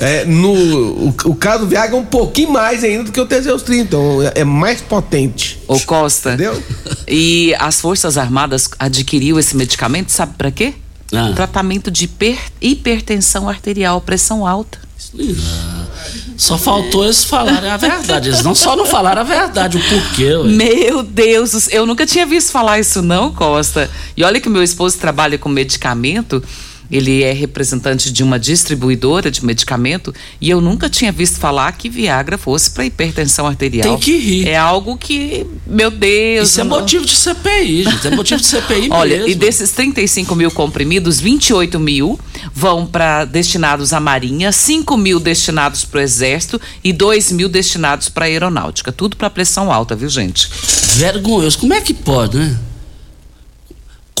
É, 0.00 0.24
no, 0.24 0.50
o, 0.52 1.14
o 1.26 1.34
caso 1.34 1.64
do 1.64 1.68
Viagra 1.68 1.94
é 1.94 2.00
um 2.00 2.04
pouquinho 2.04 2.50
mais 2.50 2.82
ainda 2.82 3.04
do 3.04 3.12
que 3.12 3.20
o 3.20 3.26
Teseus 3.26 3.62
30, 3.62 3.82
então 3.82 4.22
é, 4.22 4.40
é 4.40 4.44
mais 4.44 4.80
potente. 4.80 5.60
Ô 5.68 5.78
Costa. 5.80 6.30
Entendeu? 6.34 6.60
E 7.06 7.54
as 7.58 7.80
Forças 7.80 8.16
Armadas 8.16 8.68
adquiriu 8.78 9.38
esse 9.38 9.54
medicamento, 9.56 10.10
sabe 10.10 10.32
pra 10.38 10.50
quê? 10.50 10.72
Ah. 11.12 11.32
Tratamento 11.34 11.90
de 11.90 12.04
hiper- 12.04 12.38
hipertensão 12.62 13.48
arterial, 13.48 14.00
pressão 14.00 14.46
alta. 14.46 14.78
Só 16.36 16.56
faltou 16.56 17.04
eles 17.04 17.24
falarem 17.24 17.70
a 17.70 17.76
verdade. 17.76 18.28
Eles 18.28 18.42
não 18.42 18.54
só 18.54 18.74
não 18.76 18.86
falaram 18.86 19.20
a 19.20 19.24
verdade, 19.24 19.76
o 19.76 19.80
porquê. 19.88 20.34
ué. 20.34 20.44
Meu 20.48 21.02
Deus, 21.02 21.50
do 21.50 21.60
céu, 21.60 21.80
eu 21.80 21.86
nunca 21.86 22.06
tinha 22.06 22.24
visto 22.24 22.50
falar 22.50 22.78
isso 22.80 23.02
não, 23.02 23.32
Costa. 23.32 23.90
E 24.16 24.24
olha 24.24 24.40
que 24.40 24.48
meu 24.48 24.62
esposo 24.62 24.96
trabalha 24.98 25.36
com 25.36 25.48
medicamento, 25.48 26.42
ele 26.90 27.22
é 27.22 27.32
representante 27.32 28.10
de 28.12 28.22
uma 28.22 28.38
distribuidora 28.38 29.30
de 29.30 29.44
medicamento 29.44 30.14
e 30.40 30.50
eu 30.50 30.60
nunca 30.60 30.88
tinha 30.88 31.12
visto 31.12 31.38
falar 31.38 31.72
que 31.72 31.88
Viagra 31.88 32.36
fosse 32.36 32.70
para 32.70 32.84
hipertensão 32.84 33.46
arterial. 33.46 33.82
Tem 33.88 33.98
que 33.98 34.16
rir. 34.16 34.48
É 34.48 34.56
algo 34.56 34.96
que, 34.96 35.46
meu 35.66 35.90
Deus. 35.90 36.50
Isso 36.50 36.60
é 36.60 36.64
não- 36.64 36.78
motivo 36.80 37.04
de 37.04 37.16
CPI, 37.16 37.84
gente. 37.84 38.06
É 38.06 38.10
motivo 38.10 38.40
de 38.40 38.46
CPI 38.46 38.88
Olha, 38.92 39.16
mesmo. 39.18 39.28
e 39.30 39.34
desses 39.34 39.70
35 39.70 40.34
mil 40.34 40.50
comprimidos, 40.50 41.20
28 41.20 41.78
mil 41.78 42.18
vão 42.54 42.86
para 42.86 43.24
destinados 43.24 43.92
à 43.92 44.00
Marinha, 44.00 44.50
5 44.52 44.96
mil 44.96 45.20
destinados 45.20 45.84
para 45.84 45.98
o 45.98 46.02
Exército 46.02 46.60
e 46.82 46.92
2 46.92 47.32
mil 47.32 47.48
destinados 47.48 48.08
para 48.08 48.24
a 48.24 48.28
Aeronáutica. 48.28 48.90
Tudo 48.90 49.16
para 49.16 49.30
pressão 49.30 49.72
alta, 49.72 49.94
viu, 49.94 50.08
gente? 50.08 50.48
Vergonhoso. 50.96 51.58
Como 51.58 51.72
é 51.74 51.80
que 51.80 51.94
pode, 51.94 52.36
né? 52.38 52.58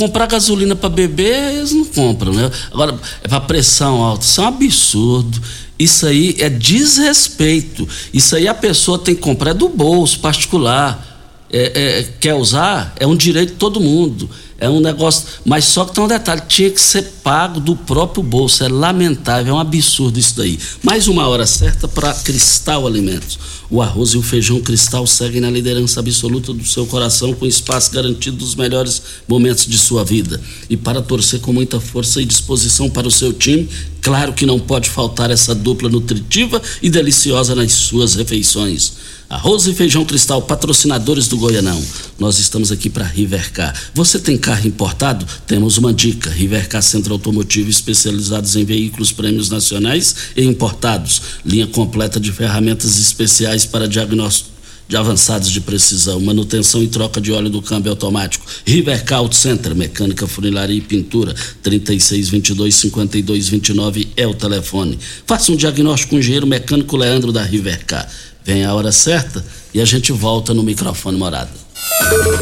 Comprar 0.00 0.24
gasolina 0.24 0.74
para 0.74 0.88
beber, 0.88 1.56
eles 1.56 1.72
não 1.72 1.84
compram, 1.84 2.32
né? 2.32 2.50
Agora, 2.72 2.98
é 3.22 3.28
para 3.28 3.38
pressão 3.38 4.02
alta. 4.02 4.24
Isso 4.24 4.40
é 4.40 4.44
um 4.44 4.46
absurdo. 4.46 5.42
Isso 5.78 6.06
aí 6.06 6.36
é 6.38 6.48
desrespeito. 6.48 7.86
Isso 8.10 8.34
aí 8.34 8.48
a 8.48 8.54
pessoa 8.54 8.98
tem 8.98 9.14
que 9.14 9.20
comprar 9.20 9.50
é 9.50 9.54
do 9.54 9.68
bolso 9.68 10.18
particular. 10.20 11.06
É, 11.52 11.98
é, 11.98 12.08
quer 12.18 12.32
usar, 12.32 12.94
é 12.98 13.06
um 13.06 13.14
direito 13.14 13.50
de 13.50 13.56
todo 13.56 13.78
mundo. 13.78 14.30
É 14.60 14.68
um 14.68 14.78
negócio. 14.78 15.26
Mas 15.44 15.64
só 15.64 15.86
que 15.86 15.94
tem 15.94 16.04
um 16.04 16.08
detalhe: 16.08 16.42
tinha 16.46 16.70
que 16.70 16.80
ser 16.80 17.02
pago 17.24 17.58
do 17.58 17.74
próprio 17.74 18.22
bolso. 18.22 18.62
É 18.62 18.68
lamentável, 18.68 19.54
é 19.54 19.56
um 19.56 19.58
absurdo 19.58 20.18
isso 20.18 20.36
daí. 20.36 20.58
Mais 20.82 21.08
uma 21.08 21.26
hora 21.26 21.46
certa 21.46 21.88
para 21.88 22.12
Cristal 22.12 22.86
Alimentos. 22.86 23.38
O 23.70 23.80
arroz 23.80 24.10
e 24.10 24.18
o 24.18 24.22
feijão 24.22 24.60
Cristal 24.60 25.06
seguem 25.06 25.40
na 25.40 25.48
liderança 25.48 26.00
absoluta 26.00 26.52
do 26.52 26.66
seu 26.66 26.84
coração, 26.86 27.32
com 27.32 27.46
espaço 27.46 27.90
garantido 27.92 28.36
dos 28.36 28.54
melhores 28.54 29.00
momentos 29.26 29.64
de 29.64 29.78
sua 29.78 30.04
vida. 30.04 30.40
E 30.68 30.76
para 30.76 31.00
torcer 31.00 31.40
com 31.40 31.52
muita 31.52 31.80
força 31.80 32.20
e 32.20 32.24
disposição 32.26 32.90
para 32.90 33.06
o 33.06 33.10
seu 33.10 33.32
time, 33.32 33.68
claro 34.02 34.32
que 34.32 34.44
não 34.44 34.58
pode 34.58 34.90
faltar 34.90 35.30
essa 35.30 35.54
dupla 35.54 35.88
nutritiva 35.88 36.60
e 36.82 36.90
deliciosa 36.90 37.54
nas 37.54 37.72
suas 37.72 38.16
refeições. 38.16 38.92
Arroz 39.30 39.68
e 39.68 39.72
Feijão 39.72 40.04
Cristal, 40.04 40.42
patrocinadores 40.42 41.28
do 41.28 41.36
Goianão. 41.36 41.80
Nós 42.18 42.40
estamos 42.40 42.72
aqui 42.72 42.90
para 42.90 43.04
Rivercar. 43.04 43.72
Você 43.94 44.18
tem 44.18 44.36
importado? 44.64 45.26
Temos 45.46 45.76
uma 45.78 45.92
dica. 45.92 46.30
Rivercar 46.30 46.82
Centro 46.82 47.12
Automotivo, 47.12 47.68
especializados 47.68 48.56
em 48.56 48.64
veículos 48.64 49.12
prêmios 49.12 49.50
nacionais 49.50 50.14
e 50.36 50.44
importados. 50.44 51.22
Linha 51.44 51.66
completa 51.66 52.18
de 52.18 52.32
ferramentas 52.32 52.98
especiais 52.98 53.66
para 53.66 53.86
diagnóstico 53.86 54.50
de 54.90 54.96
avançados 54.96 55.48
de 55.48 55.60
precisão, 55.60 56.18
manutenção 56.18 56.82
e 56.82 56.88
troca 56.88 57.20
de 57.20 57.30
óleo 57.30 57.48
do 57.48 57.62
câmbio 57.62 57.92
automático. 57.92 58.44
Rivercar 58.66 59.20
Auto 59.20 59.36
Center, 59.36 59.72
mecânica, 59.72 60.26
funilaria 60.26 60.76
e 60.76 60.80
pintura. 60.80 61.32
3622 61.62 62.74
5229 62.74 64.08
é 64.16 64.26
o 64.26 64.34
telefone. 64.34 64.98
Faça 65.24 65.52
um 65.52 65.56
diagnóstico 65.56 66.10
com 66.10 66.16
o 66.16 66.18
engenheiro 66.18 66.44
mecânico 66.44 66.96
Leandro 66.96 67.30
da 67.30 67.44
Rivercar. 67.44 68.10
Vem 68.44 68.64
a 68.64 68.74
hora 68.74 68.90
certa 68.90 69.44
e 69.72 69.80
a 69.80 69.84
gente 69.84 70.10
volta 70.10 70.52
no 70.52 70.64
microfone 70.64 71.16
morada. 71.16 71.69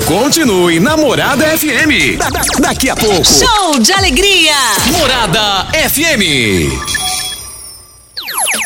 Continue 0.07 0.81
na 0.81 0.97
Morada 0.97 1.45
FM. 1.59 2.17
Da- 2.17 2.31
da- 2.31 2.43
daqui 2.61 2.89
a 2.91 2.97
pouco. 2.97 3.25
Show 3.25 3.79
de 3.79 3.93
alegria! 3.93 4.55
Morada 4.93 5.67
FM. 5.73 6.71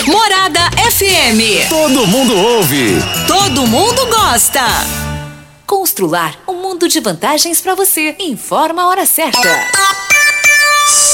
Morada 0.07 0.70
FM. 0.91 1.68
Todo 1.68 2.07
mundo 2.07 2.37
ouve. 2.37 2.99
Todo 3.27 3.66
mundo 3.66 4.07
gosta. 4.07 4.64
Constrular 5.66 6.35
um 6.47 6.55
mundo 6.55 6.89
de 6.89 7.01
vantagens 7.01 7.61
para 7.61 7.75
você. 7.75 8.14
Informa 8.20 8.83
a 8.83 8.89
hora 8.89 9.07
certa. 9.07 9.49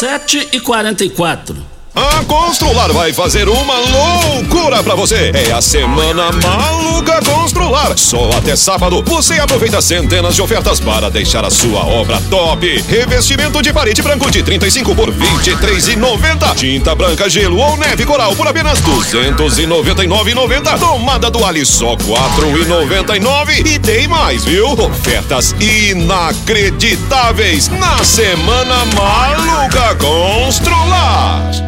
7 0.00 0.48
e 0.52 0.60
44 0.60 1.77
A 1.98 2.22
Constrular 2.22 2.92
vai 2.92 3.12
fazer 3.12 3.48
uma 3.48 3.74
loucura 3.80 4.80
pra 4.84 4.94
você. 4.94 5.32
É 5.34 5.50
a 5.50 5.60
semana 5.60 6.30
maluca 6.30 7.20
Constrular. 7.22 7.98
Só 7.98 8.30
até 8.38 8.54
sábado 8.54 9.02
você 9.04 9.40
aproveita 9.40 9.82
centenas 9.82 10.36
de 10.36 10.42
ofertas 10.42 10.78
para 10.78 11.10
deixar 11.10 11.44
a 11.44 11.50
sua 11.50 11.84
obra 11.84 12.22
top. 12.30 12.84
Revestimento 12.88 13.60
de 13.60 13.72
parede 13.72 14.00
branco 14.00 14.30
de 14.30 14.44
35 14.44 14.94
por 14.94 15.10
23,90. 15.10 16.54
Tinta 16.54 16.94
branca, 16.94 17.28
gelo 17.28 17.58
ou 17.58 17.76
neve 17.76 18.06
coral 18.06 18.36
por 18.36 18.46
apenas 18.46 18.80
299,90. 18.80 20.78
Tomada 20.78 21.28
do 21.28 21.44
Ali 21.44 21.66
só 21.66 21.96
4,99. 21.96 23.66
E 23.66 23.76
tem 23.76 24.06
mais, 24.06 24.44
viu? 24.44 24.68
Ofertas 24.68 25.52
inacreditáveis 25.58 27.66
na 27.66 28.04
semana 28.04 28.84
maluca 28.94 29.96
Constrular. 29.96 31.67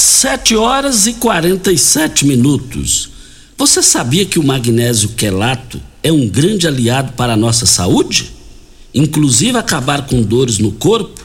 7 0.00 0.56
horas 0.56 1.06
e 1.06 1.12
47 1.12 2.26
minutos. 2.26 3.10
Você 3.58 3.82
sabia 3.82 4.24
que 4.24 4.38
o 4.38 4.42
magnésio 4.42 5.10
quelato 5.10 5.78
é 6.02 6.10
um 6.10 6.26
grande 6.26 6.66
aliado 6.66 7.12
para 7.12 7.34
a 7.34 7.36
nossa 7.36 7.66
saúde? 7.66 8.32
Inclusive 8.94 9.58
acabar 9.58 10.06
com 10.06 10.22
dores 10.22 10.58
no 10.58 10.72
corpo? 10.72 11.20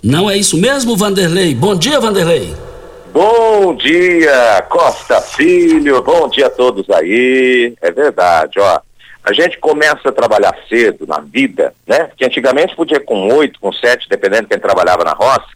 Não 0.00 0.30
é 0.30 0.36
isso 0.36 0.56
mesmo, 0.56 0.96
Vanderlei? 0.96 1.56
Bom 1.56 1.74
dia, 1.74 1.98
Vanderlei. 1.98 2.54
Bom 3.12 3.74
dia, 3.74 4.64
Costa 4.70 5.20
Filho. 5.20 6.00
Bom 6.00 6.28
dia 6.28 6.46
a 6.46 6.50
todos 6.50 6.88
aí. 6.90 7.74
É 7.82 7.90
verdade, 7.90 8.60
ó. 8.60 8.80
A 9.24 9.32
gente 9.32 9.58
começa 9.58 10.08
a 10.08 10.12
trabalhar 10.12 10.54
cedo 10.68 11.04
na 11.04 11.18
vida, 11.18 11.74
né? 11.84 12.10
Que 12.16 12.24
antigamente 12.24 12.76
podia 12.76 13.00
com 13.00 13.26
oito, 13.34 13.58
com 13.58 13.72
sete, 13.72 14.08
dependendo 14.08 14.42
de 14.42 14.48
quem 14.50 14.60
trabalhava 14.60 15.02
na 15.02 15.14
roça. 15.14 15.48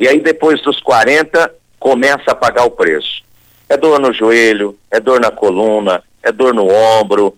E 0.00 0.08
aí 0.08 0.20
depois 0.20 0.62
dos 0.62 0.80
40 0.80 1.61
começa 1.82 2.30
a 2.30 2.34
pagar 2.34 2.64
o 2.64 2.70
preço. 2.70 3.24
É 3.68 3.76
dor 3.76 3.98
no 3.98 4.12
joelho, 4.12 4.78
é 4.88 5.00
dor 5.00 5.20
na 5.20 5.32
coluna, 5.32 6.00
é 6.22 6.30
dor 6.30 6.54
no 6.54 6.72
ombro. 6.72 7.36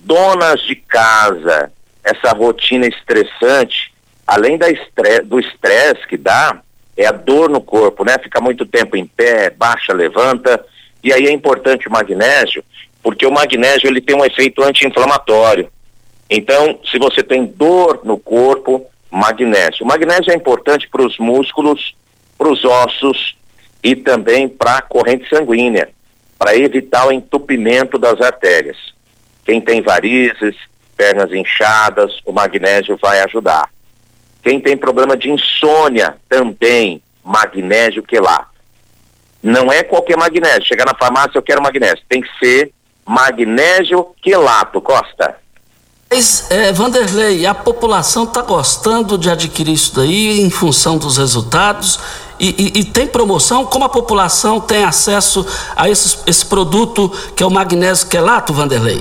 Donas 0.00 0.60
de 0.62 0.74
casa, 0.74 1.72
essa 2.02 2.32
rotina 2.32 2.86
estressante, 2.88 3.92
além 4.26 4.58
da 4.58 4.68
estre 4.68 5.20
do 5.20 5.38
estresse 5.38 6.06
que 6.08 6.16
dá, 6.16 6.60
é 6.96 7.06
a 7.06 7.12
dor 7.12 7.48
no 7.48 7.60
corpo, 7.60 8.04
né? 8.04 8.18
Fica 8.20 8.40
muito 8.40 8.66
tempo 8.66 8.96
em 8.96 9.06
pé, 9.06 9.48
baixa, 9.48 9.92
levanta. 9.92 10.64
E 11.02 11.12
aí 11.12 11.26
é 11.26 11.30
importante 11.30 11.86
o 11.86 11.92
magnésio, 11.92 12.64
porque 13.00 13.24
o 13.24 13.32
magnésio 13.32 13.86
ele 13.86 14.00
tem 14.00 14.16
um 14.16 14.24
efeito 14.24 14.62
anti-inflamatório. 14.62 15.70
Então, 16.28 16.80
se 16.90 16.98
você 16.98 17.22
tem 17.22 17.46
dor 17.46 18.00
no 18.02 18.18
corpo, 18.18 18.84
magnésio. 19.08 19.84
O 19.84 19.86
magnésio 19.86 20.32
é 20.32 20.34
importante 20.34 20.88
para 20.88 21.02
os 21.02 21.16
músculos, 21.18 21.94
para 22.36 22.48
os 22.48 22.64
ossos 22.64 23.36
e 23.84 23.94
também 23.94 24.48
para 24.48 24.78
a 24.78 24.82
corrente 24.82 25.28
sanguínea, 25.28 25.90
para 26.38 26.56
evitar 26.56 27.06
o 27.06 27.12
entupimento 27.12 27.98
das 27.98 28.18
artérias. 28.18 28.78
Quem 29.44 29.60
tem 29.60 29.82
varizes, 29.82 30.56
pernas 30.96 31.30
inchadas, 31.32 32.10
o 32.24 32.32
magnésio 32.32 32.98
vai 33.00 33.20
ajudar. 33.20 33.68
Quem 34.42 34.58
tem 34.58 34.74
problema 34.74 35.14
de 35.16 35.30
insônia, 35.30 36.16
também 36.30 37.02
magnésio 37.22 38.02
quelato. 38.02 38.54
Não 39.42 39.70
é 39.70 39.82
qualquer 39.82 40.16
magnésio. 40.16 40.64
Chegar 40.64 40.86
na 40.86 40.94
farmácia, 40.94 41.36
eu 41.36 41.42
quero 41.42 41.62
magnésio. 41.62 42.02
Tem 42.08 42.22
que 42.22 42.38
ser 42.38 42.72
magnésio 43.04 44.14
quelato, 44.22 44.80
Costa. 44.80 45.36
Mas, 46.10 46.50
é, 46.50 46.72
Vanderlei, 46.72 47.44
a 47.44 47.54
população 47.54 48.24
está 48.24 48.40
gostando 48.40 49.18
de 49.18 49.28
adquirir 49.28 49.72
isso 49.72 49.94
daí 49.94 50.40
em 50.40 50.48
função 50.48 50.96
dos 50.96 51.18
resultados 51.18 51.98
e, 52.44 52.54
e, 52.58 52.80
e, 52.80 52.84
tem 52.84 53.06
promoção? 53.06 53.64
Como 53.64 53.86
a 53.86 53.88
população 53.88 54.60
tem 54.60 54.84
acesso 54.84 55.46
a 55.74 55.88
esses, 55.88 56.22
esse 56.26 56.44
produto 56.44 57.08
que 57.34 57.42
é 57.42 57.46
o 57.46 57.50
magnésio 57.50 58.08
quelato, 58.08 58.52
Vanderlei? 58.52 59.00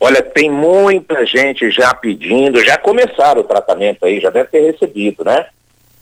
Olha, 0.00 0.22
tem 0.22 0.50
muita 0.50 1.26
gente 1.26 1.70
já 1.70 1.92
pedindo, 1.92 2.64
já 2.64 2.78
começaram 2.78 3.42
o 3.42 3.44
tratamento 3.44 4.06
aí, 4.06 4.18
já 4.18 4.30
deve 4.30 4.48
ter 4.48 4.60
recebido, 4.72 5.24
né? 5.24 5.46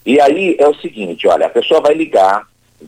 E 0.05 0.21
aí 0.21 0.55
é 0.61 0.69
o 0.69 0.75
seguinte, 0.75 1.27
olha, 1.27 1.47
a 1.47 1.51
pessoa 1.51 1.81
vai 1.81 1.95
ligar, 1.95 2.43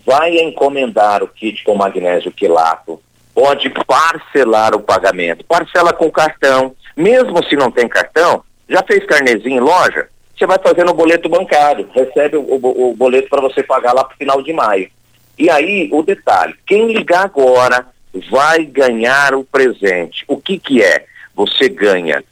vai 0.06 0.36
encomendar 0.36 1.24
o 1.24 1.28
kit 1.28 1.64
com 1.64 1.74
magnésio 1.74 2.30
quelato, 2.30 3.00
pode 3.34 3.70
parcelar 3.86 4.76
o 4.76 4.80
pagamento, 4.80 5.44
parcela 5.44 5.92
com 5.92 6.08
cartão, 6.10 6.76
mesmo 6.96 7.42
se 7.42 7.56
não 7.56 7.72
tem 7.72 7.88
cartão, 7.88 8.44
já 8.68 8.84
fez 8.84 9.04
carnezinho 9.04 9.56
em 9.56 9.60
loja, 9.60 10.08
você 10.38 10.46
vai 10.46 10.58
fazendo 10.58 10.92
o 10.92 10.94
boleto 10.94 11.28
bancário, 11.28 11.88
recebe 11.92 12.36
o, 12.36 12.42
o, 12.42 12.90
o 12.90 12.94
boleto 12.94 13.28
para 13.28 13.40
você 13.40 13.62
pagar 13.62 13.92
lá 13.92 14.04
para 14.04 14.14
o 14.14 14.18
final 14.18 14.40
de 14.40 14.52
maio. 14.52 14.88
E 15.36 15.50
aí, 15.50 15.88
o 15.92 16.02
detalhe, 16.02 16.54
quem 16.64 16.92
ligar 16.92 17.24
agora 17.24 17.86
vai 18.30 18.64
ganhar 18.64 19.34
o 19.34 19.44
presente. 19.44 20.24
O 20.28 20.36
que 20.36 20.58
que 20.58 20.82
é? 20.82 21.06
Você 21.34 21.68
ganha 21.68 22.22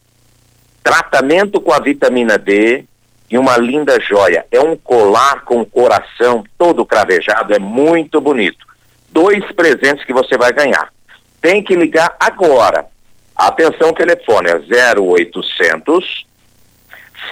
tratamento 0.82 1.60
com 1.60 1.72
a 1.72 1.80
vitamina 1.80 2.38
D 2.38 2.84
e 3.28 3.36
uma 3.36 3.56
linda 3.56 3.98
joia. 4.00 4.46
É 4.52 4.60
um 4.60 4.76
colar 4.76 5.44
com 5.44 5.64
coração 5.64 6.44
todo 6.56 6.86
cravejado, 6.86 7.54
é 7.54 7.58
muito 7.58 8.20
bonito. 8.20 8.64
Dois 9.10 9.44
presentes 9.52 10.04
que 10.04 10.12
você 10.12 10.36
vai 10.38 10.52
ganhar. 10.52 10.92
Tem 11.40 11.62
que 11.62 11.74
ligar 11.74 12.14
agora. 12.20 12.86
Atenção, 13.34 13.92
telefone 13.92 14.48
é 14.48 15.00
0800 15.00 16.25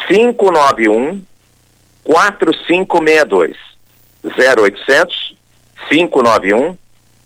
591 0.09 1.23
4562. 2.05 3.57
0800 4.25 5.37
591 5.89 6.77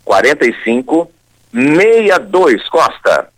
4562. 0.04 2.68
Costa. 2.68 3.28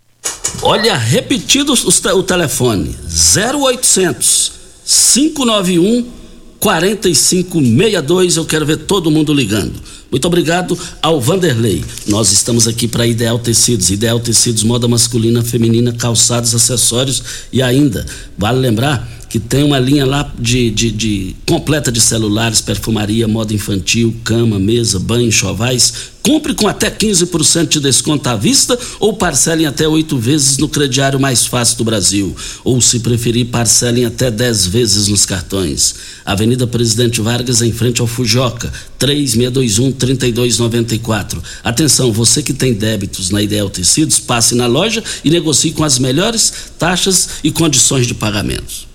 Olha, 0.63 0.95
repetido 0.95 1.73
os, 1.73 2.05
o 2.05 2.23
telefone: 2.23 2.95
0800 3.37 4.53
591 4.85 6.20
4562. 6.61 8.37
Eu 8.37 8.45
quero 8.45 8.67
ver 8.67 8.77
todo 8.77 9.11
mundo 9.11 9.33
ligando. 9.33 9.73
Muito 10.11 10.27
obrigado 10.27 10.79
ao 11.01 11.21
Vanderlei. 11.21 11.85
Nós 12.07 12.31
estamos 12.33 12.69
aqui 12.69 12.87
para 12.87 13.07
Ideal 13.07 13.39
Tecidos. 13.39 13.91
Ideal 13.91 14.21
Tecidos, 14.21 14.63
moda 14.63 14.87
masculina, 14.87 15.43
feminina, 15.43 15.93
calçados, 15.93 16.55
acessórios 16.55 17.23
e 17.53 17.63
ainda, 17.63 18.05
vale 18.37 18.59
lembrar 18.59 19.21
que 19.31 19.39
tem 19.39 19.63
uma 19.63 19.79
linha 19.79 20.05
lá 20.05 20.31
de, 20.37 20.71
de, 20.71 20.91
de 20.91 21.37
completa 21.47 21.93
de 21.93 22.01
celulares, 22.01 22.61
perfumaria, 22.61 23.29
moda 23.29 23.55
infantil, 23.55 24.13
cama, 24.25 24.59
mesa, 24.59 24.99
banho, 24.99 25.31
chovais. 25.31 26.11
Compre 26.23 26.55
com 26.55 26.69
até 26.69 26.91
15% 26.91 27.69
de 27.69 27.81
desconto 27.81 28.29
à 28.29 28.37
vista 28.37 28.79
ou 28.99 29.15
parcelem 29.15 29.65
até 29.65 29.89
oito 29.89 30.19
vezes 30.19 30.59
no 30.59 30.69
crediário 30.69 31.19
mais 31.19 31.47
fácil 31.47 31.79
do 31.79 31.85
Brasil. 31.85 32.37
Ou, 32.63 32.79
se 32.81 33.01
preferir, 33.01 33.47
parcelem 33.47 34.05
até 34.05 34.31
10 34.31 34.67
vezes 34.67 35.09
nos 35.09 35.25
cartões. 35.25 35.95
Avenida 36.25 36.67
Presidente 36.67 37.23
Vargas, 37.23 37.63
em 37.63 37.73
frente 37.73 38.03
ao 38.03 38.07
Fujoca, 38.07 38.71
3621-3294. 38.99 41.43
Atenção, 41.65 42.13
você 42.13 42.43
que 42.43 42.53
tem 42.53 42.75
débitos 42.75 43.31
na 43.31 43.43
Ideal 43.43 43.71
Tecidos, 43.71 44.19
passe 44.19 44.55
na 44.55 44.67
loja 44.67 45.03
e 45.25 45.31
negocie 45.31 45.73
com 45.73 45.85
as 45.85 45.99
melhores 45.99 46.53
taxas 46.79 47.31
e 47.43 47.51
condições 47.51 48.07
de 48.07 48.13
pagamentos. 48.13 48.87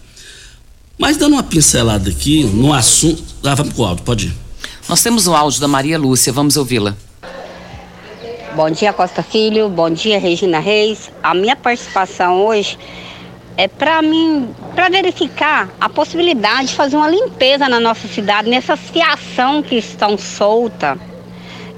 Mas 0.97 1.17
dando 1.17 1.33
uma 1.33 1.43
pincelada 1.43 2.09
aqui 2.09 2.43
no 2.43 2.71
assunto. 2.71 3.21
Ah, 3.43 3.55
vamos 3.55 3.73
com 3.73 3.81
o 3.81 3.85
áudio, 3.85 4.05
pode 4.05 4.27
ir. 4.27 4.33
Nós 4.87 5.01
temos 5.01 5.25
o 5.25 5.33
áudio 5.33 5.59
da 5.59 5.67
Maria 5.67 5.97
Lúcia, 5.97 6.31
vamos 6.31 6.55
ouvi-la. 6.55 6.95
Bom 8.55 8.69
dia, 8.69 8.93
Costa 8.93 9.21
Filho. 9.21 9.67
Bom 9.67 9.89
dia, 9.89 10.17
Regina 10.17 10.59
Reis. 10.59 11.11
A 11.21 11.33
minha 11.33 11.57
participação 11.57 12.45
hoje 12.45 12.79
é 13.57 13.67
para 13.67 14.01
mim, 14.01 14.47
para 14.73 14.87
verificar 14.87 15.67
a 15.77 15.89
possibilidade 15.89 16.69
de 16.69 16.73
fazer 16.73 16.95
uma 16.95 17.09
limpeza 17.09 17.67
na 17.67 17.81
nossa 17.81 18.07
cidade, 18.07 18.49
nessas 18.49 18.79
fiação 18.79 19.61
que 19.61 19.75
estão 19.75 20.17
solta. 20.17 20.97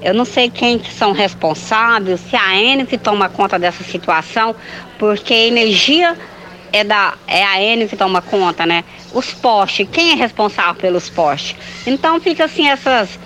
Eu 0.00 0.14
não 0.14 0.24
sei 0.24 0.48
quem 0.48 0.78
que 0.78 0.92
são 0.92 1.10
responsáveis, 1.10 2.20
se 2.20 2.36
a 2.36 2.56
Enel 2.56 2.86
que 2.86 2.96
toma 2.96 3.28
conta 3.28 3.58
dessa 3.58 3.82
situação, 3.82 4.54
porque 5.00 5.34
a 5.34 5.46
energia 5.48 6.16
é 6.72 6.84
da 6.84 7.14
é 7.26 7.44
a 7.44 7.60
Enel 7.60 7.88
que 7.88 7.96
toma 7.96 8.22
conta, 8.22 8.64
né? 8.64 8.84
Os 9.12 9.34
postes, 9.34 9.88
quem 9.90 10.12
é 10.12 10.14
responsável 10.14 10.76
pelos 10.76 11.10
postes? 11.10 11.56
Então 11.84 12.20
fica 12.20 12.44
assim 12.44 12.68
essas 12.68 13.18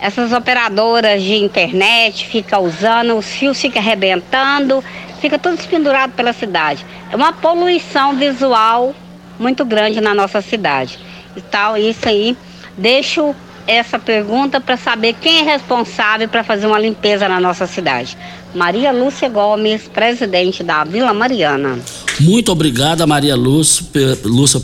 essas 0.00 0.32
operadoras 0.32 1.22
de 1.22 1.34
internet 1.34 2.26
fica 2.26 2.58
usando, 2.58 3.16
os 3.16 3.26
fios 3.26 3.60
ficam 3.60 3.82
arrebentando, 3.82 4.82
fica 5.20 5.38
tudo 5.38 5.58
espendurado 5.58 6.12
pela 6.12 6.32
cidade. 6.32 6.84
É 7.10 7.16
uma 7.16 7.32
poluição 7.32 8.16
visual 8.16 8.94
muito 9.38 9.64
grande 9.64 10.00
na 10.00 10.14
nossa 10.14 10.40
cidade. 10.40 10.98
E 11.36 11.40
tal, 11.40 11.76
isso 11.76 12.08
aí, 12.08 12.36
deixo 12.76 13.34
essa 13.66 13.98
pergunta 13.98 14.60
para 14.60 14.76
saber 14.76 15.14
quem 15.20 15.40
é 15.40 15.42
responsável 15.42 16.26
para 16.28 16.42
fazer 16.42 16.66
uma 16.66 16.78
limpeza 16.78 17.28
na 17.28 17.38
nossa 17.38 17.66
cidade. 17.66 18.16
Maria 18.54 18.90
Lúcia 18.90 19.28
Gomes, 19.28 19.82
presidente 19.82 20.62
da 20.62 20.84
Vila 20.84 21.12
Mariana. 21.12 21.78
Muito 22.18 22.50
obrigada, 22.50 23.06
Maria 23.06 23.36
Lúcia 23.36 23.84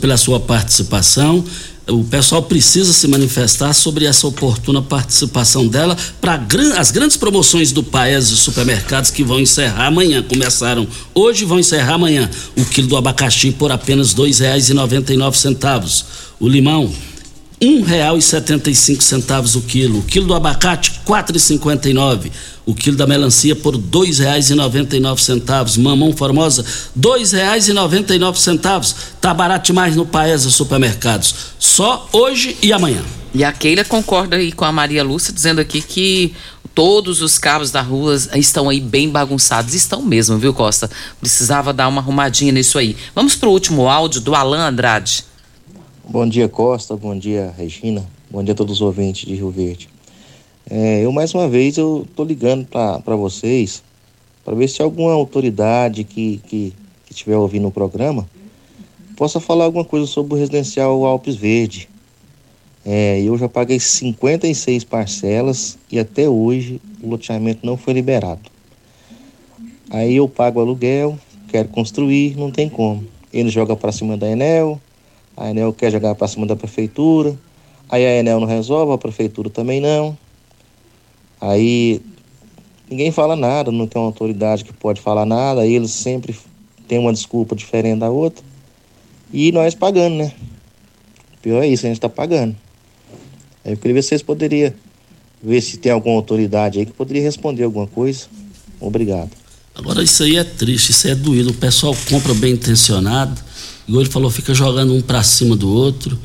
pela 0.01 0.17
sua 0.17 0.39
participação 0.39 1.45
o 1.87 2.03
pessoal 2.03 2.41
precisa 2.41 2.91
se 2.91 3.07
manifestar 3.07 3.73
sobre 3.73 4.05
essa 4.05 4.25
oportuna 4.25 4.81
participação 4.81 5.67
dela 5.67 5.95
para 6.19 6.43
as 6.77 6.89
grandes 6.89 7.15
promoções 7.15 7.71
do 7.71 7.83
Paes 7.83 8.29
e 8.29 8.37
supermercados 8.37 9.11
que 9.11 9.23
vão 9.23 9.39
encerrar 9.39 9.87
amanhã. 9.87 10.23
Começaram 10.23 10.87
hoje 11.13 11.45
vão 11.45 11.59
encerrar 11.59 11.93
amanhã. 11.93 12.29
O 12.55 12.65
quilo 12.65 12.87
do 12.87 12.97
abacaxi 12.97 13.51
por 13.51 13.71
apenas 13.71 14.13
R$ 14.13 14.23
2,99. 14.23 16.03
O 16.39 16.47
limão 16.47 16.91
um 17.61 17.81
real 17.81 18.17
e 18.17 18.21
setenta 18.21 18.69
e 18.69 18.75
cinco 18.75 19.03
centavos 19.03 19.55
o 19.55 19.61
quilo. 19.61 19.99
O 19.99 20.03
quilo 20.03 20.27
do 20.27 20.33
abacate 20.33 20.99
quatro 21.05 21.35
e 21.37 21.39
cinquenta 21.39 21.89
e 21.89 21.93
nove. 21.93 22.31
O 22.65 22.73
quilo 22.73 22.97
da 22.97 23.05
melancia 23.05 23.55
por 23.55 23.77
dois 23.77 24.19
reais 24.19 24.49
e 24.49 24.55
noventa 24.55 24.95
e 24.95 24.99
nove 24.99 25.21
centavos. 25.21 25.77
Mamão 25.77 26.15
formosa 26.15 26.65
dois 26.95 27.31
reais 27.31 27.67
e 27.67 27.73
noventa 27.73 28.15
e 28.15 28.19
nove 28.19 28.39
centavos. 28.39 28.95
Tá 29.21 29.33
barato 29.33 29.67
demais 29.67 29.95
no 29.95 30.05
Paesa 30.05 30.49
Supermercados. 30.49 31.35
Só 31.59 32.09
hoje 32.11 32.57
e 32.61 32.73
amanhã. 32.73 33.03
E 33.33 33.43
a 33.43 33.51
Keila 33.51 33.83
concorda 33.83 34.37
aí 34.37 34.51
com 34.51 34.65
a 34.65 34.71
Maria 34.71 35.03
Lúcia 35.03 35.33
dizendo 35.33 35.59
aqui 35.59 35.81
que 35.81 36.33
todos 36.73 37.21
os 37.21 37.37
cabos 37.37 37.71
da 37.71 37.81
rua 37.81 38.17
estão 38.35 38.69
aí 38.69 38.81
bem 38.81 39.09
bagunçados. 39.09 39.73
Estão 39.73 40.01
mesmo, 40.01 40.37
viu, 40.37 40.53
Costa? 40.53 40.89
Precisava 41.19 41.71
dar 41.71 41.87
uma 41.87 42.01
arrumadinha 42.01 42.51
nisso 42.51 42.77
aí. 42.77 42.97
Vamos 43.13 43.35
pro 43.35 43.51
último 43.51 43.87
áudio 43.87 44.21
do 44.21 44.33
Alan 44.35 44.67
Andrade. 44.67 45.23
Bom 46.07 46.27
dia, 46.27 46.47
Costa. 46.47 46.95
Bom 46.95 47.17
dia, 47.17 47.51
Regina. 47.57 48.05
Bom 48.29 48.43
dia 48.43 48.53
a 48.53 48.55
todos 48.55 48.75
os 48.75 48.81
ouvintes 48.81 49.27
de 49.27 49.33
Rio 49.33 49.49
Verde. 49.49 49.89
É, 50.69 51.03
eu, 51.03 51.11
mais 51.11 51.33
uma 51.33 51.49
vez, 51.49 51.77
eu 51.77 52.05
tô 52.15 52.23
ligando 52.23 52.63
para 52.67 53.15
vocês 53.15 53.83
para 54.43 54.53
ver 54.53 54.69
se 54.69 54.83
alguma 54.83 55.13
autoridade 55.13 56.03
que, 56.03 56.39
que, 56.45 56.73
que 57.05 57.11
estiver 57.11 57.35
ouvindo 57.35 57.67
o 57.67 57.71
programa 57.71 58.29
possa 59.17 59.39
falar 59.39 59.65
alguma 59.65 59.83
coisa 59.83 60.05
sobre 60.05 60.35
o 60.35 60.37
residencial 60.37 61.03
Alpes 61.03 61.35
Verde. 61.35 61.89
É, 62.85 63.19
eu 63.21 63.35
já 63.35 63.49
paguei 63.49 63.79
56 63.79 64.83
parcelas 64.83 65.75
e 65.91 65.97
até 65.97 66.29
hoje 66.29 66.79
o 67.01 67.09
loteamento 67.09 67.65
não 67.65 67.77
foi 67.77 67.95
liberado. 67.95 68.51
Aí 69.89 70.17
eu 70.17 70.29
pago 70.29 70.59
aluguel, 70.59 71.17
quero 71.47 71.69
construir, 71.69 72.37
não 72.37 72.51
tem 72.51 72.69
como. 72.69 73.03
Ele 73.33 73.49
joga 73.49 73.75
para 73.75 73.91
cima 73.91 74.15
da 74.15 74.29
Enel, 74.29 74.79
a 75.37 75.49
Enel 75.49 75.73
quer 75.73 75.91
jogar 75.91 76.15
para 76.15 76.27
cima 76.27 76.45
da 76.45 76.55
prefeitura. 76.55 77.37
Aí 77.89 78.05
a 78.05 78.19
Enel 78.19 78.39
não 78.39 78.47
resolve, 78.47 78.93
a 78.93 78.97
prefeitura 78.97 79.49
também 79.49 79.81
não. 79.81 80.17
Aí 81.39 82.01
ninguém 82.89 83.11
fala 83.11 83.35
nada, 83.35 83.71
não 83.71 83.87
tem 83.87 84.01
uma 84.01 84.07
autoridade 84.07 84.63
que 84.63 84.73
pode 84.73 85.01
falar 85.01 85.25
nada, 85.25 85.61
aí 85.61 85.73
eles 85.73 85.91
sempre 85.91 86.35
têm 86.87 86.99
uma 86.99 87.13
desculpa 87.13 87.55
diferente 87.55 87.99
da 87.99 88.09
outra. 88.09 88.43
E 89.31 89.51
nós 89.51 89.75
pagando, 89.75 90.15
né? 90.15 90.31
O 91.35 91.41
pior 91.41 91.63
é 91.63 91.67
isso, 91.67 91.85
a 91.85 91.89
gente 91.89 91.97
está 91.97 92.09
pagando. 92.09 92.55
Aí 93.63 93.73
eu 93.73 93.77
queria 93.77 93.95
ver 93.95 94.01
se 94.01 94.09
vocês 94.09 94.21
poderiam 94.21 94.73
ver 95.43 95.61
se 95.61 95.77
tem 95.77 95.91
alguma 95.91 96.15
autoridade 96.15 96.79
aí 96.79 96.85
que 96.85 96.93
poderia 96.93 97.21
responder 97.21 97.63
alguma 97.63 97.85
coisa. 97.85 98.25
Obrigado. 98.79 99.29
Agora 99.75 100.01
isso 100.01 100.23
aí 100.23 100.37
é 100.37 100.43
triste, 100.43 100.91
isso 100.91 101.07
é 101.07 101.13
doído. 101.13 101.51
O 101.51 101.53
pessoal 101.53 101.95
compra 102.09 102.33
bem 102.33 102.53
intencionado 102.53 103.39
Igual 103.87 104.01
ele 104.01 104.11
falou, 104.11 104.29
fica 104.29 104.53
jogando 104.53 104.93
um 104.93 105.01
para 105.01 105.21
cima 105.23 105.55
do 105.55 105.69
outro. 105.69 106.17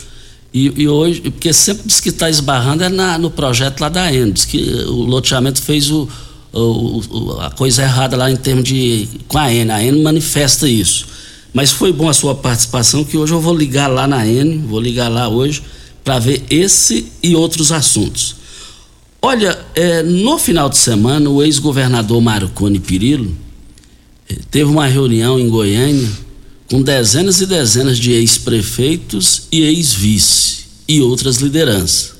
E, 0.53 0.83
e, 0.83 0.89
hoje, 0.89 1.21
porque 1.21 1.53
sempre 1.53 1.85
diz 1.87 2.01
que 2.01 2.09
está 2.09 2.29
esbarrando 2.29 2.83
é 2.83 2.89
na, 2.89 3.17
no 3.19 3.31
projeto 3.31 3.81
lá 3.81 3.89
da 3.89 4.13
Endes, 4.13 4.45
que 4.45 4.59
o 4.89 5.05
loteamento 5.05 5.63
fez 5.63 5.91
o, 5.91 6.09
o, 6.53 6.59
o, 6.59 7.41
a 7.41 7.51
coisa 7.51 7.83
errada 7.83 8.17
lá 8.17 8.31
em 8.31 8.37
termos 8.37 8.65
de. 8.65 9.09
com 9.29 9.39
a 9.39 9.53
N. 9.53 9.71
A 9.71 9.83
N 9.85 10.03
manifesta 10.03 10.69
isso. 10.69 11.07
Mas 11.53 11.71
foi 11.71 11.93
bom 11.93 12.09
a 12.09 12.15
sua 12.15 12.35
participação, 12.35 13.05
que 13.05 13.17
hoje 13.17 13.33
eu 13.33 13.41
vou 13.41 13.57
ligar 13.57 13.89
lá 13.89 14.07
na 14.07 14.27
N, 14.27 14.59
vou 14.67 14.81
ligar 14.81 15.09
lá 15.09 15.29
hoje, 15.29 15.63
para 16.03 16.19
ver 16.19 16.43
esse 16.49 17.07
e 17.23 17.37
outros 17.37 17.71
assuntos. 17.71 18.37
Olha, 19.23 19.59
é, 19.75 20.03
no 20.03 20.39
final 20.39 20.69
de 20.69 20.79
semana, 20.79 21.29
o 21.29 21.43
ex-governador 21.43 22.21
Marconi 22.21 22.81
Pirillo 22.81 23.37
é, 24.29 24.35
teve 24.51 24.71
uma 24.71 24.87
reunião 24.87 25.39
em 25.39 25.49
Goiânia 25.49 26.09
com 26.71 26.81
dezenas 26.81 27.41
e 27.41 27.47
dezenas 27.47 27.99
de 27.99 28.13
ex-prefeitos 28.13 29.49
e 29.51 29.63
ex-vice 29.63 30.67
e 30.87 31.01
outras 31.01 31.39
lideranças. 31.39 32.15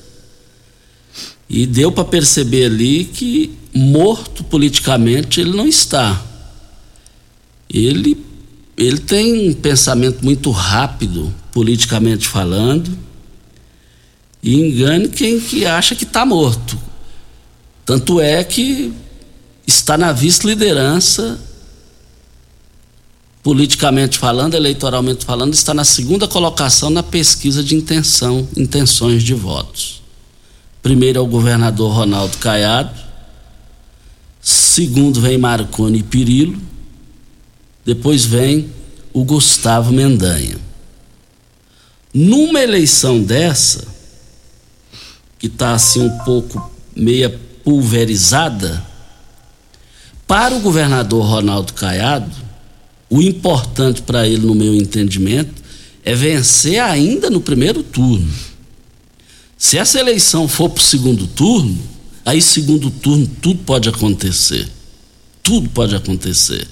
E 1.49 1.65
deu 1.65 1.91
para 1.91 2.03
perceber 2.03 2.65
ali 2.65 3.05
que 3.05 3.51
morto 3.73 4.43
politicamente 4.43 5.39
ele 5.39 5.51
não 5.51 5.67
está. 5.67 6.21
Ele 7.69 8.17
ele 8.77 8.97
tem 8.97 9.49
um 9.49 9.53
pensamento 9.53 10.23
muito 10.23 10.49
rápido, 10.49 11.31
politicamente 11.51 12.27
falando, 12.27 12.97
e 14.41 14.55
engane 14.55 15.07
quem 15.07 15.39
que 15.39 15.65
acha 15.65 15.93
que 15.93 16.03
está 16.03 16.25
morto. 16.25 16.79
Tanto 17.85 18.19
é 18.19 18.43
que 18.43 18.91
está 19.67 19.97
na 19.97 20.11
vice-liderança 20.11 21.39
politicamente 23.43 24.17
falando, 24.17 24.53
eleitoralmente 24.53 25.25
falando, 25.25 25.53
está 25.53 25.73
na 25.73 25.83
segunda 25.83 26.27
colocação 26.27 26.89
na 26.89 27.01
pesquisa 27.01 27.63
de 27.63 27.75
intenção, 27.75 28.47
intenções 28.55 29.23
de 29.23 29.33
votos. 29.33 30.01
Primeiro 30.81 31.19
é 31.19 31.21
o 31.21 31.27
governador 31.27 31.91
Ronaldo 31.91 32.37
Caiado, 32.37 32.99
segundo 34.41 35.19
vem 35.21 35.37
Marconi 35.37 36.03
Pirillo, 36.03 36.59
depois 37.85 38.25
vem 38.25 38.71
o 39.13 39.23
Gustavo 39.23 39.91
Mendanha. 39.91 40.57
Numa 42.13 42.61
eleição 42.61 43.21
dessa, 43.21 43.87
que 45.39 45.47
está 45.47 45.73
assim 45.73 46.01
um 46.01 46.17
pouco 46.19 46.71
meia 46.95 47.29
pulverizada, 47.63 48.85
para 50.27 50.55
o 50.55 50.61
governador 50.61 51.25
Ronaldo 51.25 51.73
Caiado, 51.73 52.31
o 53.11 53.21
importante 53.21 54.01
para 54.01 54.25
ele, 54.25 54.47
no 54.47 54.55
meu 54.55 54.73
entendimento, 54.73 55.61
é 56.01 56.15
vencer 56.15 56.79
ainda 56.79 57.29
no 57.29 57.41
primeiro 57.41 57.83
turno. 57.83 58.31
Se 59.57 59.77
essa 59.77 59.99
eleição 59.99 60.47
for 60.47 60.69
para 60.69 60.81
o 60.81 60.85
segundo 60.85 61.27
turno, 61.27 61.77
aí 62.25 62.41
segundo 62.41 62.89
turno 62.89 63.29
tudo 63.41 63.59
pode 63.65 63.89
acontecer. 63.89 64.65
Tudo 65.43 65.69
pode 65.69 65.93
acontecer. 65.93 66.65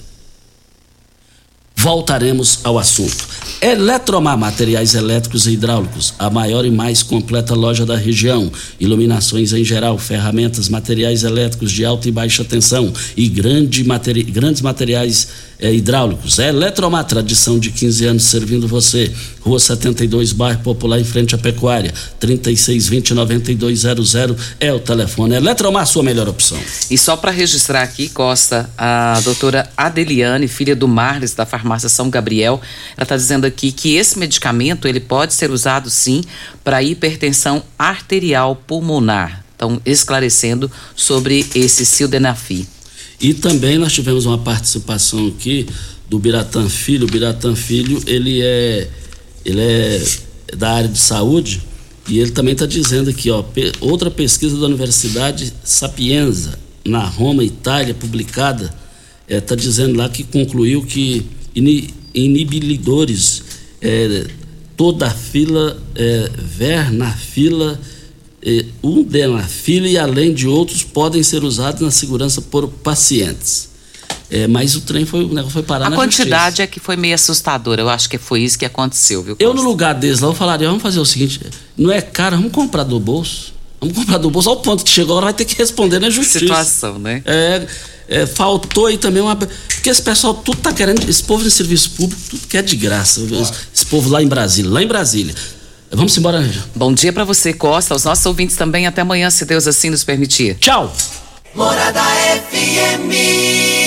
Voltaremos 1.75 2.59
ao 2.63 2.79
assunto. 2.79 3.27
Eletromar 3.61 4.37
Materiais 4.37 4.95
Elétricos 4.95 5.45
e 5.45 5.51
Hidráulicos, 5.51 6.13
a 6.17 6.29
maior 6.29 6.65
e 6.65 6.71
mais 6.71 7.03
completa 7.03 7.53
loja 7.53 7.85
da 7.85 7.97
região. 7.97 8.49
Iluminações 8.79 9.51
em 9.51 9.63
geral, 9.63 9.97
ferramentas, 9.97 10.69
materiais 10.69 11.23
elétricos 11.23 11.71
de 11.71 11.83
alta 11.83 12.07
e 12.07 12.11
baixa 12.11 12.45
tensão 12.45 12.93
e 13.15 13.27
grande 13.27 13.83
materi 13.83 14.23
grandes 14.23 14.61
materiais 14.61 15.48
eh, 15.59 15.73
hidráulicos. 15.73 16.39
É 16.39 16.49
Eletromar, 16.49 17.05
tradição 17.05 17.59
de 17.59 17.71
15 17.71 18.05
anos 18.05 18.23
servindo 18.23 18.67
você. 18.67 19.11
Rua 19.41 19.59
72, 19.59 20.31
bairro 20.31 20.61
Popular, 20.61 20.99
em 20.99 21.03
frente 21.03 21.35
à 21.35 21.37
Pecuária. 21.37 21.93
3620-9200 22.21 24.37
é 24.59 24.71
o 24.71 24.79
telefone. 24.79 25.35
Eletromar, 25.35 25.85
sua 25.85 26.03
melhor 26.03 26.29
opção. 26.29 26.57
E 26.89 26.97
só 26.97 27.17
para 27.17 27.31
registrar 27.31 27.83
aqui, 27.83 28.07
Costa, 28.09 28.69
a 28.77 29.19
doutora 29.23 29.69
Adeliane, 29.75 30.47
filha 30.47 30.75
do 30.75 30.87
Marles, 30.87 31.33
da 31.33 31.45
farmácia 31.45 31.89
São 31.89 32.09
Gabriel, 32.09 32.61
ela 32.95 33.03
está 33.03 33.17
dizendo 33.17 33.45
aqui 33.45 33.71
que 33.71 33.95
esse 33.95 34.17
medicamento 34.17 34.87
ele 34.87 34.99
pode 34.99 35.33
ser 35.33 35.51
usado 35.51 35.89
sim 35.89 36.23
para 36.63 36.81
hipertensão 36.81 37.61
arterial 37.77 38.55
pulmonar. 38.55 39.43
Então, 39.55 39.81
esclarecendo 39.85 40.71
sobre 40.95 41.45
esse 41.53 41.85
sildenafil. 41.85 42.65
E 43.21 43.33
também 43.33 43.77
nós 43.77 43.91
tivemos 43.93 44.25
uma 44.25 44.37
participação 44.37 45.27
aqui 45.27 45.67
do 46.09 46.17
Biratã 46.17 46.69
Filho. 46.69 47.05
O 47.05 47.11
Biratã 47.11 47.53
Filho, 47.55 48.01
ele 48.07 48.41
é, 48.41 48.89
ele 49.45 49.61
é 49.61 50.01
da 50.55 50.71
área 50.71 50.89
de 50.89 50.97
saúde 50.97 51.61
e 52.07 52.17
ele 52.19 52.31
também 52.31 52.53
está 52.53 52.65
dizendo 52.65 53.09
aqui, 53.09 53.29
ó, 53.29 53.43
outra 53.81 54.09
pesquisa 54.09 54.57
da 54.57 54.65
Universidade 54.65 55.53
Sapienza, 55.63 56.57
na 56.83 57.05
Roma, 57.05 57.43
Itália, 57.43 57.93
publicada, 57.93 58.73
está 59.27 59.53
é, 59.53 59.57
dizendo 59.57 59.97
lá 59.97 60.09
que 60.09 60.23
concluiu 60.23 60.81
que 60.83 61.25
inibilidores 62.13 63.43
é, 63.81 64.27
toda 64.75 65.07
a 65.07 65.11
fila, 65.11 65.77
é, 65.93 66.31
vernafila, 66.37 67.73
eh, 67.73 67.75
fila 67.75 67.79
e 68.41 69.97
além 69.97 70.33
de 70.33 70.47
outros 70.47 70.83
podem 70.83 71.21
ser 71.21 71.43
usados 71.43 71.81
na 71.81 71.91
segurança 71.91 72.41
por 72.41 72.67
pacientes. 72.67 73.69
É, 74.31 74.47
mas 74.47 74.75
o 74.75 74.81
trem 74.81 75.05
foi, 75.05 75.23
o 75.23 75.49
foi 75.49 75.63
parar 75.63 75.87
A 75.87 75.89
na 75.89 75.95
quantidade 75.95 76.57
justiça. 76.57 76.63
é 76.63 76.67
que 76.67 76.79
foi 76.79 76.95
meio 76.95 77.15
assustadora. 77.15 77.81
Eu 77.81 77.89
acho 77.89 78.07
que 78.07 78.17
foi 78.17 78.41
isso 78.41 78.59
que 78.59 78.65
aconteceu, 78.65 79.23
viu? 79.23 79.35
Eu, 79.39 79.53
no 79.55 79.61
lugar 79.63 79.95
deles 79.95 80.19
lá, 80.19 80.27
eu 80.27 80.35
falaria: 80.35 80.67
vamos 80.67 80.83
fazer 80.83 80.99
o 80.99 81.05
seguinte: 81.05 81.41
não 81.75 81.91
é 81.91 81.99
caro, 81.99 82.35
vamos 82.37 82.51
comprar 82.51 82.83
do 82.83 82.99
bolso. 82.99 83.53
Vamos 83.81 83.95
comprar 83.95 84.17
do 84.17 84.29
bolso 84.29 84.49
ao 84.49 84.57
ponto 84.57 84.83
que 84.83 84.91
chegou, 84.91 85.13
agora 85.17 85.27
vai 85.27 85.33
ter 85.33 85.45
que 85.45 85.55
responder 85.55 85.99
na 85.99 86.09
justiça. 86.11 86.39
Situação, 86.39 86.99
né? 86.99 87.23
É, 87.25 87.65
é, 88.07 88.25
faltou 88.27 88.85
aí 88.85 88.97
também 88.97 89.21
uma. 89.21 89.35
Porque 89.35 89.89
esse 89.89 90.01
pessoal 90.01 90.35
tudo 90.35 90.59
tá 90.59 90.71
querendo. 90.73 91.09
Esse 91.09 91.23
povo 91.23 91.43
de 91.43 91.49
serviço 91.49 91.91
público, 91.91 92.21
tudo 92.29 92.47
quer 92.47 92.61
de 92.61 92.75
graça. 92.75 93.21
Esse, 93.21 93.53
esse 93.73 93.85
povo 93.87 94.09
lá 94.09 94.21
em 94.21 94.27
Brasília, 94.27 94.69
lá 94.69 94.83
em 94.83 94.87
Brasília. 94.87 95.33
Vamos 95.91 96.17
embora. 96.17 96.47
Bom 96.75 96.93
dia 96.93 97.11
para 97.11 97.23
você, 97.23 97.53
Costa. 97.53 97.93
Aos 97.93 98.03
nossos 98.03 98.25
ouvintes 98.25 98.55
também. 98.55 98.85
Até 98.85 99.01
amanhã, 99.01 99.29
se 99.29 99.45
Deus 99.45 99.67
assim 99.67 99.89
nos 99.89 100.03
permitir. 100.03 100.55
Tchau. 100.55 100.93
Morada 101.55 102.01
FM. 102.51 103.78